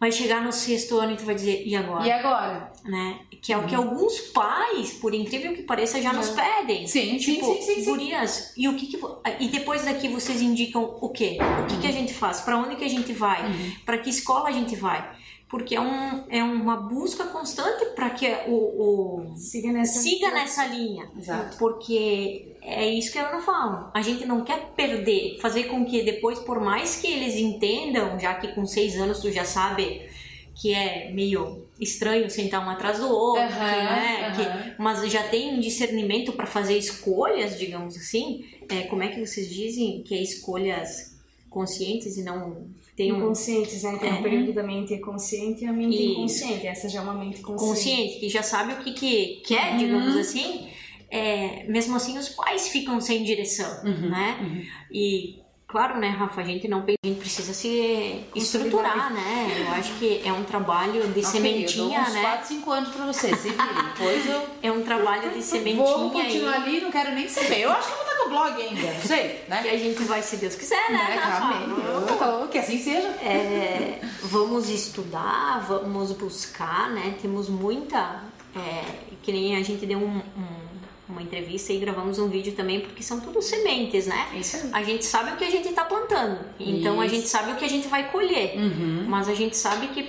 vai 0.00 0.10
chegar 0.10 0.42
no 0.42 0.52
sexto 0.52 0.98
ano 0.98 1.12
e 1.12 1.16
tu 1.16 1.24
vai 1.24 1.34
dizer, 1.36 1.62
e 1.64 1.76
agora? 1.76 2.04
E 2.04 2.10
agora? 2.10 2.72
Né? 2.84 3.20
Que 3.40 3.52
é 3.52 3.56
o 3.58 3.66
que 3.66 3.74
alguns 3.74 4.18
pais, 4.32 4.92
por 4.94 5.14
incrível 5.14 5.54
que 5.54 5.62
pareça, 5.62 6.02
já 6.02 6.12
nos 6.12 6.30
pedem. 6.30 6.86
Sim, 6.88 7.18
sim, 7.20 7.34
Tipo, 7.34 7.54
sim, 7.54 7.62
sim, 7.62 7.74
sim. 7.76 7.84
gurias, 7.84 8.52
e 8.56 8.68
o 8.68 8.74
que, 8.76 8.86
que 8.88 9.00
e 9.38 9.48
depois 9.48 9.84
daqui 9.84 10.08
vocês 10.08 10.42
indicam 10.42 10.96
o 11.00 11.08
quê? 11.08 11.38
O 11.62 11.66
que, 11.66 11.78
que 11.80 11.86
a 11.86 11.92
gente 11.92 12.12
faz? 12.12 12.40
Para 12.40 12.56
onde 12.58 12.74
que 12.74 12.84
a 12.84 12.88
gente 12.88 13.12
vai? 13.12 13.42
Para 13.86 13.98
que 13.98 14.10
escola 14.10 14.48
a 14.48 14.52
gente 14.52 14.74
vai? 14.74 15.08
Porque 15.52 15.76
é, 15.76 15.80
um, 15.80 16.24
é 16.30 16.42
uma 16.42 16.76
busca 16.78 17.24
constante 17.26 17.84
para 17.94 18.08
que 18.08 18.26
o, 18.48 18.54
o 18.54 19.36
Siga 19.36 19.70
nessa, 19.70 20.00
siga 20.00 20.30
nessa 20.30 20.64
linha. 20.66 21.10
Exato. 21.16 21.58
Porque 21.58 22.56
é 22.62 22.88
isso 22.88 23.12
que 23.12 23.18
a 23.18 23.28
Ana 23.28 23.42
fala. 23.42 23.90
A 23.92 24.00
gente 24.00 24.24
não 24.24 24.42
quer 24.44 24.70
perder, 24.74 25.38
fazer 25.42 25.64
com 25.64 25.84
que 25.84 26.02
depois, 26.02 26.38
por 26.38 26.58
mais 26.58 26.96
que 27.02 27.06
eles 27.06 27.34
entendam, 27.36 28.18
já 28.18 28.34
que 28.36 28.48
com 28.54 28.64
seis 28.64 28.96
anos 28.96 29.20
tu 29.20 29.30
já 29.30 29.44
sabe 29.44 30.08
que 30.54 30.72
é 30.72 31.10
meio 31.12 31.66
estranho 31.78 32.30
sentar 32.30 32.66
um 32.66 32.70
atrás 32.70 32.98
do 32.98 33.08
outro, 33.08 33.42
Aham, 33.42 33.84
né? 33.84 34.26
aham. 34.28 34.62
Que- 34.74 34.82
mas 34.82 35.12
já 35.12 35.22
tem 35.28 35.54
um 35.54 35.60
discernimento 35.60 36.32
para 36.32 36.46
fazer 36.46 36.78
escolhas, 36.78 37.58
digamos 37.58 37.94
assim. 37.96 38.46
É, 38.70 38.84
como 38.84 39.02
é 39.02 39.08
que 39.08 39.20
vocês 39.24 39.50
dizem 39.50 40.02
que 40.02 40.14
é 40.14 40.22
escolhas 40.22 41.14
conscientes 41.50 42.16
e 42.16 42.22
não 42.22 42.66
tem 42.96 43.12
um 43.12 43.18
Inconscientes, 43.18 43.82
né? 43.82 43.96
Tem 43.98 44.10
É. 44.10 44.12
um 44.14 44.22
período 44.22 44.52
da 44.52 44.62
mente 44.62 44.98
consciente 44.98 45.64
e 45.64 45.66
a 45.66 45.72
mente 45.72 45.96
Isso. 45.96 46.12
inconsciente. 46.12 46.66
Essa 46.66 46.88
já 46.88 47.00
é 47.00 47.02
uma 47.02 47.14
mente 47.14 47.40
consciente. 47.40 47.70
consciente, 47.70 48.20
que 48.20 48.28
já 48.28 48.42
sabe 48.42 48.74
o 48.74 48.76
que, 48.84 48.92
que 48.92 49.42
quer, 49.46 49.76
digamos 49.78 50.14
assim, 50.16 50.68
é, 51.10 51.64
mesmo 51.68 51.94
assim 51.96 52.16
os 52.18 52.28
pais 52.30 52.68
ficam 52.68 53.00
sem 53.00 53.22
direção, 53.24 53.82
né? 53.84 54.64
E 54.90 55.41
claro, 55.72 55.98
né, 55.98 56.08
Rafa, 56.10 56.40
a 56.40 56.44
gente 56.44 56.68
não 56.68 56.84
a 56.86 57.06
gente 57.06 57.18
precisa 57.18 57.52
se 57.54 58.22
estruturar, 58.36 59.12
né? 59.12 59.64
Eu 59.66 59.72
acho 59.72 59.94
que 59.94 60.22
é 60.24 60.32
um 60.32 60.44
trabalho 60.44 60.92
de 60.92 60.98
Ok, 60.98 61.08
eu 61.08 61.14
dou 61.22 61.24
sementinha, 61.24 62.00
uns 62.02 62.12
né? 62.12 62.20
4, 62.20 62.46
5 62.48 62.70
anos 62.70 62.88
pra 62.90 63.06
vocês, 63.06 63.38
se 63.40 63.48
virem. 63.48 63.84
Depois 63.96 64.26
eu 64.28 64.42
É 64.62 64.70
um 64.70 64.82
trabalho 64.82 65.30
de 65.32 65.42
sementinha 65.42 65.84
vou 65.84 66.10
continuar 66.10 66.54
ali, 66.54 66.80
não 66.80 66.90
quero 66.92 67.12
nem 67.12 67.26
saber. 67.28 67.62
Eu 67.62 67.72
acho 67.72 67.86
que 67.88 67.92
eu 67.92 67.96
vou 67.96 68.06
estar 68.06 68.16
com 68.22 68.26
o 68.26 68.30
blog 68.30 68.62
ainda, 68.62 68.92
não 68.92 69.00
sei, 69.02 69.44
né? 69.48 69.62
que 69.62 69.68
a 69.70 69.78
gente 69.78 70.02
vai, 70.04 70.22
se 70.22 70.36
Deus 70.36 70.54
quiser, 70.54 70.90
né, 70.92 70.98
Né, 70.98 71.16
Rafa? 71.16 72.48
Que 72.48 72.58
assim 72.58 72.78
seja. 72.78 73.08
É, 73.22 73.98
vamos 74.24 74.68
estudar, 74.68 75.64
vamos 75.66 76.12
buscar, 76.12 76.90
né? 76.90 77.14
Temos 77.22 77.48
muita. 77.48 78.20
é, 78.54 78.84
que 79.22 79.32
nem 79.32 79.56
a 79.56 79.62
gente 79.62 79.86
deu 79.86 79.98
um- 79.98 80.18
um- 80.18 80.71
uma 81.08 81.20
entrevista 81.22 81.72
e 81.72 81.78
gravamos 81.78 82.18
um 82.18 82.28
vídeo 82.28 82.52
também, 82.54 82.80
porque 82.80 83.02
são 83.02 83.20
tudo 83.20 83.42
sementes, 83.42 84.06
né? 84.06 84.28
Isso 84.34 84.56
aí. 84.56 84.70
A 84.72 84.82
gente 84.82 85.04
sabe 85.04 85.32
o 85.32 85.36
que 85.36 85.44
a 85.44 85.50
gente 85.50 85.68
está 85.68 85.84
plantando, 85.84 86.38
então 86.58 87.00
a 87.00 87.06
Isso. 87.06 87.14
gente 87.16 87.28
sabe 87.28 87.52
o 87.52 87.56
que 87.56 87.64
a 87.64 87.68
gente 87.68 87.88
vai 87.88 88.10
colher, 88.10 88.56
Uhum. 88.56 89.04
mas 89.08 89.28
a 89.28 89.34
gente 89.34 89.56
sabe 89.56 89.88
que 89.88 90.08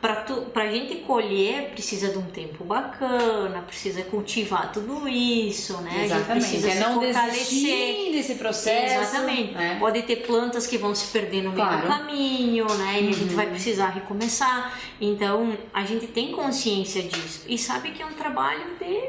para 0.00 0.24
a 0.64 0.66
gente 0.72 0.94
colher 1.00 1.72
precisa 1.72 2.08
de 2.08 2.16
um 2.16 2.22
tempo 2.22 2.64
bacana, 2.64 3.60
precisa 3.60 4.02
cultivar 4.04 4.72
tudo 4.72 5.06
isso, 5.06 5.74
né? 5.82 5.90
A 5.90 5.92
gente 5.98 6.04
Exatamente. 6.06 6.40
precisa 6.46 6.68
É 6.68 6.70
se 6.72 6.80
não 6.80 6.94
fortalecer. 6.94 8.12
desse 8.12 8.34
processo. 8.36 9.00
Exatamente. 9.14 9.52
né? 9.52 9.76
Pode 9.78 10.00
ter 10.04 10.16
plantas 10.26 10.66
que 10.66 10.78
vão 10.78 10.94
se 10.94 11.08
perder 11.08 11.42
no 11.42 11.52
meio 11.52 11.66
Claro. 11.66 11.82
do 11.82 11.86
caminho, 11.88 12.64
né? 12.78 12.94
E 13.02 13.08
a 13.10 13.12
gente 13.12 13.30
Uhum. 13.30 13.36
vai 13.36 13.46
precisar 13.50 13.88
recomeçar. 13.90 14.78
Então, 14.98 15.54
a 15.74 15.84
gente 15.84 16.06
tem 16.06 16.32
consciência 16.32 17.02
disso. 17.02 17.42
E 17.46 17.58
sabe 17.58 17.90
que 17.90 18.02
é 18.02 18.06
um 18.06 18.14
trabalho 18.14 18.64
de 18.78 19.02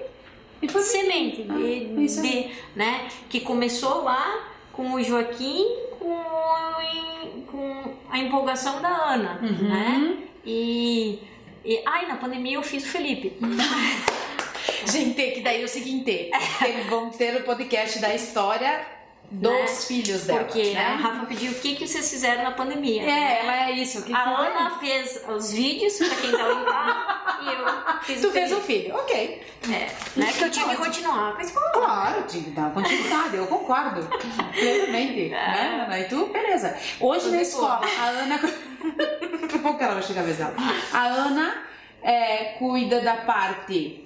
E 0.61 0.67
foi 0.67 0.81
semente, 0.83 1.43
de, 1.43 1.51
Ah, 1.51 1.55
aí. 1.55 2.07
de, 2.07 2.51
né? 2.75 3.07
Que 3.29 3.39
começou 3.41 4.03
lá 4.03 4.47
com 4.73 4.93
o 4.93 5.03
Joaquim, 5.03 5.65
com, 5.99 7.43
com 7.47 7.93
a 8.09 8.17
empolgação 8.19 8.81
da 8.81 8.89
Ana, 8.89 9.39
Uhum. 9.41 9.67
né? 9.69 10.17
E, 10.45 11.19
e... 11.65 11.81
Ai, 11.85 12.07
na 12.07 12.15
pandemia 12.17 12.55
eu 12.55 12.63
fiz 12.63 12.83
o 12.83 12.87
Felipe. 12.87 13.37
Gente, 14.85 15.31
que 15.31 15.41
daí 15.41 15.61
é 15.61 15.65
o 15.65 15.67
seguinte: 15.67 16.29
vão 16.89 17.09
ter 17.09 17.35
o 17.37 17.43
podcast 17.43 17.99
da 17.99 18.13
história 18.13 18.85
dos 19.29 19.51
Né? 19.51 19.67
filhos 19.67 20.23
dela. 20.25 20.43
Porque 20.43 20.71
né? 20.73 20.79
a 20.85 20.95
Rafa 20.95 21.25
pediu 21.27 21.51
o 21.51 21.55
que, 21.55 21.75
que 21.75 21.87
vocês 21.87 22.09
fizeram 22.09 22.43
na 22.43 22.51
pandemia. 22.51 23.01
É, 23.03 23.39
ela 23.41 23.69
é 23.69 23.71
isso. 23.73 24.03
que 24.03 24.13
A 24.13 24.23
que 24.23 24.29
Ana 24.29 24.71
fez 24.79 25.23
os 25.29 25.51
vídeos 25.51 25.97
pra 25.97 26.09
quem 26.15 26.29
em 26.29 26.33
casa 26.33 27.05
e 27.41 27.47
eu 27.47 28.01
fiz 28.01 28.21
Tu 28.21 28.27
o 28.27 28.31
fez 28.31 28.51
um 28.51 28.61
filho, 28.61 28.95
ok. 28.95 29.47
É, 29.65 30.19
né? 30.19 30.31
Que 30.33 30.43
eu 30.43 30.51
tinha 30.51 30.69
que 30.69 30.75
continuar 30.75 31.33
com 31.33 31.39
a 31.39 31.43
escola. 31.43 31.69
Claro, 31.71 32.23
tinha 32.23 32.43
que 32.43 32.49
dar 32.51 32.71
continuidade, 32.73 33.35
eu 33.35 33.47
concordo. 33.47 34.07
Plenamente. 34.53 35.29
Né? 35.29 35.83
Ana? 35.85 35.99
E 35.99 36.03
tu, 36.05 36.27
beleza. 36.27 36.75
Hoje 36.99 37.29
na 37.29 37.41
escola, 37.41 37.81
a 37.99 38.05
Ana. 38.05 38.39
Daqui 39.41 39.55
a 39.55 39.59
pouco 39.59 39.83
ela 39.83 39.93
vai 39.93 40.03
chegar 40.03 40.21
a 40.21 40.23
vez 40.25 40.37
dela. 40.37 40.55
A 40.93 41.05
Ana 41.05 41.63
é, 42.01 42.55
cuida 42.57 43.01
da 43.01 43.17
parte 43.17 44.05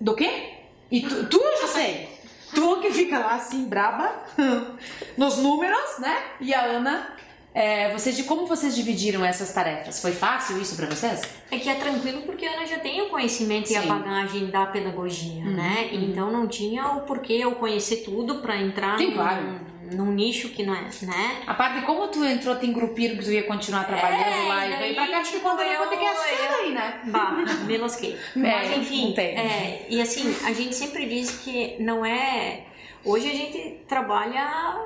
do 0.00 0.14
quê? 0.14 0.54
E 0.90 1.02
tu, 1.02 1.26
tu 1.26 1.36
eu 1.36 1.60
já 1.62 1.68
sei. 1.68 2.08
Tu 2.54 2.80
que 2.80 2.90
fica 2.90 3.18
lá 3.18 3.34
assim, 3.34 3.68
braba, 3.68 4.10
nos 5.18 5.36
números, 5.38 5.98
né? 5.98 6.22
E 6.40 6.54
a 6.54 6.64
Ana. 6.64 7.18
É, 7.54 7.90
vocês, 7.92 8.16
de 8.16 8.22
como 8.24 8.46
vocês 8.46 8.74
dividiram 8.76 9.24
essas 9.24 9.52
tarefas? 9.52 10.00
Foi 10.00 10.12
fácil 10.12 10.60
isso 10.60 10.76
pra 10.76 10.86
vocês? 10.86 11.22
É 11.50 11.58
que 11.58 11.68
é 11.68 11.74
tranquilo 11.74 12.22
porque 12.22 12.44
a 12.46 12.52
Ana 12.52 12.66
já 12.66 12.78
tem 12.78 13.00
o 13.02 13.08
conhecimento 13.08 13.70
e 13.72 13.76
a 13.76 13.82
Sim. 13.82 13.88
bagagem 13.88 14.46
da 14.46 14.66
pedagogia, 14.66 15.42
Uhum, 15.44 15.56
né? 15.56 15.88
uhum. 15.92 16.02
Então 16.04 16.30
não 16.30 16.46
tinha 16.46 16.86
o 16.92 17.00
porquê 17.00 17.32
eu 17.32 17.52
conhecer 17.52 17.98
tudo 18.04 18.36
pra 18.36 18.56
entrar 18.56 18.98
Sim, 18.98 19.06
num, 19.08 19.12
claro. 19.14 19.60
num 19.92 20.12
nicho 20.12 20.50
que 20.50 20.62
não 20.62 20.74
é, 20.74 20.82
né? 21.02 21.42
A 21.46 21.54
parte 21.54 21.80
de 21.80 21.86
como 21.86 22.06
tu 22.08 22.22
entrou, 22.24 22.54
te 22.56 22.66
engrupiram 22.66 23.16
que 23.16 23.24
tu 23.24 23.32
ia 23.32 23.42
continuar 23.42 23.84
trabalhando 23.88 24.44
É, 24.44 24.48
lá 24.48 24.66
e 24.66 24.76
veio 24.76 24.94
pra 24.94 25.08
cá, 25.08 25.18
acho 25.18 25.32
que 25.32 25.40
quando 25.40 25.60
eu 25.60 25.66
eu- 25.66 25.78
vou 25.78 25.86
ter 25.88 25.96
que 25.96 26.04
achar 26.04 26.54
aí, 26.60 26.72
né? 26.72 27.00
Bah, 27.10 27.32
me 27.66 27.76
lasquei. 27.78 28.16
É, 28.36 28.40
Mas 28.40 28.76
enfim, 28.76 29.12
tem. 29.16 29.36
é, 29.36 29.86
e 29.88 30.00
assim, 30.00 30.32
a 30.44 30.52
gente 30.52 30.76
sempre 30.76 31.06
diz 31.06 31.30
que 31.38 31.76
não 31.80 32.04
é. 32.04 32.66
Hoje 33.04 33.28
a 33.30 33.32
gente 33.32 33.80
trabalha 33.88 34.76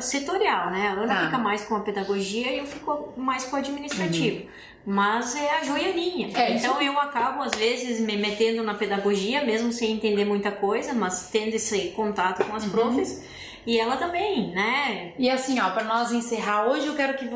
setorial, 0.00 0.70
né? 0.70 0.88
A 0.88 0.92
Ana 0.92 1.14
Tá. 1.14 1.24
fica 1.26 1.38
mais 1.38 1.64
com 1.64 1.76
a 1.76 1.80
pedagogia 1.80 2.50
e 2.52 2.58
eu 2.58 2.66
fico 2.66 3.12
mais 3.16 3.44
com 3.44 3.56
o 3.56 3.58
administrativo. 3.58 4.46
Mas 4.86 5.34
é 5.34 5.58
a 5.60 5.64
joianinha. 5.64 6.28
Uhum. 6.28 6.36
É, 6.36 6.50
então 6.52 6.80
eu 6.82 6.98
acabo, 7.00 7.42
às 7.42 7.54
vezes, 7.54 8.00
me 8.00 8.16
metendo 8.16 8.62
na 8.62 8.74
pedagogia, 8.74 9.42
mesmo 9.44 9.72
sem 9.72 9.92
entender 9.92 10.24
muita 10.26 10.50
coisa, 10.52 10.92
mas 10.92 11.30
tendo 11.32 11.54
esse 11.54 11.92
contato 11.96 12.44
com 12.44 12.50
Uhum. 12.50 12.56
as 12.56 12.66
profs. 12.66 13.24
E 13.66 13.80
ela 13.80 13.96
também, 13.96 14.50
né? 14.52 15.14
E 15.18 15.30
assim, 15.30 15.58
ó, 15.58 15.70
pra 15.70 15.84
nós 15.84 16.12
encerrar 16.12 16.66
hoje, 16.66 16.86
eu 16.86 16.94
quero 16.94 17.16
que. 17.16 17.26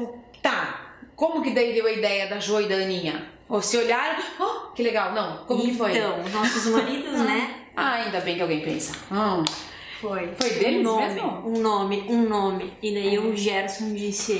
Tá, 0.42 0.92
como 1.16 1.42
que 1.42 1.50
daí 1.50 1.72
deu 1.72 1.86
a 1.86 1.90
ideia 1.92 2.26
da 2.28 2.38
Jo 2.38 2.60
e 2.60 2.68
da 2.68 2.74
Aninha? 2.76 3.26
Ou 3.48 3.62
se 3.62 3.78
olharam, 3.78 4.22
oh, 4.38 4.72
que 4.72 4.82
legal, 4.82 5.12
não, 5.14 5.38
como 5.46 5.62
que 5.62 5.74
foi? 5.74 5.96
Então, 5.96 6.22
nossos 6.28 6.66
maridos, 6.66 7.12
né? 7.24 7.54
Ah, 7.74 7.92
ainda 7.94 8.20
bem 8.20 8.36
que 8.36 8.42
alguém 8.42 8.60
pensa. 8.60 8.92
Hum, 9.10 9.42
Foi. 10.00 10.32
foi 10.40 10.50
deles 10.50 10.80
um 10.80 10.82
nome, 10.82 11.14
mesmo? 11.14 11.48
um 11.48 11.60
nome, 11.60 12.06
um 12.08 12.28
nome. 12.28 12.72
E 12.82 12.94
daí 12.94 13.18
o 13.18 13.36
Gerson 13.36 13.94
disse: 13.94 14.38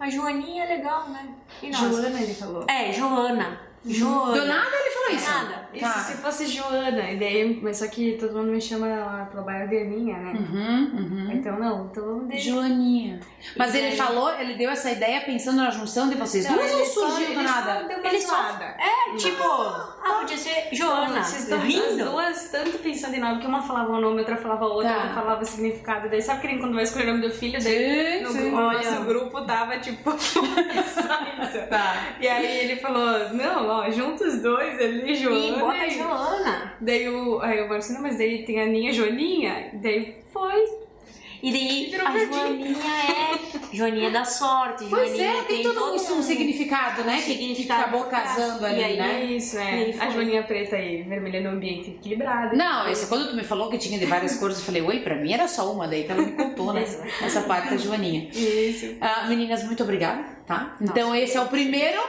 A 0.00 0.08
Joaninha 0.08 0.64
é 0.64 0.76
legal, 0.76 1.08
né? 1.10 1.34
E 1.62 1.70
nós? 1.70 1.80
Joana, 1.80 2.20
ele 2.20 2.34
falou. 2.34 2.64
É, 2.68 2.92
Joana. 2.92 3.60
Joana. 3.84 4.40
Do 4.40 4.46
nada 4.46 4.76
ele 4.76 4.90
falou 4.90 5.10
isso. 5.10 5.30
Nada. 5.30 5.63
Tá. 5.80 5.92
se 5.92 6.14
fosse 6.14 6.46
Joana, 6.46 7.10
e 7.10 7.16
daí, 7.18 7.58
mas 7.62 7.78
só 7.78 7.86
que 7.88 8.16
todo 8.18 8.34
mundo 8.36 8.52
me 8.52 8.60
chama 8.60 8.86
lá 8.86 9.28
pelo 9.30 9.42
bairro 9.44 9.68
de 9.68 9.78
Aninha, 9.78 10.16
né? 10.18 10.32
Uhum, 10.32 10.90
uhum. 10.98 11.32
Então 11.32 11.58
não, 11.58 11.86
então 11.86 12.04
vamos 12.04 12.28
deixar. 12.28 12.50
Joaninha. 12.50 13.20
Mas 13.56 13.74
ele 13.74 13.96
falou, 13.96 14.30
ele 14.38 14.54
deu 14.54 14.70
essa 14.70 14.90
ideia 14.90 15.20
pensando 15.22 15.56
na 15.56 15.70
junção 15.70 16.08
de 16.08 16.16
vocês 16.16 16.44
Não, 16.46 16.54
duas 16.54 16.72
ou 16.72 16.84
surgiu 16.84 17.34
do 17.34 17.42
nada? 17.42 17.80
Só 17.82 17.88
deu 17.88 17.98
uma 17.98 18.08
Ele 18.08 18.20
só-. 18.20 18.58
É, 18.78 19.16
tipo, 19.16 19.42
ah, 19.44 20.18
podia 20.20 20.36
ser 20.36 20.68
Joana. 20.72 21.22
Vocês 21.22 21.42
estão 21.44 21.58
as 21.58 21.64
rindo. 21.64 22.04
duas 22.04 22.48
tanto 22.50 22.78
pensando 22.78 23.14
em 23.14 23.20
nome, 23.20 23.40
que 23.40 23.46
uma 23.46 23.62
falava 23.62 23.92
um 23.92 24.00
nome, 24.00 24.18
outra 24.20 24.36
falava 24.36 24.64
outro, 24.66 24.84
Tá. 24.88 24.96
outra 24.96 25.14
falava 25.14 25.42
o 25.42 25.46
significado. 25.46 26.08
Daí 26.08 26.20
sabe 26.22 26.46
que 26.46 26.58
quando 26.58 26.74
vai 26.74 26.84
escolher 26.84 27.08
o 27.10 27.14
nome 27.14 27.28
do 27.28 27.34
filho, 27.34 27.62
daí 27.62 28.18
Sim, 28.18 28.22
no 28.24 28.30
sim. 28.30 28.50
nosso 28.50 29.04
grupo 29.04 29.40
tava 29.42 29.78
tipo. 29.78 30.10
Tá. 31.68 32.16
E 32.20 32.26
aí 32.28 32.64
ele 32.64 32.76
falou, 32.80 33.32
não, 33.32 33.68
ó, 33.68 33.90
junta 33.90 34.24
os 34.24 34.40
dois 34.42 34.78
ali, 34.80 35.14
Joana. 35.14 35.63
Bota 35.66 35.86
e- 35.86 35.90
Joana. 35.90 36.74
Daí 36.80 37.08
o, 37.08 37.40
aí 37.40 37.58
eu 37.58 37.72
assim, 37.72 37.94
não, 37.94 38.02
mas 38.02 38.18
daí 38.18 38.44
tem 38.44 38.60
a 38.60 38.64
Aninha 38.64 38.92
Joaninha. 38.92 39.70
Daí 39.74 40.16
foi. 40.32 40.84
E 41.42 41.52
daí 41.52 41.94
a. 41.94 42.10
Joaninha 42.34 42.76
é 42.78 43.76
Joaninha 43.76 44.10
da 44.10 44.24
sorte. 44.24 44.84
Pois 44.88 45.10
Joaninha 45.10 45.40
é, 45.40 45.42
tem 45.42 45.62
todo 45.62 45.94
isso, 45.94 46.14
um 46.14 46.22
significado, 46.22 47.02
né? 47.04 47.16
que- 47.16 47.22
Que, 47.22 47.32
significado 47.34 47.82
acabou 47.82 48.04
casando 48.04 48.64
ali, 48.64 48.82
aí, 48.82 48.96
né? 48.96 49.24
Isso, 49.24 49.58
é. 49.58 49.92
A 50.00 50.08
Joaninha 50.08 50.42
preta 50.44 50.78
e 50.78 51.02
vermelha 51.02 51.40
no 51.42 51.50
ambiente 51.50 51.90
equilibrado. 51.90 52.56
Não, 52.56 52.88
esse, 52.88 53.06
quando 53.08 53.28
tu 53.28 53.36
me 53.36 53.44
falou 53.44 53.68
que 53.68 53.76
tinha 53.76 53.98
de 53.98 54.06
várias 54.06 54.36
cores, 54.38 54.58
eu 54.58 54.64
falei, 54.64 54.80
oi, 54.80 55.00
pra 55.00 55.16
mim 55.16 55.32
era 55.34 55.46
só 55.46 55.70
uma, 55.70 55.86
daí 55.86 56.04
que 56.04 56.12
ela 56.12 56.22
me 56.22 56.32
contou, 56.32 56.72
né? 56.72 56.82
Essa 57.22 57.42
parte 57.42 57.68
da 57.70 57.76
Joaninha. 57.76 58.30
Isso. 58.32 58.96
Ah, 59.02 59.26
meninas, 59.28 59.64
muito 59.64 59.82
obrigada, 59.82 60.24
tá? 60.46 60.76
Então 60.80 61.14
esse 61.14 61.36
é 61.36 61.40
o 61.42 61.48
primeiro. 61.48 62.00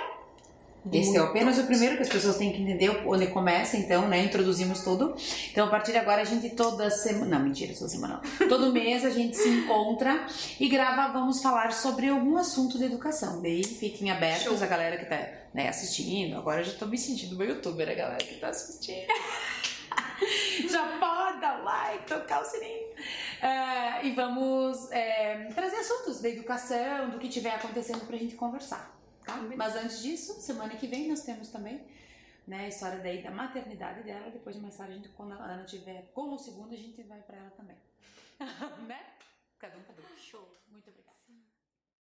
Esse 0.92 1.18
é 1.18 1.20
apenas 1.20 1.58
o 1.58 1.64
primeiro 1.64 1.96
que 1.96 2.04
as 2.04 2.10
pessoas 2.10 2.38
têm 2.38 2.52
que 2.52 2.62
entender 2.62 2.90
onde 3.08 3.28
começa, 3.28 3.76
então, 3.76 4.08
né? 4.08 4.24
Introduzimos 4.24 4.84
tudo. 4.84 5.16
Então, 5.52 5.66
a 5.68 5.70
partir 5.70 5.92
de 5.92 5.98
agora, 5.98 6.22
a 6.22 6.26
gente 6.26 6.50
toda 6.52 6.90
semana. 6.90 7.38
Não, 7.38 7.46
mentira, 7.46 7.74
toda 7.74 7.90
semana 7.90 8.22
não. 8.40 8.48
Todo 8.48 8.72
mês 8.72 9.04
a 9.04 9.10
gente 9.10 9.36
se 9.36 9.50
encontra 9.50 10.28
e 10.60 10.70
grava, 10.70 11.12
vamos 11.12 11.42
falar 11.42 11.74
sobre 11.74 12.08
algum 12.08 12.38
assunto 12.38 12.78
de 12.78 12.86
educação. 12.86 13.42
Daí 13.42 13.64
fiquem 13.64 14.12
abertos, 14.12 14.62
a 14.62 14.68
galera 14.68 14.98
que 14.98 15.06
tá 15.06 15.28
né, 15.54 15.70
assistindo. 15.70 16.38
Agora 16.38 16.62
eu 16.62 16.66
já 16.66 16.74
tô 16.74 16.86
me 16.86 16.98
sentindo 16.98 17.36
uma 17.36 17.46
youtuber, 17.46 17.90
a 17.90 17.94
galera 17.94 18.24
que 18.24 18.36
tá 18.36 18.50
assistindo. 18.50 19.08
Já 20.70 20.98
pode 20.98 21.42
dar 21.42 21.62
like, 21.64 22.08
tocar 22.08 22.42
o 22.42 22.46
sininho. 22.46 22.88
É, 23.42 24.06
e 24.06 24.12
vamos 24.12 24.90
é, 24.92 25.50
trazer 25.54 25.78
assuntos 25.78 26.22
da 26.22 26.30
educação, 26.30 27.10
do 27.10 27.20
que 27.20 27.28
tiver 27.28 27.54
acontecendo 27.54 28.06
pra 28.06 28.18
gente 28.18 28.36
conversar. 28.36 28.95
Tá? 29.26 29.38
Mas 29.56 29.76
antes 29.76 30.02
disso, 30.02 30.40
semana 30.42 30.76
que 30.76 30.88
vem 30.88 31.10
nós 31.10 31.24
temos 31.24 31.50
também 31.50 31.86
né, 32.48 32.66
a 32.66 32.68
história 32.68 33.00
daí 33.00 33.22
da 33.22 33.32
maternidade 33.32 34.04
dela. 34.04 34.30
Depois, 34.30 34.56
mais 34.58 34.78
tarde, 34.78 34.94
a 34.94 34.96
gente, 34.96 35.10
quando 35.10 35.34
a 35.34 35.38
Ana 35.38 35.64
tiver 35.64 36.12
com 36.14 36.34
o 36.34 36.38
segundo, 36.38 36.74
a 36.74 36.78
gente 36.78 37.02
vai 37.04 37.22
para 37.22 37.38
ela 37.38 37.50
também. 37.52 37.78
né? 38.88 39.04
Cada 39.60 39.78
um, 39.78 39.84
cada 39.84 40.02
um. 40.02 40.18
Show. 40.18 40.48